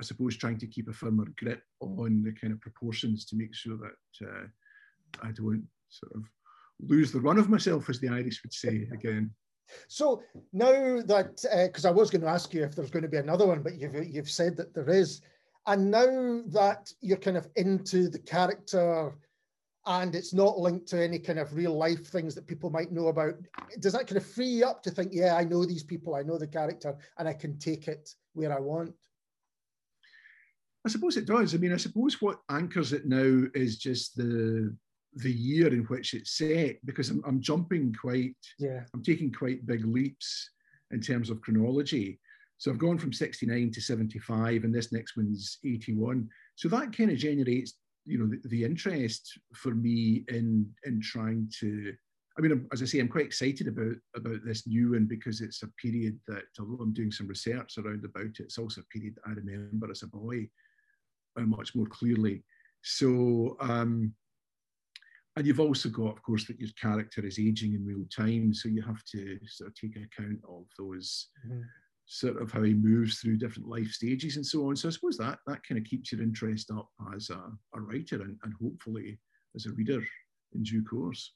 I 0.00 0.02
suppose 0.02 0.38
trying 0.38 0.58
to 0.58 0.66
keep 0.66 0.88
a 0.88 0.94
firmer 0.94 1.26
grip 1.36 1.62
on 1.80 2.22
the 2.22 2.32
kind 2.32 2.54
of 2.54 2.62
proportions 2.62 3.26
to 3.26 3.36
make 3.36 3.54
sure 3.54 3.76
that 3.76 4.26
uh, 4.26 4.46
I 5.22 5.32
don't 5.32 5.66
sort 5.90 6.12
of 6.14 6.24
lose 6.80 7.12
the 7.12 7.20
run 7.20 7.38
of 7.38 7.50
myself, 7.50 7.90
as 7.90 8.00
the 8.00 8.08
Irish 8.08 8.42
would 8.42 8.54
say 8.54 8.88
again. 8.94 9.32
So 9.88 10.22
now 10.52 11.00
that, 11.02 11.44
because 11.66 11.84
uh, 11.84 11.88
I 11.88 11.92
was 11.92 12.10
going 12.10 12.22
to 12.22 12.28
ask 12.28 12.52
you 12.52 12.64
if 12.64 12.74
there's 12.74 12.90
going 12.90 13.02
to 13.02 13.08
be 13.08 13.18
another 13.18 13.46
one, 13.46 13.62
but 13.62 13.76
you've 13.76 13.94
you've 14.06 14.30
said 14.30 14.56
that 14.56 14.74
there 14.74 14.88
is, 14.88 15.20
and 15.66 15.90
now 15.90 16.42
that 16.48 16.92
you're 17.00 17.18
kind 17.18 17.36
of 17.36 17.48
into 17.56 18.08
the 18.08 18.18
character, 18.18 19.14
and 19.86 20.14
it's 20.14 20.34
not 20.34 20.58
linked 20.58 20.86
to 20.88 21.02
any 21.02 21.18
kind 21.18 21.38
of 21.38 21.54
real 21.54 21.76
life 21.76 22.06
things 22.06 22.34
that 22.34 22.46
people 22.46 22.70
might 22.70 22.92
know 22.92 23.08
about, 23.08 23.34
does 23.80 23.92
that 23.94 24.06
kind 24.06 24.18
of 24.18 24.26
free 24.26 24.46
you 24.46 24.66
up 24.66 24.82
to 24.82 24.90
think, 24.90 25.10
yeah, 25.12 25.34
I 25.34 25.44
know 25.44 25.64
these 25.64 25.84
people, 25.84 26.14
I 26.14 26.22
know 26.22 26.38
the 26.38 26.46
character, 26.46 26.96
and 27.18 27.28
I 27.28 27.32
can 27.32 27.58
take 27.58 27.88
it 27.88 28.10
where 28.34 28.52
I 28.52 28.60
want? 28.60 28.94
I 30.86 30.90
suppose 30.90 31.16
it 31.16 31.26
does. 31.26 31.54
I 31.54 31.58
mean, 31.58 31.72
I 31.72 31.76
suppose 31.76 32.20
what 32.20 32.40
anchors 32.50 32.92
it 32.92 33.06
now 33.06 33.44
is 33.54 33.78
just 33.78 34.16
the 34.16 34.74
the 35.14 35.32
year 35.32 35.68
in 35.68 35.84
which 35.84 36.14
it's 36.14 36.36
set 36.36 36.76
because 36.84 37.10
I'm, 37.10 37.22
I'm 37.26 37.40
jumping 37.40 37.94
quite, 37.98 38.36
yeah, 38.58 38.84
I'm 38.94 39.02
taking 39.02 39.32
quite 39.32 39.66
big 39.66 39.84
leaps 39.84 40.50
in 40.90 41.00
terms 41.00 41.30
of 41.30 41.40
chronology. 41.40 42.20
So 42.58 42.70
I've 42.70 42.78
gone 42.78 42.98
from 42.98 43.12
69 43.12 43.70
to 43.70 43.80
75, 43.80 44.64
and 44.64 44.74
this 44.74 44.92
next 44.92 45.16
one's 45.16 45.58
81. 45.64 46.28
So 46.56 46.68
that 46.68 46.96
kind 46.96 47.10
of 47.10 47.16
generates, 47.16 47.74
you 48.04 48.18
know, 48.18 48.26
the, 48.26 48.40
the 48.48 48.64
interest 48.64 49.38
for 49.54 49.74
me 49.74 50.24
in 50.28 50.68
in 50.84 51.00
trying 51.00 51.50
to. 51.60 51.94
I 52.36 52.40
mean, 52.40 52.68
as 52.72 52.82
I 52.82 52.84
say, 52.84 53.00
I'm 53.00 53.08
quite 53.08 53.26
excited 53.26 53.68
about 53.68 53.96
about 54.16 54.44
this 54.44 54.66
new 54.66 54.92
one 54.92 55.06
because 55.06 55.40
it's 55.40 55.62
a 55.62 55.68
period 55.80 56.18
that, 56.26 56.44
although 56.58 56.82
I'm 56.82 56.92
doing 56.92 57.12
some 57.12 57.28
research 57.28 57.78
around 57.78 58.04
about 58.04 58.24
it, 58.24 58.40
it's 58.40 58.58
also 58.58 58.80
a 58.80 58.84
period 58.84 59.14
that 59.16 59.30
I 59.30 59.34
remember 59.34 59.90
as 59.90 60.02
a 60.02 60.08
boy 60.08 60.48
uh, 61.38 61.42
much 61.42 61.74
more 61.76 61.86
clearly. 61.86 62.42
So 62.82 63.56
um, 63.60 64.14
and 65.38 65.46
you've 65.46 65.60
also 65.60 65.88
got, 65.88 66.08
of 66.08 66.20
course, 66.20 66.44
that 66.46 66.58
your 66.58 66.70
character 66.80 67.24
is 67.24 67.38
aging 67.38 67.74
in 67.74 67.86
real 67.86 68.04
time, 68.10 68.52
so 68.52 68.68
you 68.68 68.82
have 68.82 69.04
to 69.04 69.38
sort 69.46 69.70
of 69.70 69.76
take 69.76 69.94
account 69.94 70.40
of 70.48 70.64
those 70.76 71.28
mm-hmm. 71.46 71.60
sort 72.06 72.42
of 72.42 72.50
how 72.50 72.64
he 72.64 72.74
moves 72.74 73.20
through 73.20 73.36
different 73.36 73.68
life 73.68 73.92
stages 73.92 74.34
and 74.34 74.44
so 74.44 74.66
on. 74.66 74.74
So 74.74 74.88
I 74.88 74.90
suppose 74.90 75.16
that 75.18 75.38
that 75.46 75.62
kind 75.62 75.80
of 75.80 75.84
keeps 75.84 76.10
your 76.10 76.22
interest 76.22 76.72
up 76.72 76.88
as 77.14 77.30
a, 77.30 77.40
a 77.72 77.80
writer 77.80 78.20
and, 78.20 78.36
and 78.42 78.52
hopefully 78.60 79.20
as 79.54 79.66
a 79.66 79.72
reader 79.74 80.02
in 80.56 80.64
due 80.64 80.82
course. 80.82 81.34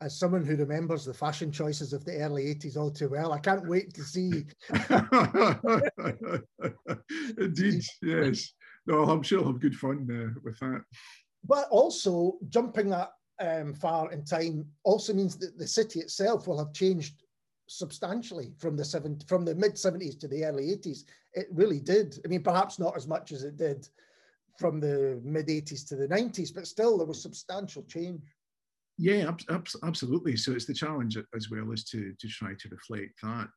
As 0.00 0.16
someone 0.16 0.44
who 0.44 0.54
remembers 0.54 1.04
the 1.04 1.12
fashion 1.12 1.50
choices 1.50 1.92
of 1.92 2.04
the 2.04 2.18
early 2.18 2.54
80s 2.54 2.76
all 2.76 2.92
too 2.92 3.08
well, 3.08 3.32
I 3.32 3.40
can't 3.40 3.68
wait 3.68 3.92
to 3.94 4.04
see. 4.04 4.44
Indeed, 7.36 7.82
yes. 8.00 8.52
No, 8.86 9.02
I'm 9.02 9.24
sure 9.24 9.40
I'll 9.40 9.48
have 9.48 9.60
good 9.60 9.74
fun 9.74 10.06
uh, 10.08 10.38
with 10.44 10.60
that. 10.60 10.82
But 11.44 11.68
also, 11.70 12.38
jumping 12.48 12.90
that 12.90 13.10
um, 13.40 13.74
far 13.74 14.12
in 14.12 14.24
time 14.24 14.66
also 14.84 15.12
means 15.12 15.36
that 15.38 15.58
the 15.58 15.66
city 15.66 16.00
itself 16.00 16.46
will 16.46 16.58
have 16.58 16.72
changed 16.72 17.22
substantially 17.66 18.52
from 18.58 18.76
the 18.76 18.84
seven 18.84 19.18
from 19.26 19.44
the 19.44 19.54
mid 19.54 19.74
70s 19.74 20.18
to 20.20 20.28
the 20.28 20.44
early 20.44 20.68
80s. 20.76 21.04
It 21.34 21.46
really 21.50 21.80
did. 21.80 22.18
I 22.24 22.28
mean, 22.28 22.42
perhaps 22.42 22.78
not 22.78 22.96
as 22.96 23.06
much 23.06 23.32
as 23.32 23.44
it 23.44 23.56
did 23.56 23.88
from 24.58 24.80
the 24.80 25.20
mid 25.24 25.48
80s 25.48 25.86
to 25.88 25.96
the 25.96 26.08
90s, 26.08 26.54
but 26.54 26.66
still 26.66 26.98
there 26.98 27.06
was 27.06 27.22
substantial 27.22 27.82
change. 27.84 28.22
Yeah, 28.98 29.28
ab- 29.28 29.40
ab- 29.48 29.68
absolutely. 29.84 30.36
So 30.36 30.52
it's 30.52 30.66
the 30.66 30.74
challenge 30.74 31.16
as 31.34 31.50
well 31.50 31.72
as 31.72 31.84
to 31.84 32.12
to 32.18 32.28
try 32.28 32.54
to 32.58 32.68
reflect 32.68 33.20
that. 33.22 33.48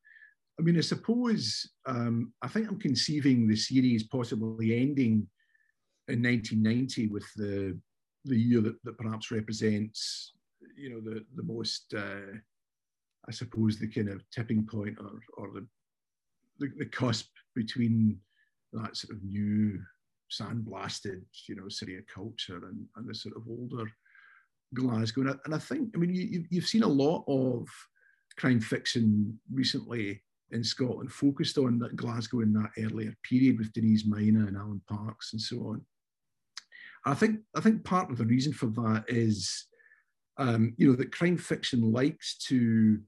I 0.59 0.61
mean, 0.61 0.77
I 0.77 0.81
suppose 0.81 1.67
um, 1.87 2.31
I 2.41 2.47
think 2.47 2.69
I'm 2.69 2.79
conceiving 2.79 3.47
the 3.47 3.55
series 3.55 4.03
possibly 4.03 4.79
ending 4.79 5.27
in 6.07 6.21
1990 6.21 7.07
with 7.07 7.25
the 7.35 7.79
the 8.25 8.39
year 8.39 8.61
that, 8.61 8.81
that 8.83 8.97
perhaps 8.97 9.31
represents, 9.31 10.33
you 10.77 10.89
know, 10.89 11.01
the 11.01 11.25
the 11.35 11.43
most, 11.43 11.93
uh, 11.95 12.37
I 13.27 13.31
suppose, 13.31 13.77
the 13.77 13.87
kind 13.87 14.09
of 14.09 14.23
tipping 14.31 14.65
point 14.65 14.97
or 14.99 15.19
or 15.37 15.51
the, 15.51 15.67
the 16.59 16.71
the 16.77 16.85
cusp 16.85 17.29
between 17.55 18.19
that 18.73 18.95
sort 18.97 19.15
of 19.15 19.23
new 19.23 19.79
sandblasted, 20.31 21.21
you 21.47 21.55
know, 21.55 21.67
of 21.97 22.03
culture 22.13 22.65
and, 22.67 22.85
and 22.95 23.07
the 23.07 23.13
sort 23.13 23.35
of 23.35 23.43
older 23.47 23.85
Glasgow. 24.73 25.21
And 25.21 25.29
I, 25.31 25.35
and 25.45 25.55
I 25.55 25.59
think, 25.59 25.91
I 25.95 25.99
mean, 25.99 26.13
you, 26.13 26.45
you've 26.49 26.65
seen 26.65 26.83
a 26.83 26.87
lot 26.87 27.23
of 27.27 27.67
crime 28.37 28.59
fiction 28.59 29.39
recently 29.51 30.23
in 30.51 30.63
Scotland 30.63 31.11
focused 31.11 31.57
on 31.57 31.79
that 31.79 31.95
Glasgow 31.95 32.41
in 32.41 32.53
that 32.53 32.71
earlier 32.79 33.13
period 33.23 33.57
with 33.57 33.73
Denise 33.73 34.05
Mina 34.05 34.47
and 34.47 34.57
Alan 34.57 34.81
Parks 34.87 35.33
and 35.33 35.41
so 35.41 35.57
on. 35.67 35.85
I 37.05 37.13
think 37.13 37.39
I 37.55 37.61
think 37.61 37.83
part 37.83 38.09
of 38.09 38.17
the 38.17 38.25
reason 38.25 38.53
for 38.53 38.67
that 38.67 39.05
is, 39.07 39.65
um, 40.37 40.73
you 40.77 40.87
know, 40.87 40.95
that 40.95 41.11
crime 41.11 41.37
fiction 41.37 41.91
likes 41.91 42.37
to 42.47 42.99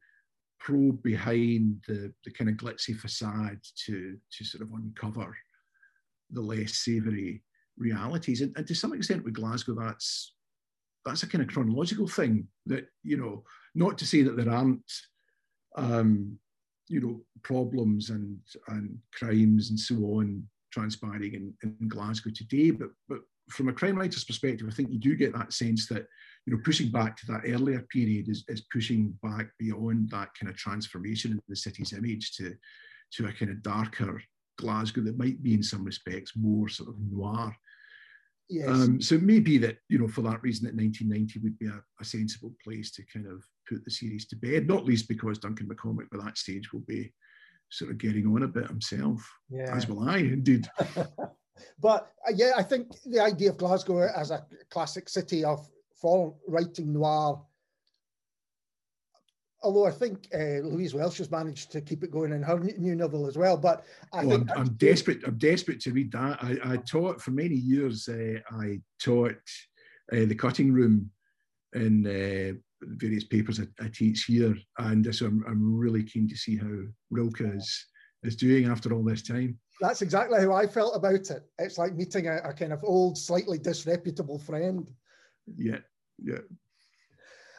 probe 0.60 1.02
behind 1.04 1.84
the, 1.88 2.12
the 2.24 2.32
kind 2.32 2.50
of 2.50 2.58
glitzy 2.58 2.96
facade 2.98 3.60
to 3.86 4.18
to 4.32 4.44
sort 4.44 4.64
of 4.64 4.74
uncover 4.74 5.36
the 6.32 6.42
less 6.42 6.76
savoury 6.76 7.44
realities, 7.78 8.42
and, 8.42 8.54
and 8.58 8.68
to 8.68 8.76
some 8.76 8.94
extent 8.94 9.24
with 9.24 9.34
Glasgow, 9.34 9.76
that's 9.76 10.34
that's 11.06 11.24
a 11.24 11.28
kind 11.28 11.44
of 11.44 11.50
chronological 11.50 12.08
thing 12.08 12.48
that 12.66 12.88
you 13.04 13.18
know, 13.18 13.44
not 13.76 13.98
to 14.00 14.06
say 14.06 14.24
that 14.24 14.36
there 14.38 14.54
aren't. 14.54 14.92
Um, 15.78 16.40
you 16.88 17.02
know 17.02 17.20
problems 17.44 18.10
and 18.10 18.38
and 18.68 18.98
crimes 19.14 19.70
and 19.70 19.80
so 19.80 19.96
on 19.96 20.44
transpiring 20.72 21.34
in, 21.34 21.54
in 21.64 21.88
Glasgow 21.88 22.32
today, 22.36 22.72
but 22.72 22.90
but 23.08 23.22
from 23.50 23.70
a 23.70 23.74
crime 23.74 23.96
writer's 23.98 24.24
perspective, 24.24 24.68
I 24.70 24.74
think 24.74 24.92
you 24.92 25.00
do 25.00 25.16
get 25.16 25.34
that 25.34 25.54
sense 25.54 25.88
that 25.88 26.08
you 26.46 26.54
know 26.54 26.62
pushing 26.64 26.92
back 26.92 27.18
to 27.18 27.26
that 27.28 27.42
earlier 27.46 27.86
period 27.92 28.30
is, 28.30 28.44
is 28.48 28.66
pushing 28.72 29.18
back 29.22 29.48
beyond 29.60 30.10
that 30.10 30.30
kind 30.40 30.50
of 30.50 30.58
transformation 30.58 31.32
in 31.32 31.42
the 31.48 31.56
city's 31.56 31.94
image 31.94 32.36
to 32.38 32.56
to 33.14 33.28
a 33.28 33.34
kind 33.34 33.52
of 33.52 33.62
darker 33.62 34.22
Glasgow 34.58 35.02
that 35.02 35.18
might 35.18 35.42
be 35.44 35.54
in 35.54 35.64
some 35.64 35.84
respects 35.84 36.34
more 36.36 36.70
sort 36.70 36.90
of 36.90 36.96
noir. 37.00 37.56
Yes. 38.48 38.70
Um, 38.70 39.02
so 39.02 39.16
it 39.16 39.24
may 39.24 39.40
be 39.40 39.58
that 39.60 39.78
you 39.90 39.98
know 39.98 40.08
for 40.08 40.22
that 40.22 40.42
reason 40.44 40.66
that 40.66 40.76
1990 40.76 41.40
would 41.40 41.58
be 41.58 41.68
a, 41.68 41.84
a, 42.00 42.06
sensible 42.06 42.54
place 42.64 42.92
to 42.92 43.04
kind 43.12 43.26
of 43.26 43.44
put 43.68 43.84
the 43.84 43.92
series 43.92 44.28
to 44.28 44.36
bed, 44.36 44.68
not 44.68 44.86
least 44.86 45.08
because 45.08 45.40
Duncan 45.40 45.68
McCormick 45.68 46.10
by 46.12 46.24
that 46.24 46.38
stage 46.38 46.72
will 46.72 46.82
be 46.88 47.12
sort 47.70 47.90
of 47.90 47.98
getting 47.98 48.28
on 48.28 48.44
a 48.44 48.48
bit 48.48 48.68
himself, 48.68 49.28
yeah. 49.50 49.76
as 49.76 49.88
will 49.88 50.08
I 50.08 50.18
indeed. 50.18 50.68
But 51.80 52.12
uh, 52.28 52.34
yeah, 52.36 52.52
I 52.58 52.64
think 52.64 52.90
the 53.06 53.20
idea 53.20 53.50
of 53.50 53.58
Glasgow 53.58 54.00
as 54.00 54.32
a 54.32 54.46
classic 54.70 55.10
city 55.10 55.44
of 55.44 55.68
for 55.96 56.36
writing 56.48 56.94
noir, 56.94 57.42
although 59.64 59.86
I 59.86 59.92
think 59.92 60.28
uh, 60.34 60.62
Louise 60.64 60.94
Welsh 60.94 61.18
has 61.18 61.32
managed 61.32 61.72
to 61.72 61.82
keep 61.82 62.04
it 62.04 62.12
going 62.12 62.34
in 62.34 62.44
her 62.44 62.60
new 62.60 62.96
novel 62.96 63.28
as 63.28 63.38
well. 63.38 63.58
But 63.58 63.86
I 64.14 64.24
oh, 64.26 64.32
I'm, 64.32 64.50
I'm, 64.56 64.70
desperate. 64.74 65.22
I'm 65.26 65.38
desperate 65.38 65.80
to 65.82 65.92
read 65.92 66.12
that. 66.12 66.38
I, 66.42 66.74
I 66.74 66.78
taught 66.78 67.22
for 67.22 67.32
many 67.32 67.56
years. 67.56 68.08
Uh, 68.08 68.40
I 68.52 68.82
taught 69.02 69.36
uh, 70.12 70.26
the 70.26 70.36
cutting 70.36 70.74
room 70.74 71.10
in 71.74 72.06
uh, 72.06 72.54
various 72.82 73.24
papers 73.24 73.60
I, 73.60 73.84
I, 73.84 73.90
teach 73.94 74.26
here, 74.26 74.56
and 74.78 75.14
so 75.14 75.26
I'm, 75.26 75.44
I'm 75.48 75.76
really 75.76 76.04
keen 76.04 76.30
to 76.30 76.36
see 76.36 76.58
how 76.58 76.72
Rilke 77.10 77.42
is 77.42 77.86
is 78.24 78.36
doing 78.36 78.66
after 78.66 78.94
all 78.94 79.04
this 79.04 79.22
time. 79.22 79.60
That's 79.82 80.02
exactly 80.02 80.40
how 80.40 80.54
I 80.54 80.68
felt 80.68 80.96
about 80.96 81.30
it. 81.30 81.44
It's 81.60 81.78
like 81.78 81.96
meeting 81.96 82.28
a, 82.28 82.38
a 82.38 82.54
kind 82.54 82.72
of 82.72 82.84
old, 82.84 83.18
slightly 83.18 83.58
disreputable 83.58 84.40
friend. 84.40 84.90
Yeah, 85.58 85.80
yeah. 86.24 86.40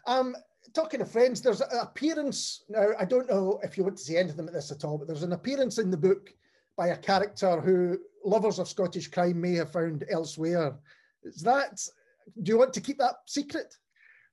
Um, 0.07 0.35
talking 0.75 1.01
of 1.01 1.11
friends, 1.11 1.43
there's 1.43 1.61
an 1.61 1.69
appearance 1.81 2.65
now. 2.69 2.89
I 2.99 3.05
don't 3.05 3.29
know 3.29 3.61
if 3.63 3.77
you 3.77 3.85
want 3.85 3.97
to 3.99 4.03
see 4.03 4.17
anything 4.17 4.49
of 4.49 4.55
this 4.55 4.71
at 4.71 4.85
all, 4.85 4.99
but 4.99 5.07
there's 5.07 5.23
an 5.23 5.33
appearance 5.33 5.79
in 5.79 5.91
the 5.91 5.97
book 5.97 6.31
by 6.77 6.89
a 6.89 6.97
character 6.97 7.61
who 7.61 7.99
lovers 8.25 8.59
of 8.59 8.69
Scottish 8.69 9.09
crime 9.09 9.41
may 9.41 9.55
have 9.55 9.73
found 9.73 10.05
elsewhere. 10.11 10.77
Is 11.23 11.43
that? 11.43 11.81
Do 12.43 12.53
you 12.53 12.59
want 12.59 12.73
to 12.75 12.81
keep 12.81 12.99
that 12.99 13.17
secret? 13.27 13.75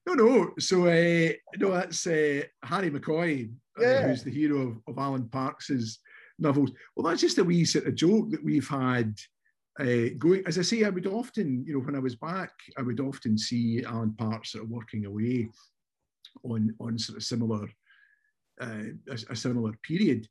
No, 0.05 0.13
no. 0.13 0.51
So, 0.59 0.87
uh, 0.87 1.31
no, 1.57 1.71
that's 1.71 2.05
uh, 2.07 2.41
Harry 2.63 2.91
McCoy, 2.91 3.51
uh, 3.79 3.81
yeah. 3.81 3.87
uh, 3.87 4.07
who's 4.07 4.23
the 4.23 4.31
hero 4.31 4.61
of, 4.61 4.77
of 4.87 4.97
Alan 4.97 5.29
Parks's 5.29 5.99
novels. 6.39 6.71
Well, 6.95 7.09
that's 7.09 7.21
just 7.21 7.37
a 7.37 7.43
wee 7.43 7.65
sort 7.65 7.87
of 7.87 7.95
joke 7.95 8.31
that 8.31 8.43
we've 8.43 8.67
had 8.67 9.17
uh, 9.79 10.15
going. 10.17 10.43
As 10.45 10.57
I 10.57 10.61
say, 10.61 10.83
I 10.83 10.89
would 10.89 11.07
often, 11.07 11.63
you 11.65 11.73
know, 11.73 11.79
when 11.79 11.95
I 11.95 11.99
was 11.99 12.15
back, 12.15 12.51
I 12.77 12.81
would 12.81 12.99
often 12.99 13.37
see 13.37 13.83
Alan 13.83 14.13
Parks 14.13 14.51
sort 14.51 14.63
of 14.63 14.69
working 14.69 15.05
away 15.05 15.49
on 16.43 16.75
on 16.79 16.97
sort 16.97 17.17
of 17.17 17.23
similar 17.23 17.67
uh, 18.61 18.91
a, 19.09 19.13
a, 19.31 19.35
similar 19.35 19.73
period. 19.83 20.27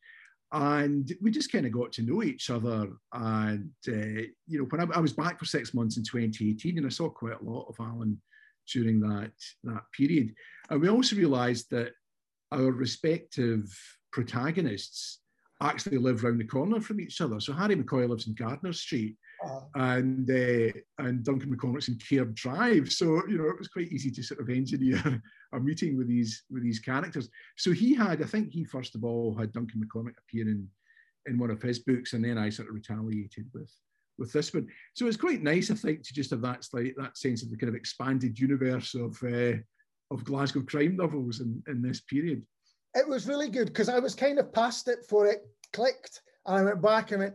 And 0.53 1.11
we 1.23 1.31
just 1.31 1.51
kind 1.51 1.67
of 1.67 1.73
got 1.73 1.93
to 1.93 2.03
know 2.03 2.23
each 2.23 2.51
other. 2.51 2.89
And, 3.13 3.71
uh, 3.89 4.23
you 4.47 4.59
know, 4.59 4.65
when 4.65 4.81
I, 4.81 4.97
I, 4.97 5.01
was 5.01 5.13
back 5.13 5.39
for 5.39 5.45
six 5.45 5.73
months 5.73 5.97
in 5.97 6.05
2018, 6.05 6.77
and 6.77 6.87
I 6.87 6.91
saw 6.91 7.09
quite 7.09 7.41
a 7.41 7.45
lot 7.45 7.67
of 7.69 7.77
Alan 7.81 8.21
during 8.71 9.01
that, 9.01 9.33
that 9.65 9.83
period. 9.97 10.35
And 10.71 10.81
we 10.81 10.89
also 10.89 11.17
realized 11.17 11.71
that 11.71 11.93
our 12.53 12.71
respective 12.71 13.75
protagonists 14.13 15.21
actually 15.63 15.99
live 15.99 16.25
round 16.25 16.41
the 16.41 16.45
corner 16.45 16.81
from 16.81 17.01
each 17.01 17.21
other. 17.21 17.41
So 17.41 17.53
Harry 17.53 17.77
McCoy 17.77 18.09
lives 18.09 18.27
in 18.27 18.35
Gardner 18.35 18.73
Street, 18.73 19.17
uh, 19.47 19.61
and 19.75 20.29
uh, 20.29 20.73
and 20.99 21.25
Duncan 21.25 21.55
McCormick's 21.55 21.89
in 21.89 21.97
Caird 21.97 22.35
Drive. 22.35 22.91
So 22.91 23.23
you 23.29 23.39
know 23.39 23.49
it 23.49 23.59
was 23.59 23.69
quite 23.69 23.93
easy 23.93 24.11
to 24.11 24.23
sort 24.23 24.41
of 24.41 24.51
engineer 24.51 25.23
a 25.53 25.61
meeting 25.61 25.97
with 25.97 26.09
these 26.09 26.45
with 26.51 26.63
these 26.63 26.81
characters. 26.81 27.29
So 27.57 27.73
he 27.73 27.95
had, 27.95 28.23
I 28.23 28.27
think 28.27 28.53
he 28.53 28.65
first 28.65 28.95
of 28.95 29.05
all 29.05 29.37
had 29.37 29.53
Duncan 29.53 29.83
McCormick 29.83 30.15
appear 30.19 30.49
in 30.49 30.69
in 31.27 31.39
one 31.39 31.51
of 31.51 31.63
his 31.63 31.79
books, 31.79 32.13
and 32.13 32.25
then 32.25 32.39
I 32.39 32.51
sort 32.51 32.69
of 32.69 32.75
retaliated 32.75 33.47
with 33.55 33.71
with 34.19 34.33
this 34.33 34.53
one. 34.53 34.69
So 34.95 35.07
it's 35.07 35.17
quite 35.17 35.43
nice, 35.43 35.71
I 35.71 35.75
think, 35.75 36.07
to 36.07 36.15
just 36.15 36.31
have 36.31 36.43
that 36.43 36.65
slight 36.65 36.95
that 36.97 37.17
sense 37.17 37.43
of 37.43 37.51
the 37.51 37.57
kind 37.57 37.69
of 37.69 37.75
expanded 37.75 38.39
universe 38.39 38.95
of 38.95 39.17
uh, 39.23 39.59
of 40.11 40.25
Glasgow 40.25 40.63
crime 40.63 40.97
novels 40.97 41.41
in, 41.41 41.63
in 41.69 41.83
this 41.83 42.01
period. 42.01 42.43
It 42.95 43.09
was 43.09 43.27
really 43.27 43.49
good 43.49 43.69
because 43.69 43.89
I 43.89 43.99
was 43.99 44.15
kind 44.15 44.39
of 44.39 44.53
past 44.53 44.89
it 44.89 45.05
for 45.09 45.27
it 45.27 45.47
clicked, 45.73 46.23
and 46.47 46.57
I 46.57 46.63
went 46.63 46.83
back 46.83 47.11
and 47.11 47.21
went, 47.21 47.35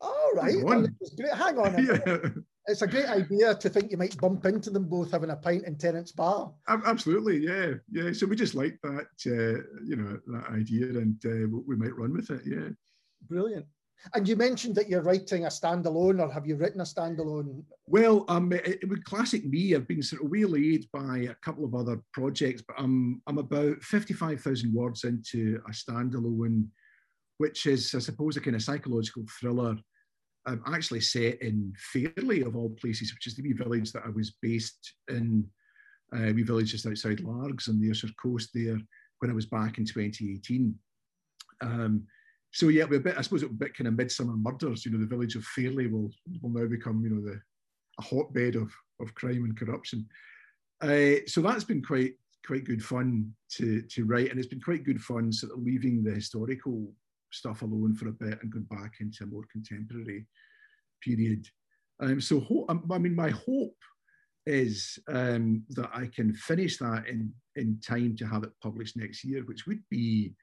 "All 0.00 0.32
right, 0.34 0.54
hang 0.54 0.64
on, 0.64 0.96
hang 1.34 1.58
on 1.58 1.84
yeah. 1.84 2.28
It's 2.66 2.82
a 2.82 2.86
great 2.86 3.08
idea 3.08 3.54
to 3.54 3.68
think 3.68 3.90
you 3.90 3.96
might 3.96 4.16
bump 4.18 4.44
into 4.44 4.70
them 4.70 4.84
both 4.84 5.10
having 5.10 5.30
a 5.30 5.36
pint 5.36 5.64
in 5.64 5.76
Tennent's 5.76 6.12
Bar. 6.12 6.52
Absolutely, 6.68 7.38
yeah, 7.38 7.72
yeah. 7.90 8.12
So 8.12 8.26
we 8.26 8.36
just 8.36 8.54
like 8.54 8.78
that, 8.82 9.08
uh, 9.26 9.82
you 9.82 9.96
know, 9.96 10.20
that 10.26 10.50
idea, 10.50 10.86
and 10.90 11.16
uh, 11.24 11.58
we 11.66 11.74
might 11.76 11.96
run 11.96 12.12
with 12.12 12.30
it. 12.30 12.42
Yeah, 12.44 12.68
brilliant. 13.28 13.66
And 14.14 14.26
you 14.26 14.36
mentioned 14.36 14.74
that 14.76 14.88
you're 14.88 15.02
writing 15.02 15.44
a 15.44 15.48
standalone, 15.48 16.20
or 16.20 16.32
have 16.32 16.46
you 16.46 16.56
written 16.56 16.80
a 16.80 16.84
standalone? 16.84 17.62
Well, 17.86 18.24
um, 18.28 18.52
it, 18.52 18.88
would 18.88 19.04
classic 19.04 19.44
me, 19.44 19.74
I've 19.74 19.88
been 19.88 20.02
sort 20.02 20.24
of 20.24 20.30
waylaid 20.30 20.86
by 20.92 21.18
a 21.30 21.34
couple 21.42 21.64
of 21.64 21.74
other 21.74 22.02
projects, 22.12 22.62
but 22.66 22.76
I'm 22.78 23.20
I'm 23.26 23.38
about 23.38 23.82
fifty-five 23.82 24.40
thousand 24.40 24.72
words 24.72 25.04
into 25.04 25.60
a 25.68 25.70
standalone, 25.70 26.66
which 27.38 27.66
is, 27.66 27.94
I 27.94 27.98
suppose, 27.98 28.36
a 28.36 28.40
kind 28.40 28.56
of 28.56 28.62
psychological 28.62 29.24
thriller. 29.38 29.76
Um, 30.46 30.62
actually 30.66 31.02
set 31.02 31.42
in 31.42 31.70
Fairlie 31.76 32.40
of 32.40 32.56
all 32.56 32.70
places, 32.70 33.12
which 33.12 33.26
is 33.26 33.36
the 33.36 33.42
wee 33.42 33.52
village 33.52 33.92
that 33.92 34.04
I 34.06 34.10
was 34.10 34.32
based 34.40 34.94
in. 35.08 35.46
Uh, 36.12 36.32
wee 36.34 36.42
village 36.42 36.72
just 36.72 36.86
outside 36.86 37.20
Largs 37.20 37.68
on 37.68 37.80
the 37.80 37.88
Ayrshire 37.88 38.08
coast 38.20 38.50
there 38.52 38.80
when 39.20 39.30
I 39.30 39.34
was 39.34 39.46
back 39.46 39.78
in 39.78 39.84
2018. 39.84 40.74
Um, 41.60 42.06
so 42.52 42.68
yeah, 42.68 42.84
we're 42.84 42.98
a 42.98 43.02
bit, 43.02 43.16
I 43.16 43.22
suppose, 43.22 43.42
it' 43.42 43.50
a 43.50 43.54
bit 43.54 43.76
kind 43.76 43.88
of 43.88 43.94
Midsomer 43.94 44.36
Murders. 44.36 44.84
You 44.84 44.92
know, 44.92 44.98
the 44.98 45.06
village 45.06 45.36
of 45.36 45.44
Fairlie 45.44 45.86
will 45.86 46.10
will 46.42 46.50
now 46.50 46.66
become, 46.66 47.02
you 47.04 47.10
know, 47.10 47.20
the 47.20 47.40
a 47.98 48.02
hotbed 48.02 48.56
of 48.56 48.72
of 49.00 49.14
crime 49.14 49.44
and 49.44 49.58
corruption. 49.58 50.06
Uh, 50.80 51.22
so 51.26 51.40
that's 51.40 51.64
been 51.64 51.82
quite 51.82 52.14
quite 52.46 52.64
good 52.64 52.82
fun 52.82 53.32
to 53.56 53.82
to 53.82 54.04
write, 54.04 54.30
and 54.30 54.38
it's 54.38 54.48
been 54.48 54.60
quite 54.60 54.84
good 54.84 55.00
fun 55.00 55.32
sort 55.32 55.52
of 55.52 55.62
leaving 55.62 56.02
the 56.02 56.12
historical 56.12 56.92
stuff 57.32 57.62
alone 57.62 57.94
for 57.94 58.08
a 58.08 58.12
bit 58.12 58.42
and 58.42 58.50
going 58.50 58.64
back 58.64 58.94
into 59.00 59.22
a 59.22 59.26
more 59.26 59.44
contemporary 59.52 60.26
period. 61.02 61.46
Um, 62.00 62.20
so 62.20 62.66
um, 62.68 62.88
I 62.90 62.98
mean, 62.98 63.14
my 63.14 63.30
hope 63.30 63.76
is 64.46 64.98
um, 65.08 65.62
that 65.70 65.90
I 65.94 66.06
can 66.06 66.32
finish 66.34 66.78
that 66.78 67.06
in 67.06 67.32
in 67.56 67.78
time 67.80 68.16
to 68.16 68.26
have 68.26 68.42
it 68.42 68.50
published 68.62 68.96
next 68.96 69.24
year, 69.24 69.42
which 69.44 69.66
would 69.66 69.82
be, 69.90 70.34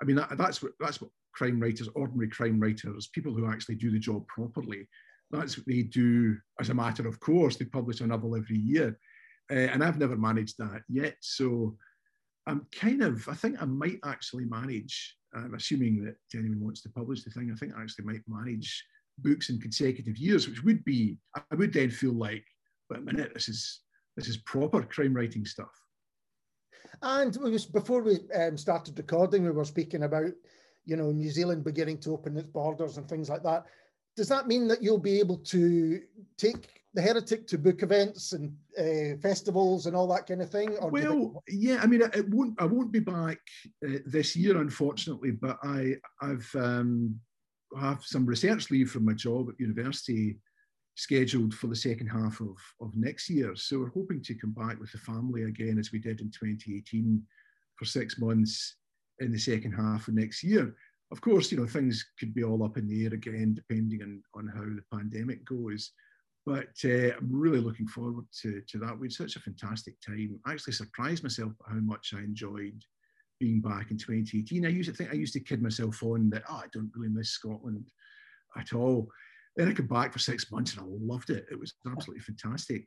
I 0.00 0.04
mean, 0.04 0.16
that, 0.16 0.38
that's 0.38 0.62
what 0.62 0.72
that's 0.78 1.00
what 1.00 1.10
crime 1.32 1.60
writers, 1.60 1.88
ordinary 1.94 2.28
crime 2.28 2.60
writers, 2.60 3.08
people 3.08 3.32
who 3.34 3.50
actually 3.50 3.76
do 3.76 3.90
the 3.90 3.98
job 3.98 4.26
properly. 4.28 4.88
That's 5.30 5.56
what 5.56 5.66
they 5.66 5.82
do 5.82 6.36
as 6.60 6.68
a 6.68 6.74
matter 6.74 7.08
of 7.08 7.20
course. 7.20 7.56
They 7.56 7.64
publish 7.64 8.00
a 8.00 8.06
novel 8.06 8.36
every 8.36 8.58
year. 8.58 8.98
Uh, 9.50 9.54
and 9.54 9.82
I've 9.82 9.98
never 9.98 10.16
managed 10.16 10.58
that 10.58 10.82
yet. 10.88 11.16
So 11.20 11.76
I'm 12.46 12.66
kind 12.72 13.02
of, 13.02 13.28
I 13.28 13.34
think 13.34 13.60
I 13.60 13.64
might 13.64 13.98
actually 14.04 14.44
manage, 14.44 15.16
I'm 15.34 15.54
assuming 15.54 16.04
that 16.04 16.16
anyone 16.38 16.60
wants 16.60 16.82
to 16.82 16.90
publish 16.90 17.24
the 17.24 17.30
thing, 17.30 17.50
I 17.50 17.56
think 17.56 17.72
I 17.74 17.82
actually 17.82 18.04
might 18.04 18.22
manage 18.26 18.84
books 19.18 19.50
in 19.50 19.60
consecutive 19.60 20.16
years, 20.16 20.48
which 20.48 20.62
would 20.64 20.84
be, 20.84 21.16
I 21.36 21.54
would 21.54 21.72
then 21.72 21.90
feel 21.90 22.12
like, 22.12 22.44
but 22.88 22.98
a 22.98 23.02
minute, 23.02 23.32
this 23.34 23.48
is 23.48 23.80
this 24.16 24.28
is 24.28 24.36
proper 24.38 24.82
crime 24.82 25.14
writing 25.14 25.46
stuff. 25.46 25.72
And 27.00 27.36
we 27.42 27.50
was, 27.50 27.64
before 27.66 28.02
we 28.02 28.18
um, 28.34 28.56
started 28.56 28.98
recording, 28.98 29.44
we 29.44 29.50
were 29.50 29.64
speaking 29.64 30.02
about 30.02 30.32
you 30.84 30.96
know, 30.96 31.10
New 31.10 31.30
Zealand 31.30 31.64
beginning 31.64 31.98
to 31.98 32.12
open 32.12 32.36
its 32.36 32.48
borders 32.48 32.96
and 32.96 33.08
things 33.08 33.28
like 33.28 33.42
that. 33.42 33.64
Does 34.16 34.28
that 34.28 34.46
mean 34.46 34.68
that 34.68 34.82
you'll 34.82 34.98
be 34.98 35.20
able 35.20 35.38
to 35.38 36.00
take 36.36 36.82
the 36.94 37.00
heretic 37.00 37.46
to 37.46 37.58
book 37.58 37.82
events 37.82 38.32
and 38.32 38.54
uh, 38.78 39.16
festivals 39.22 39.86
and 39.86 39.96
all 39.96 40.06
that 40.08 40.26
kind 40.26 40.42
of 40.42 40.50
thing? 40.50 40.76
well, 40.90 41.42
they... 41.48 41.54
yeah, 41.54 41.80
I 41.82 41.86
mean, 41.86 42.02
it 42.02 42.28
won't. 42.28 42.60
I 42.60 42.66
won't 42.66 42.92
be 42.92 43.00
back 43.00 43.38
uh, 43.86 43.98
this 44.04 44.36
year, 44.36 44.60
unfortunately. 44.60 45.30
But 45.30 45.58
I, 45.62 45.94
I've 46.20 46.50
um, 46.54 47.18
have 47.80 48.04
some 48.04 48.26
research 48.26 48.70
leave 48.70 48.90
from 48.90 49.06
my 49.06 49.14
job 49.14 49.48
at 49.48 49.60
university 49.60 50.38
scheduled 50.94 51.54
for 51.54 51.68
the 51.68 51.76
second 51.76 52.08
half 52.08 52.40
of, 52.40 52.56
of 52.80 52.94
next 52.94 53.30
year. 53.30 53.56
So 53.56 53.78
we're 53.78 53.88
hoping 53.88 54.22
to 54.24 54.34
come 54.34 54.52
back 54.52 54.78
with 54.78 54.92
the 54.92 54.98
family 54.98 55.44
again 55.44 55.78
as 55.78 55.90
we 55.90 55.98
did 55.98 56.20
in 56.20 56.30
2018 56.30 57.22
for 57.76 57.86
six 57.86 58.18
months 58.18 58.76
in 59.22 59.32
the 59.32 59.38
second 59.38 59.72
half 59.72 60.08
of 60.08 60.14
next 60.14 60.42
year. 60.42 60.74
Of 61.10 61.20
course, 61.20 61.52
you 61.52 61.58
know, 61.58 61.66
things 61.66 62.04
could 62.18 62.34
be 62.34 62.42
all 62.42 62.64
up 62.64 62.76
in 62.76 62.88
the 62.88 63.04
air 63.04 63.12
again, 63.12 63.54
depending 63.54 64.02
on, 64.02 64.22
on 64.34 64.48
how 64.48 64.62
the 64.62 64.82
pandemic 64.92 65.44
goes. 65.44 65.92
But 66.44 66.74
uh, 66.84 67.14
I'm 67.16 67.28
really 67.30 67.60
looking 67.60 67.86
forward 67.86 68.24
to, 68.40 68.62
to 68.68 68.78
that. 68.78 68.98
We 68.98 69.06
had 69.06 69.12
such 69.12 69.36
a 69.36 69.40
fantastic 69.40 69.94
time. 70.00 70.40
I 70.46 70.52
actually 70.52 70.72
surprised 70.72 71.22
myself 71.22 71.52
how 71.66 71.74
much 71.76 72.14
I 72.16 72.20
enjoyed 72.20 72.82
being 73.38 73.60
back 73.60 73.90
in 73.90 73.98
2018. 73.98 74.64
I 74.64 74.68
used 74.68 74.88
to 74.88 74.96
think 74.96 75.10
I 75.10 75.14
used 75.14 75.34
to 75.34 75.40
kid 75.40 75.62
myself 75.62 76.02
on 76.02 76.30
that, 76.30 76.44
oh, 76.48 76.62
I 76.64 76.66
don't 76.72 76.90
really 76.94 77.12
miss 77.12 77.30
Scotland 77.30 77.90
at 78.56 78.72
all. 78.72 79.08
Then 79.56 79.68
I 79.68 79.74
came 79.74 79.86
back 79.86 80.12
for 80.12 80.18
six 80.18 80.50
months 80.50 80.74
and 80.74 80.80
I 80.80 80.86
loved 80.88 81.30
it. 81.30 81.46
It 81.50 81.58
was 81.58 81.74
absolutely 81.86 82.22
fantastic. 82.22 82.86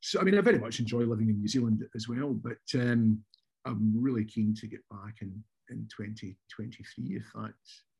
So, 0.00 0.20
I 0.20 0.24
mean, 0.24 0.36
I 0.36 0.42
very 0.42 0.58
much 0.58 0.80
enjoy 0.80 1.00
living 1.00 1.30
in 1.30 1.38
New 1.38 1.48
Zealand 1.48 1.82
as 1.94 2.08
well, 2.08 2.34
but 2.34 2.58
um, 2.74 3.24
I'm 3.64 3.92
really 3.96 4.24
keen 4.24 4.54
to 4.56 4.66
get 4.66 4.80
back 4.90 5.14
and 5.20 5.32
in 5.70 5.88
2023 5.96 7.16
if 7.16 7.24
that 7.34 7.52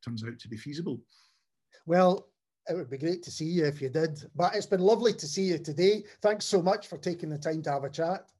turns 0.05 0.25
out 0.25 0.39
to 0.39 0.49
be 0.49 0.57
feasible. 0.57 1.01
Well, 1.87 2.29
it 2.69 2.75
would 2.75 2.91
be 2.91 2.99
great 2.99 3.23
to 3.25 3.31
see 3.31 3.45
you 3.45 3.67
if 3.67 3.83
you 3.83 3.89
did. 3.89 4.19
But 4.35 4.55
it's 4.55 4.67
been 4.67 4.81
lovely 4.81 5.13
to 5.13 5.27
see 5.27 5.45
you 5.45 5.59
today. 5.59 6.05
Thanks 6.23 6.45
so 6.45 6.63
much 6.63 6.87
for 6.87 6.97
taking 6.97 7.29
the 7.29 7.39
time 7.39 7.63
to 7.63 7.73
have 7.73 7.85
a 7.85 7.91
chat. 7.91 8.31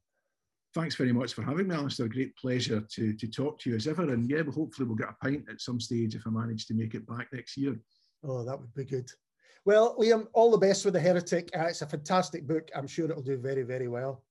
Thanks 0.73 0.95
very 0.95 1.13
much 1.13 1.33
for 1.33 1.41
having 1.41 1.69
me, 1.69 1.75
Alistair. 1.75 2.07
Great 2.07 2.35
pleasure 2.35 2.81
to, 2.81 3.13
to 3.13 3.27
talk 3.27 3.59
to 3.59 3.69
you 3.69 3.75
as 3.77 3.87
ever. 3.87 4.11
And 4.11 4.29
yeah, 4.29 4.41
well, 4.41 4.51
hopefully 4.51 4.87
we'll 4.87 4.97
get 4.97 5.09
a 5.09 5.23
pint 5.23 5.45
at 5.49 5.61
some 5.61 5.79
stage 5.79 6.15
if 6.15 6.27
I 6.27 6.31
manage 6.31 6.65
to 6.67 6.73
make 6.73 6.95
it 6.95 7.07
back 7.07 7.27
next 7.31 7.55
year. 7.55 7.79
Oh, 8.23 8.43
that 8.43 8.59
would 8.59 8.73
be 8.73 8.83
good. 8.83 9.09
Well, 9.63 9.95
Liam, 9.97 10.27
all 10.33 10.51
the 10.51 10.57
best 10.57 10.83
with 10.83 10.93
The 10.93 10.99
Heretic. 10.99 11.49
Uh, 11.57 11.65
it's 11.65 11.81
a 11.81 11.87
fantastic 11.87 12.45
book. 12.45 12.69
I'm 12.75 12.87
sure 12.87 13.09
it'll 13.09 13.23
do 13.23 13.37
very, 13.37 13.63
very 13.63 13.87
well. 13.87 14.23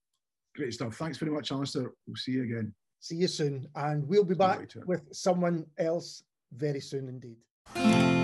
Great 0.54 0.74
stuff. 0.74 0.96
Thanks 0.96 1.18
very 1.18 1.32
much, 1.32 1.50
Alistair. 1.50 1.92
We'll 2.06 2.16
see 2.16 2.32
you 2.32 2.42
again. 2.42 2.74
See 3.04 3.16
you 3.16 3.28
soon. 3.28 3.68
And 3.74 4.08
we'll 4.08 4.24
be 4.24 4.34
back 4.34 4.72
with 4.86 5.02
someone 5.12 5.66
else 5.76 6.22
very 6.56 6.80
soon 6.80 7.06
indeed. 7.10 8.23